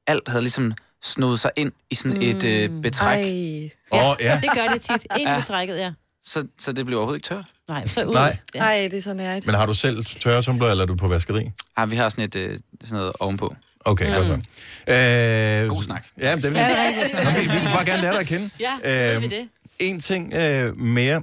[0.07, 0.73] alt havde ligesom
[1.03, 3.25] snoet sig ind i sådan et øh, betræk.
[3.25, 3.71] Ej.
[3.93, 4.41] Åh, ja.
[4.43, 5.07] Det gør det tit.
[5.19, 5.37] Ikke Ja.
[5.37, 5.43] ja.
[5.47, 5.93] trækket, ja.
[6.23, 7.45] Så, så det blev overhovedet ikke tørt.
[7.69, 8.15] Nej, så ud.
[8.15, 8.37] Nej.
[8.55, 8.61] Ja.
[8.61, 9.47] Ej, det er så nært.
[9.47, 11.51] Men har du selv tørretumbler, eller er du på vaskeri?
[11.77, 13.55] Ej, vi har sådan et øh, sådan noget ovenpå.
[13.81, 14.33] Okay, godt så.
[14.93, 16.07] Øh, God snak.
[16.21, 17.11] Ja, det vil Ja, jeg.
[17.13, 17.25] er.
[17.25, 18.51] Nå, vi, vi vil bare gerne lære dig at kende.
[18.61, 18.73] Ja,
[19.13, 19.49] ved vi det.
[19.79, 21.23] En ting øh, mere.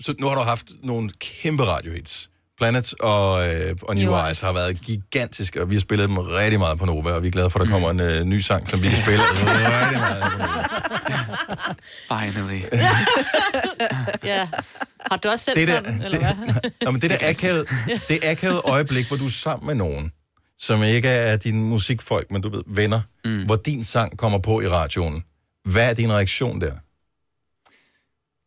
[0.00, 2.30] Så nu har du haft nogle kæmpe radiohits.
[2.58, 6.18] Planet og, øh, og New, New Eyes har været gigantiske, og vi har spillet dem
[6.18, 8.38] rigtig meget på Nova, og vi er glade for, at der kommer en øh, ny
[8.38, 10.62] sang, som vi kan spille rigtig meget på Nova.
[12.08, 12.60] Finally.
[14.24, 14.48] Ja.
[15.10, 16.54] Har du også selv Det der, sådan, eller hvad?
[16.62, 17.68] det, Nå, men det der akavet,
[18.08, 20.10] det akavet øjeblik, hvor du er sammen med nogen,
[20.58, 23.44] som ikke er dine musikfolk, men du ved, venner, mm.
[23.46, 25.22] hvor din sang kommer på i radioen.
[25.64, 26.72] Hvad er din reaktion der?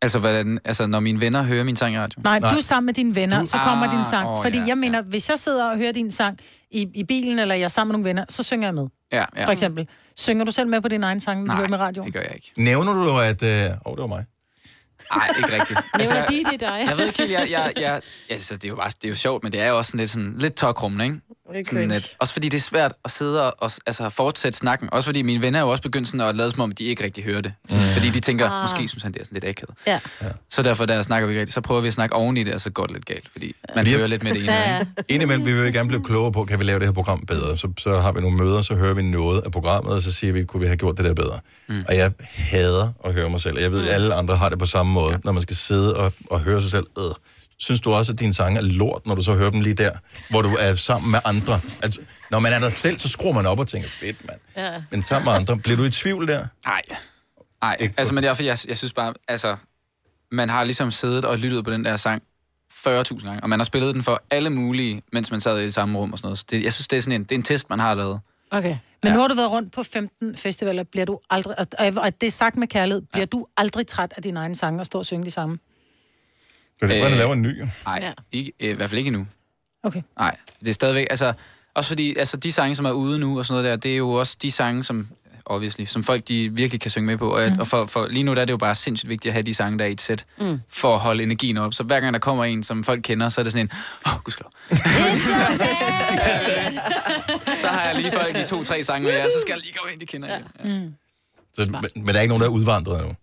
[0.02, 2.22] Altså, hvordan, altså, når mine venner hører min sang i radio?
[2.24, 2.50] Nej, Nej.
[2.52, 4.28] du er sammen med dine venner, Du- så kommer Ah, din sang.
[4.28, 6.40] åh, Fordi ja, jeg mener, hvis jeg sidder og hører din sang
[6.72, 8.88] i, i bilen, eller jeg er sammen med nogle venner, så synger jeg med.
[9.12, 9.46] Ja, ja.
[9.46, 9.88] For eksempel.
[10.18, 12.04] Synger du selv med på din egen sang, når du hører med radio?
[12.04, 12.52] det gør jeg ikke.
[12.58, 13.44] Nævner du, at...
[13.44, 13.50] Øh,
[13.86, 14.26] åh, det var mig.
[15.16, 15.80] Nej, ikke rigtigt.
[15.94, 16.86] Altså, Nævner de det dig?
[16.90, 19.16] Jeg ved ikke helt, jeg, jeg, jeg, altså, det er jo bare, det er jo
[19.16, 21.18] sjovt, men det er jo også sådan lidt, sådan, lidt tokrummende, ikke?
[21.66, 24.90] Sådan lidt, også fordi det er svært at sidde og, altså, fortsætte snakken.
[24.92, 27.04] Også fordi mine venner er jo også begyndt sådan at lade som om, de ikke
[27.04, 27.54] rigtig hører det.
[27.70, 27.94] Sådan, Mm.
[27.94, 28.62] Fordi de tænker, Ah.
[28.62, 29.76] måske synes han, det er sådan lidt akavet.
[29.88, 30.00] Ja.
[30.50, 32.54] Så derfor, der snakker vi ikke rigtigt, så prøver vi at snakke oven i det,
[32.54, 33.30] og så går det lidt galt.
[33.32, 34.54] Fordi man Vi er- hører lidt med det ene.
[34.54, 34.80] Ja, ja.
[35.10, 37.58] Indimellem vi vil vi gerne blive klogere på, kan vi lave det her program bedre?
[37.58, 40.34] Så, så har vi nogle møder, så hører vi noget af programmet, og så siger
[40.34, 41.40] vi, kunne vi have gjort det der bedre?
[41.70, 41.84] Mm.
[41.88, 44.60] Og jeg hader at høre mig selv, og jeg ved, at alle andre har det
[44.60, 45.18] på samme måde, ja.
[45.24, 46.86] når man skal sidde og, og høre sig selv.
[47.00, 47.04] Øh.
[47.60, 49.92] Synes du også, at dine sange er lort, når du så hører dem lige der,
[50.30, 51.62] hvor du er sammen med andre?
[51.84, 52.02] Altså,
[52.32, 54.40] når man er der selv, så skruer man op og tænker, fedt mand.
[54.58, 54.82] Ja.
[54.92, 56.46] Men sammen med andre, bliver du i tvivl der?
[56.66, 56.82] Nej.
[57.62, 59.56] Nej, altså, men det er fordi, jeg, jeg synes bare, altså,
[60.32, 62.24] man har ligesom siddet og lyttet på den der sang
[62.74, 65.74] 40.000 gange, og man har spillet den for alle mulige, mens man sad i det
[65.74, 66.40] samme rum og sådan noget.
[66.40, 68.20] Så det, jeg synes, det er sådan en, det er en test, man har lavet.
[68.52, 68.78] Okay.
[69.04, 71.66] Men nu har du været rundt på 15 festivaler, bliver du aldrig, og,
[71.98, 74.86] og det er sagt med kærlighed, bliver du aldrig træt af dine egne sange og
[74.86, 75.58] stå og synge de samme?
[76.80, 77.60] Det er det, Øh, laver en ny.
[77.60, 77.68] jo.
[77.86, 78.12] Nej, Ja.
[78.32, 79.28] ikke, øh, i hvert fald ikke endnu.
[79.84, 80.02] Okay.
[80.20, 81.34] Nej, det er stadigvæk, altså,
[81.76, 83.98] også fordi, altså, de sange, som er ude nu og sådan noget der, det er
[83.98, 85.08] jo også de sange, som,
[85.46, 87.36] obviously, som folk, de virkelig kan synge med på.
[87.36, 87.60] Og, mm.
[87.60, 89.54] og for, for, lige nu der er det jo bare sindssygt vigtigt at have de
[89.54, 90.60] sange, der er i et sæt, mm.
[90.70, 91.74] for at holde energien op.
[91.74, 93.72] Så hver gang der kommer en, som folk kender, så er det sådan en,
[94.06, 94.52] åh, oh, gudskelov.
[97.62, 99.92] så har jeg lige folk de to-tre sange med jer, så skal jeg lige komme
[99.94, 100.44] ind, de kender igen.
[100.84, 100.94] Mm.
[101.54, 103.16] Så, men, men der er ikke nogen, der er udvandret endnu?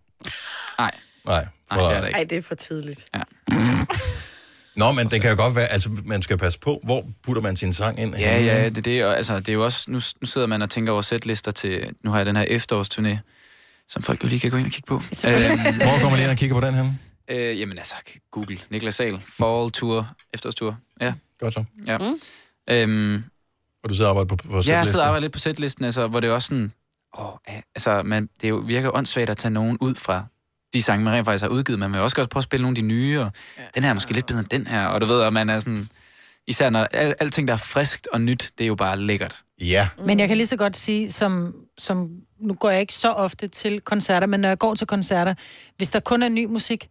[1.26, 1.78] Nej, Nej.
[1.88, 2.18] det er der ikke.
[2.18, 3.06] Ej, det er for tidligt.
[3.14, 3.20] Ja.
[4.76, 7.56] Nå, men det kan jo godt være, altså man skal passe på, hvor putter man
[7.56, 8.14] sin sang ind?
[8.16, 9.04] Ja, ja, det er det.
[9.04, 11.94] Og, altså, det er jo også, nu, nu sidder man og tænker over sætlister til,
[12.04, 13.18] nu har jeg den her efterårsturné,
[13.88, 14.94] som folk jo lige kan gå ind og kigge på.
[15.26, 16.84] Øhm, Hvor kommer man lige ind og kigger på den her?
[17.30, 17.94] øh, jamen altså,
[18.30, 20.76] Google, Niklas Sal, Fall Tour, efterårstur.
[21.00, 21.12] Ja.
[21.38, 21.64] Godt så.
[21.86, 21.98] ja.
[21.98, 22.20] Mm.
[22.70, 23.24] Øhm,
[23.84, 24.86] Og du sidder og arbejder på, på ja, jeg sætlisten?
[24.92, 26.72] sidder og arbejder lidt på sætlisten, altså, hvor det er også sådan,
[27.18, 27.26] åh,
[27.74, 30.24] altså, man, det er jo, virker åndssvagt at tage nogen ud fra
[30.74, 31.78] de sange, man rent faktisk har udgivet.
[31.78, 33.62] Man vil også godt prøve at spille nogle af de nye, og ja.
[33.74, 35.58] den her er måske lidt bedre end den her, og du ved, at man er
[35.58, 35.88] sådan,
[36.46, 39.42] især når al, alting, der er friskt og nyt, det er jo bare lækkert.
[39.60, 39.88] Ja.
[40.04, 42.10] Men jeg kan lige så godt sige, som, som
[42.40, 45.34] nu går jeg ikke så ofte til koncerter, men når jeg går til koncerter,
[45.76, 46.88] hvis der kun er ny musik,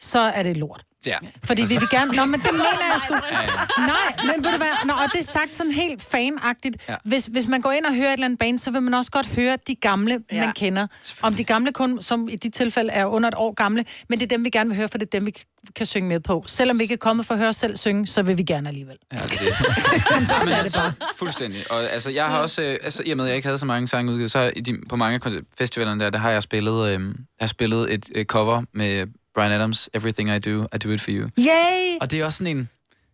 [0.00, 0.84] så er det lort.
[1.06, 1.18] Ja.
[1.44, 2.12] Fordi vi vil gerne...
[2.12, 3.14] Nå, men det mener jeg sgu.
[3.14, 4.86] Nej, men ved du hvad?
[4.86, 6.76] Nå, og det er sagt sådan helt fanagtigt.
[6.88, 6.94] Ja.
[7.04, 9.10] Hvis, hvis man går ind og hører et eller andet band, så vil man også
[9.10, 10.44] godt høre de gamle, ja.
[10.44, 10.86] man kender.
[11.22, 14.32] Om de gamle kun, som i de tilfælde er under et år gamle, men det
[14.32, 15.32] er dem, vi gerne vil høre, for det er dem, vi
[15.76, 16.44] kan synge med på.
[16.46, 18.68] Selvom vi ikke er kommet for at høre os selv synge, så vil vi gerne
[18.68, 18.96] alligevel.
[19.12, 20.16] Ja, det er det.
[20.18, 20.92] Men sådan er det altså, bare.
[21.16, 21.70] fuldstændig.
[21.70, 23.66] Og altså, jeg har også, øh, altså, i og med, at jeg ikke havde så
[23.66, 26.88] mange sange udgivet, så i de, på mange af festivalerne der, der har jeg spillet,
[26.88, 31.00] øh, har spillet et øh, cover med Brian Adams, Everything I Do, I Do It
[31.00, 31.28] For You.
[31.38, 31.98] Yay!
[32.00, 32.68] Og det er også sådan en,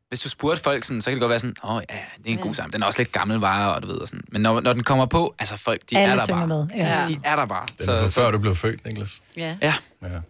[0.09, 2.27] hvis du spurgte folk sådan, så kan det godt være sådan, åh oh, ja, det
[2.27, 4.25] er en god sang, den er også lidt gammel vare, og du ved, og sådan.
[4.29, 6.47] Men når, når den kommer på, altså folk, de Alle er der bare.
[6.47, 7.05] med, ja.
[7.09, 7.67] De er der bare.
[7.79, 9.21] Den er fra før du blev født, Niklas.
[9.37, 9.57] Ja.
[9.63, 9.75] Ja.
[10.03, 10.21] Ja.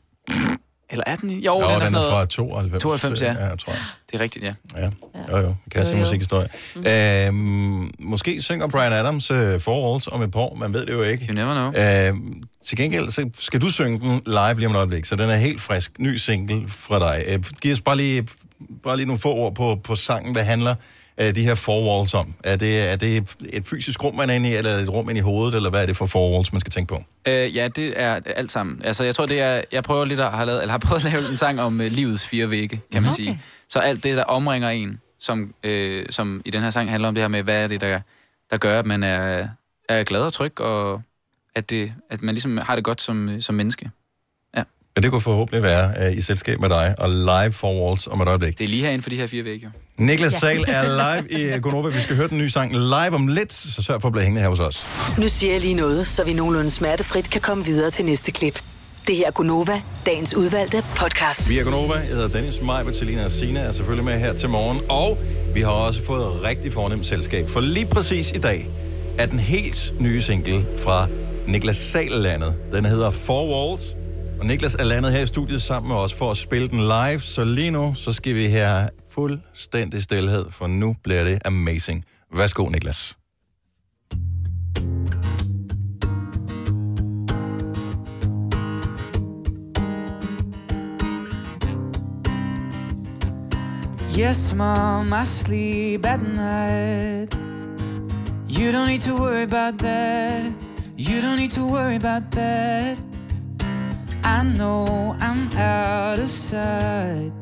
[0.93, 1.45] Eller er den i?
[1.45, 2.13] Jo, Jo, den er den sådan er noget...
[2.13, 2.83] fra 92.
[2.83, 3.27] 92, ja.
[3.33, 3.83] Ja, tror jeg.
[4.11, 4.55] Det er rigtigt, ja.
[4.77, 4.91] Ja,
[5.31, 6.49] jo jo, kasse musikhistorie.
[6.75, 6.87] Mhm.
[6.87, 10.95] Øhm, måske synger Brian Adams uh, Four Walls om et par år, man ved det
[10.95, 11.27] jo ikke.
[11.29, 12.09] You never know.
[12.09, 15.31] Øhm, til gengæld så skal du synge den live lige om et øjeblik, så den
[15.31, 15.93] er helt frisk.
[15.99, 17.25] Ny single fra dig.
[17.29, 18.27] Øh, giv os bare lige,
[18.85, 20.75] bare lige nogle få ord på, på sangen, hvad handler
[21.21, 22.35] øh, de her Four Walls om.
[22.45, 25.09] Er det, er det et fysisk rum, man er inde i, eller er et rum
[25.09, 27.05] inde i hovedet, eller hvad er det for Four Walls, man skal tænke på?
[27.29, 28.81] Øh, ja, det er alt sammen.
[28.85, 29.63] Altså, jeg tror, det er...
[29.73, 31.87] Jeg prøver lidt at have lavet, eller har prøvet at lave en sang om uh,
[31.87, 33.25] livets fire vægge, kan man Okay.
[33.25, 33.41] sige.
[33.69, 37.15] Så alt det, der omringer en, som, øh, som i den her sang handler om
[37.15, 38.01] det her med, hvad er det, der,
[38.51, 39.49] der gør, at man er,
[39.89, 41.03] er glad og tryg, og
[41.55, 43.91] at, det, at man ligesom har det godt som, øh, som menneske.
[44.97, 48.21] Ja, det kunne forhåbentlig være uh, i selskab med dig, og live Four Walls om
[48.21, 48.59] et øjeblik.
[48.59, 49.71] Det er lige herinde for de her fire vægge.
[49.99, 51.89] Niklas Sal er live i Gonova.
[51.89, 54.41] Vi skal høre den nye sang live om lidt, så sørg for at blive hængende
[54.43, 54.89] her hos os.
[55.19, 58.63] Nu siger jeg lige noget, så vi nogenlunde smertefrit kan komme videre til næste klip.
[59.07, 61.49] Det her er Gunova, dagens udvalgte podcast.
[61.49, 61.95] Vi er Gonova.
[61.95, 64.81] Jeg hedder Dennis, Maj, Bettelina og Sina er selvfølgelig med her til morgen.
[64.89, 65.19] Og
[65.55, 67.49] vi har også fået rigtig fornemt selskab.
[67.49, 68.69] For lige præcis i dag
[69.19, 71.07] er den helt nye single fra
[71.47, 72.55] Niklas Sallandet.
[72.73, 73.83] Den hedder Four Walls.
[74.43, 77.21] Og Niklas er landet her i studiet sammen med os for at spille den live.
[77.21, 82.05] Så lige nu, så skal vi her fuldstændig stillhed, for nu bliver det amazing.
[82.37, 83.17] Værsgo, Niklas.
[94.19, 97.35] Yes, mom, I sleep at night.
[98.59, 100.45] You don't need to worry about that.
[100.99, 103.12] You don't need to worry about that.
[104.25, 107.33] I know I'm out of sight.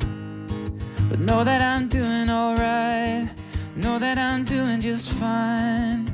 [1.09, 3.29] But know that I'm doing alright.
[3.77, 6.07] Know that I'm doing just fine.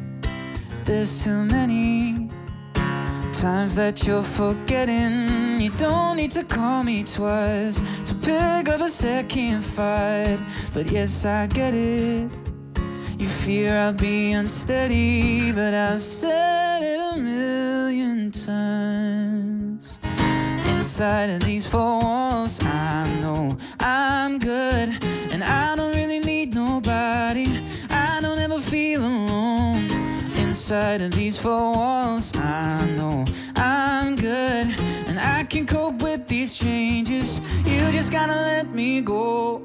[0.84, 2.30] There's too many
[3.32, 5.60] times that you're forgetting.
[5.60, 10.38] You don't need to call me twice to pick up a second fight.
[10.72, 12.30] But yes, I get it.
[13.18, 19.98] You fear I'll be unsteady, but I've said it a million times.
[20.86, 24.96] Inside of these four walls, I know I'm good,
[25.32, 27.60] and I don't really need nobody.
[27.90, 29.88] I don't ever feel alone.
[30.38, 33.24] Inside of these four walls, I know
[33.56, 34.76] I'm good,
[35.08, 37.40] and I can cope with these changes.
[37.64, 39.64] You just gotta let me go.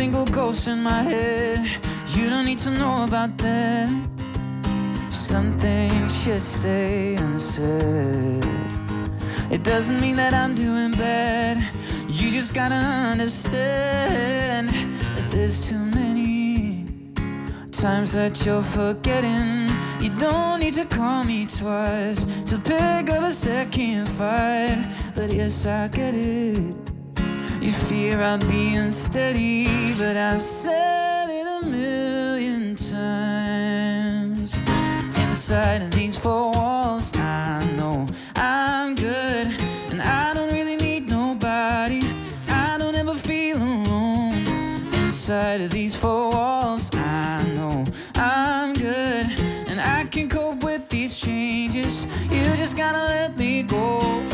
[0.00, 1.58] Single ghost in my head,
[2.16, 4.08] you don't need to know about them.
[5.10, 8.46] Some things should stay unsaid.
[9.50, 11.56] It doesn't mean that I'm doing bad.
[12.08, 12.82] You just gotta
[13.12, 16.86] understand that there's too many
[17.70, 19.68] times that you're forgetting.
[20.00, 24.78] You don't need to call me twice to pick up a second fight.
[25.14, 26.79] But yes, I get it.
[27.60, 34.58] You fear I'll be unsteady, but I've said it a million times.
[35.18, 39.48] Inside of these four walls, I know I'm good,
[39.90, 42.00] and I don't really need nobody.
[42.48, 44.42] I don't ever feel alone.
[45.04, 47.84] Inside of these four walls, I know
[48.14, 49.26] I'm good,
[49.68, 52.06] and I can cope with these changes.
[52.30, 54.29] You just gotta let me go.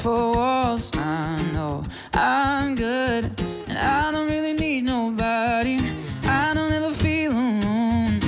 [0.00, 1.84] Four walls, I know
[2.14, 3.38] I'm good.
[3.68, 5.78] And I don't really need nobody.
[6.24, 8.18] I don't ever feel alone.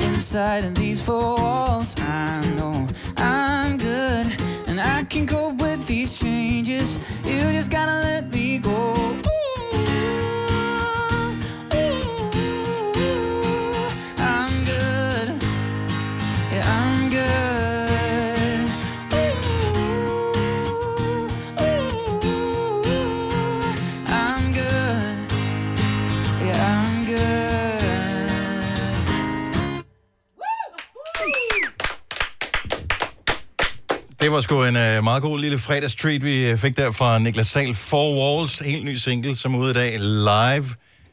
[0.00, 4.26] Inside of these four walls, I know I'm good.
[4.66, 6.98] And I can cope with these changes.
[7.24, 9.21] You just gotta let me go.
[34.32, 37.74] Var sgu en uh, meget god lille fredagstreat, vi øh, fik der fra Niklas Sal.
[37.74, 40.64] Four Walls, helt ny single, som er ude i dag live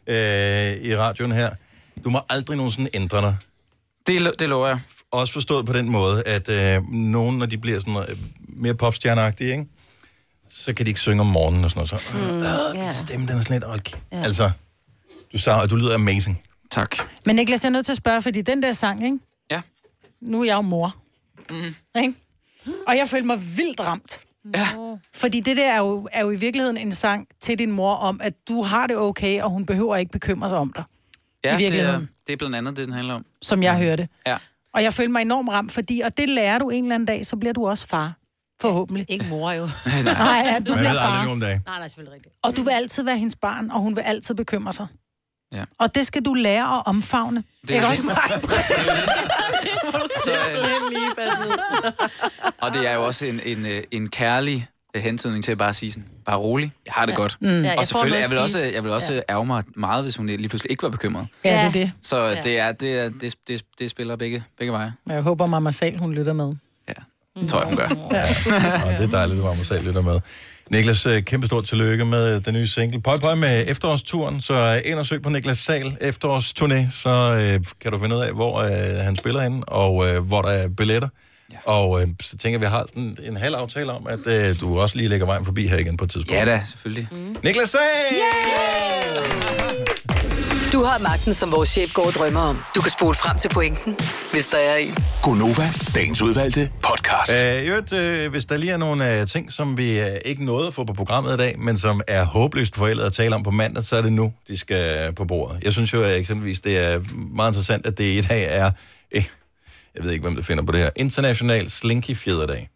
[0.07, 1.49] uh, i radioen her.
[2.03, 3.35] Du må aldrig nogensinde ændre dig.
[4.07, 4.79] Det, lo- det lover jeg.
[5.11, 8.03] Også forstået på den måde, at uh, nogen, når de bliver sådan uh,
[8.47, 9.65] mere popstjerneagtige, ikke?
[10.49, 12.03] så kan de ikke synge om morgenen og sådan noget.
[12.03, 12.41] Så, Mm, mm,
[12.79, 12.83] ja.
[12.83, 13.63] Min stemme, den er sådan lidt...
[13.79, 13.97] Okay.
[14.11, 14.21] Ja.
[14.23, 14.51] Altså,
[15.33, 16.41] du, sa- du lyder amazing.
[16.71, 16.95] Tak.
[17.25, 19.19] Men Niklas, jeg er nødt til at spørge, fordi den der sang, ikke?
[19.51, 19.61] Ja.
[20.21, 20.95] Nu er jeg jo mor.
[21.49, 21.75] Mm.
[22.01, 22.13] Ikke?
[22.87, 24.19] Og jeg følte mig vildt ramt.
[24.55, 24.67] Ja.
[25.15, 28.19] Fordi det der er jo, er jo i virkeligheden en sang til din mor om,
[28.23, 30.83] at du har det okay, og hun behøver ikke bekymre sig om dig.
[31.43, 32.09] Ja, I det er, virkeligheden.
[32.27, 33.25] det er blandt andet det, den handler om.
[33.41, 34.07] Som jeg hørte.
[34.27, 34.37] Ja.
[34.73, 37.25] Og jeg følte mig enormt ramt, fordi, og det lærer du en eller anden dag,
[37.25, 38.13] så bliver du også far.
[38.61, 39.05] Forhåbentlig.
[39.09, 39.63] Ikke mor jo.
[40.03, 41.15] Nej, ja, du Man bliver aldrig far.
[41.15, 41.61] nogen om dagen.
[41.65, 42.35] Nej, nej, selvfølgelig rigtigt.
[42.43, 44.87] Og du vil altid være hendes barn, og hun vil altid bekymre sig.
[45.53, 45.63] Ja.
[45.79, 47.43] Og det skal du lære at omfavne.
[47.67, 47.89] Det er det.
[47.89, 48.41] også mig?
[50.23, 51.11] Så, øh, lige
[52.63, 55.73] og det er jo også en, en, øh, en kærlig øh, hentydning til at bare
[55.73, 57.17] sige sådan, bare rolig, jeg har det Ja.
[57.17, 57.37] godt.
[57.41, 57.63] Mm.
[57.63, 59.21] Ja, og selvfølgelig, jeg vil også, jeg vil også Ja.
[59.29, 61.27] ærge mig meget, hvis hun lige pludselig ikke var bekymret.
[61.45, 61.91] Ja, det er det.
[62.01, 62.41] Så Ja.
[62.41, 64.93] det, er, det, er, det, det, det spiller begge, begge veje.
[65.09, 66.53] Jeg håber, Mama Sal, hun lytter med.
[67.39, 67.89] Det tror jeg, hun gør.
[68.11, 68.23] Ja.
[68.85, 70.19] Og det er dejligt, at Magnus Sal lytter med.
[70.71, 73.01] Niklas, øh, kæmpe stort tillykke med den nye single.
[73.01, 77.63] Pøj, pøj med efterårsturen, så øh, ind og søg på Niklas Sal efterårsturné, så øh,
[77.81, 80.69] kan du finde ud af, hvor øh, han spiller ind, og øh, hvor der er
[80.77, 81.07] billetter.
[81.51, 81.57] Ja.
[81.65, 84.79] Og øh, så tænker jeg, vi har sådan en halv aftale om, at øh, du
[84.79, 86.39] også lige lægger vejen forbi her igen på et tidspunkt.
[86.39, 87.07] Ja da, selvfølgelig.
[87.11, 87.35] Mm.
[87.43, 87.79] Niklas Sal!
[90.73, 92.63] Du har magten, som vores chef går og drømmer om.
[92.75, 93.95] Du kan spole frem til pointen,
[94.31, 94.89] hvis der er en.
[95.23, 97.43] Gonova, dagens udvalgte podcast.
[97.43, 100.45] Øh, i øvrigt, øh, hvis der lige er nogle øh, ting, som vi øh, ikke
[100.45, 103.43] nåede at få på programmet i dag, men som er håbløst forældet at tale om
[103.43, 105.63] på mandag, så er det nu, de skal på bordet.
[105.63, 106.99] Jeg synes jo at eksempelvis, det er
[107.35, 108.71] meget interessant, at det i dag er,
[109.11, 109.23] øh,
[109.95, 112.69] jeg ved ikke, hvem der finder på det her, International Slinky Fjerdedag.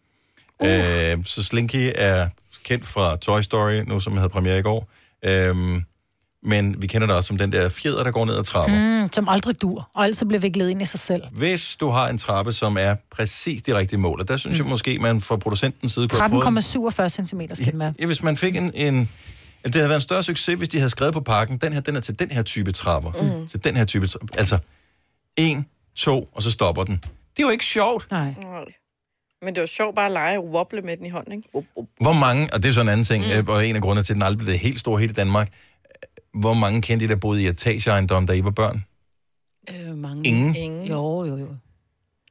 [0.60, 0.68] Uh.
[0.68, 2.28] Øh, så Slinky er
[2.64, 4.88] kendt fra Toy Story, nu som havde premiere i går.
[5.24, 5.80] Øh,
[6.44, 9.02] men vi kender det også som den der fjeder, der går ned ad trapper.
[9.02, 9.12] Mm.
[9.12, 11.22] Som aldrig dur, og altid bliver viklet ind i sig selv.
[11.32, 14.64] Hvis du har en trappe, som er præcis de rigtige mål, og der synes mm.
[14.64, 17.00] jeg måske, man fra producentens side kunne have fået...
[17.00, 17.94] 13,47 cm skal den være.
[18.00, 19.10] Ja, hvis man fik en, en...
[19.64, 21.96] Det havde været en større succes, hvis de havde skrevet på pakken, den her, den
[21.96, 23.12] er til den her type trapper.
[23.12, 23.48] Mm.
[23.48, 24.36] Til den her type trapper.
[24.38, 24.58] Altså,
[25.36, 25.66] en,
[25.96, 26.94] to, og så stopper den.
[26.96, 28.10] Det er jo ikke sjovt.
[28.10, 28.34] Nej.
[29.42, 31.48] Men det var sjovt bare at lege og wobble med den i hånden, ikke?
[32.00, 33.48] Hvor mange, og det er så en anden ting, mm.
[33.48, 35.52] og en af grundene til, at den aldrig blev helt stor helt i Danmark,
[36.34, 38.84] hvor mange kendte I, der boede i etageejendom, da I var børn?
[39.70, 40.28] Øh, mange.
[40.28, 40.54] Ingen?
[40.54, 40.86] Ingen.
[40.86, 41.48] Jo, jo, jo.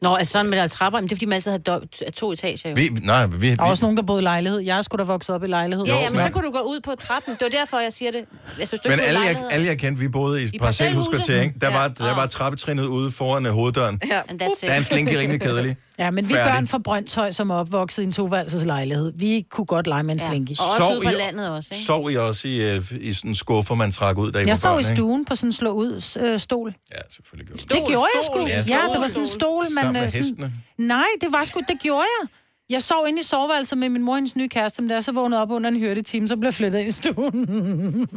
[0.04, 2.32] Nå, altså sådan med der trapper, men det er fordi, man altid har do- to
[2.32, 2.76] etager jo.
[2.76, 4.60] Vi, nej, vi, vi, Der er også nogen, der boede i lejlighed.
[4.60, 5.86] Jeg skulle da vokset op i lejlighed.
[5.86, 7.34] Ja, jamen, så kunne du gå ud på trappen.
[7.34, 8.26] Det var derfor, jeg siger det.
[8.60, 11.56] Jeg synes, du men alle jeg, alle jeg kendte, vi boede i, I parcelhuskvarter, ikke?
[11.62, 11.78] Der, Ja.
[11.78, 14.00] var, der var trappetrinnet ude foran uh, hoveddøren.
[14.12, 14.20] Ja.
[14.30, 14.68] And that's it.
[14.68, 15.76] Der er en slinke rimelig kedelig.
[16.00, 16.54] Ja, men vi Færdig.
[16.54, 20.14] børn fra Brøndshøj, som er opvokset i en toværelses lejlighed, vi kunne godt lege med
[20.14, 20.28] en Ja.
[20.28, 20.52] slinky.
[20.52, 21.86] Og også Sov ude på I- landet også, ikke?
[21.86, 24.58] Sov I også i, uh, i sådan en skuffer, man trak ud, da I Jeg
[24.58, 26.74] sov i stuen på sådan en slå ud øh, stol.
[26.92, 28.48] Ja, selvfølgelig gjorde Det gjorde jeg sgu.
[28.48, 29.93] Ja, Ja, det var sådan en stol, man...
[29.94, 30.54] Sammen med sådan- hestene.
[30.78, 32.28] Nej, det var sgu, det gjorde jeg.
[32.70, 35.04] Jeg sov inde i soveværelset med min mor og hendes nye kæreste, men da jeg
[35.04, 38.08] så vågnede op under en hørte time, så blev jeg flyttet ind i stuen.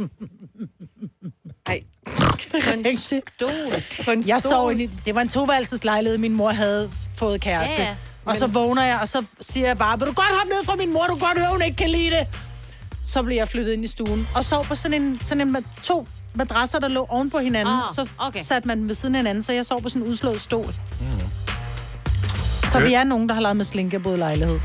[1.66, 1.80] Ej.
[2.50, 2.56] På
[2.86, 3.48] en stol.
[4.04, 4.50] På en Jeg stol.
[4.52, 7.74] sov inde i, det var en toværelseslejlighed, min mor havde fået kæreste.
[7.76, 7.96] Ja, ja.
[8.24, 10.76] Og så vågner jeg, og så siger jeg bare, vil du godt hoppe ned fra
[10.76, 12.26] min mor, du kan godt høre, hun ikke kan lide det.
[13.04, 16.06] Så blev jeg flyttet ind i stuen, og sov på sådan en, sådan en to
[16.34, 17.74] madrasser, der lå oven på hinanden.
[17.94, 18.42] Så okay.
[18.42, 20.74] satte man ved siden af hinanden, så jeg sov på sådan en udslået stol.
[22.66, 24.58] Så vi er nogen, der har lavet med slinke både lejlighed.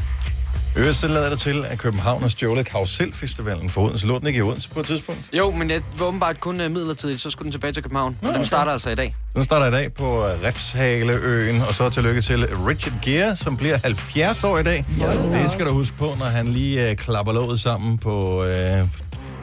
[0.76, 4.08] Øvrigt så lader det til, at København har stjålet Karuselfestivalen for Odense.
[4.08, 5.30] Lå den ikke i Odense på et tidspunkt?
[5.34, 8.18] Jo, men det var åbenbart kun uh, midlertidigt, så skulle den tilbage til København.
[8.22, 9.16] Og den starter altså i dag.
[9.36, 13.78] Den starter i dag på øh, Refshaleøen, og så tillykke til Richard Gere, som bliver
[13.84, 14.86] 70 år i dag.
[15.34, 18.88] Det skal du huske på, når han lige øh, klapper låget sammen på øh,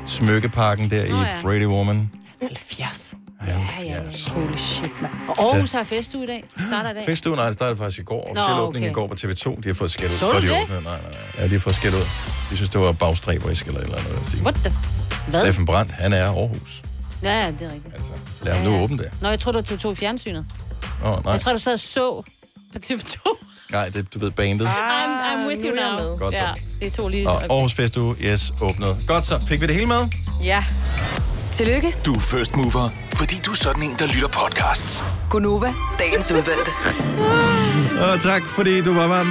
[0.06, 1.42] smykkeparken der Nå i ja.
[1.42, 2.10] Pretty Woman.
[2.42, 3.14] 70.
[3.40, 4.26] 70.
[4.28, 5.12] Holy shit, mand.
[5.28, 6.44] Og Aarhus har festuge i dag.
[6.68, 7.04] Starter i dag.
[7.04, 8.22] Festugen, nej, det startede faktisk i går.
[8.22, 8.90] Officiel Nå, åbning okay.
[8.90, 9.60] i går på TV2.
[9.60, 10.16] De har fået skæld ud.
[10.16, 10.50] Så du de det?
[10.50, 11.00] Nej, nej, nej.
[11.38, 12.06] Ja, de har fået skæld ud.
[12.50, 14.26] De synes, det var bagstræberisk eller et eller andet.
[14.26, 14.42] Stil.
[14.42, 14.74] What the?
[15.28, 15.40] Hvad?
[15.40, 16.82] Steffen Brandt, han er Aarhus.
[17.22, 17.94] Ja, ja, det er rigtigt.
[17.94, 18.12] Altså,
[18.42, 19.10] lad ham nu åbne det.
[19.20, 20.46] Nå, jeg tror du var TV2 i fjernsynet.
[21.04, 21.32] Åh, nej.
[21.32, 22.22] Jeg tror, du sad og så
[22.72, 23.44] på TV2.
[23.72, 24.66] Nej, det, du ved, bandet.
[24.66, 26.16] I'm, I'm with you er now.
[26.16, 26.40] Godt så.
[26.40, 27.28] ja, det er to lige.
[27.28, 28.96] Og Aarhus Festuge, yes, åbnet.
[29.08, 29.44] Godt så.
[29.48, 30.08] Fik vi det hele med?
[30.44, 30.64] Ja.
[31.58, 35.04] Tillykke, Du er first mover, fordi du er sådan en, der lytter podcasts.
[35.30, 36.70] Gunova, dagens udvalgte.
[38.00, 39.24] Og tak, fordi du var med.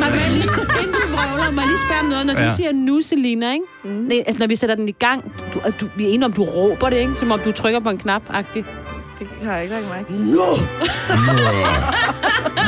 [0.00, 0.48] Man må lige,
[0.80, 2.26] inden du vrøvler, lige spørge om noget.
[2.26, 2.54] Når du Ja.
[2.54, 3.64] siger nu, Selina, ikke?
[3.84, 4.10] Mm.
[4.26, 6.90] Altså, når vi sætter den i gang, du, du, vi er enige om, du råber
[6.90, 7.12] det, ikke?
[7.16, 8.66] Som om du trykker på en knap-agtigt.
[9.18, 10.16] Det har jeg ikke lagt mig til.
[10.18, 10.36] No!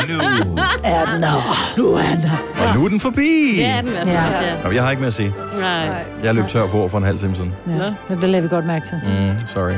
[0.09, 0.59] nu.
[0.85, 1.77] Er den her?
[1.79, 2.37] Nu er den her.
[2.69, 3.55] Og nu er den forbi.
[3.57, 4.27] Det er den altså Ja.
[4.27, 4.55] også, ja.
[4.65, 5.35] Nå, Jeg har ikke mere at sige.
[5.61, 6.05] Nej.
[6.23, 7.55] Jeg løb tør for ord for en halv time siden.
[7.69, 8.15] Ja.
[8.15, 9.01] Det lader vi godt mærke til.
[9.05, 9.73] Mm, sorry.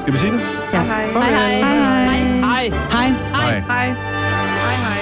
[0.00, 0.40] Skal vi sige det?
[0.72, 0.80] Ja.
[0.82, 1.06] Hej.
[1.12, 1.30] Hej.
[1.30, 1.60] Hej.
[1.60, 1.92] Hej.
[2.40, 2.68] Hej.
[2.90, 3.06] Hej.
[3.32, 3.56] Hej.
[3.68, 3.94] Hej,
[4.80, 4.93] hej.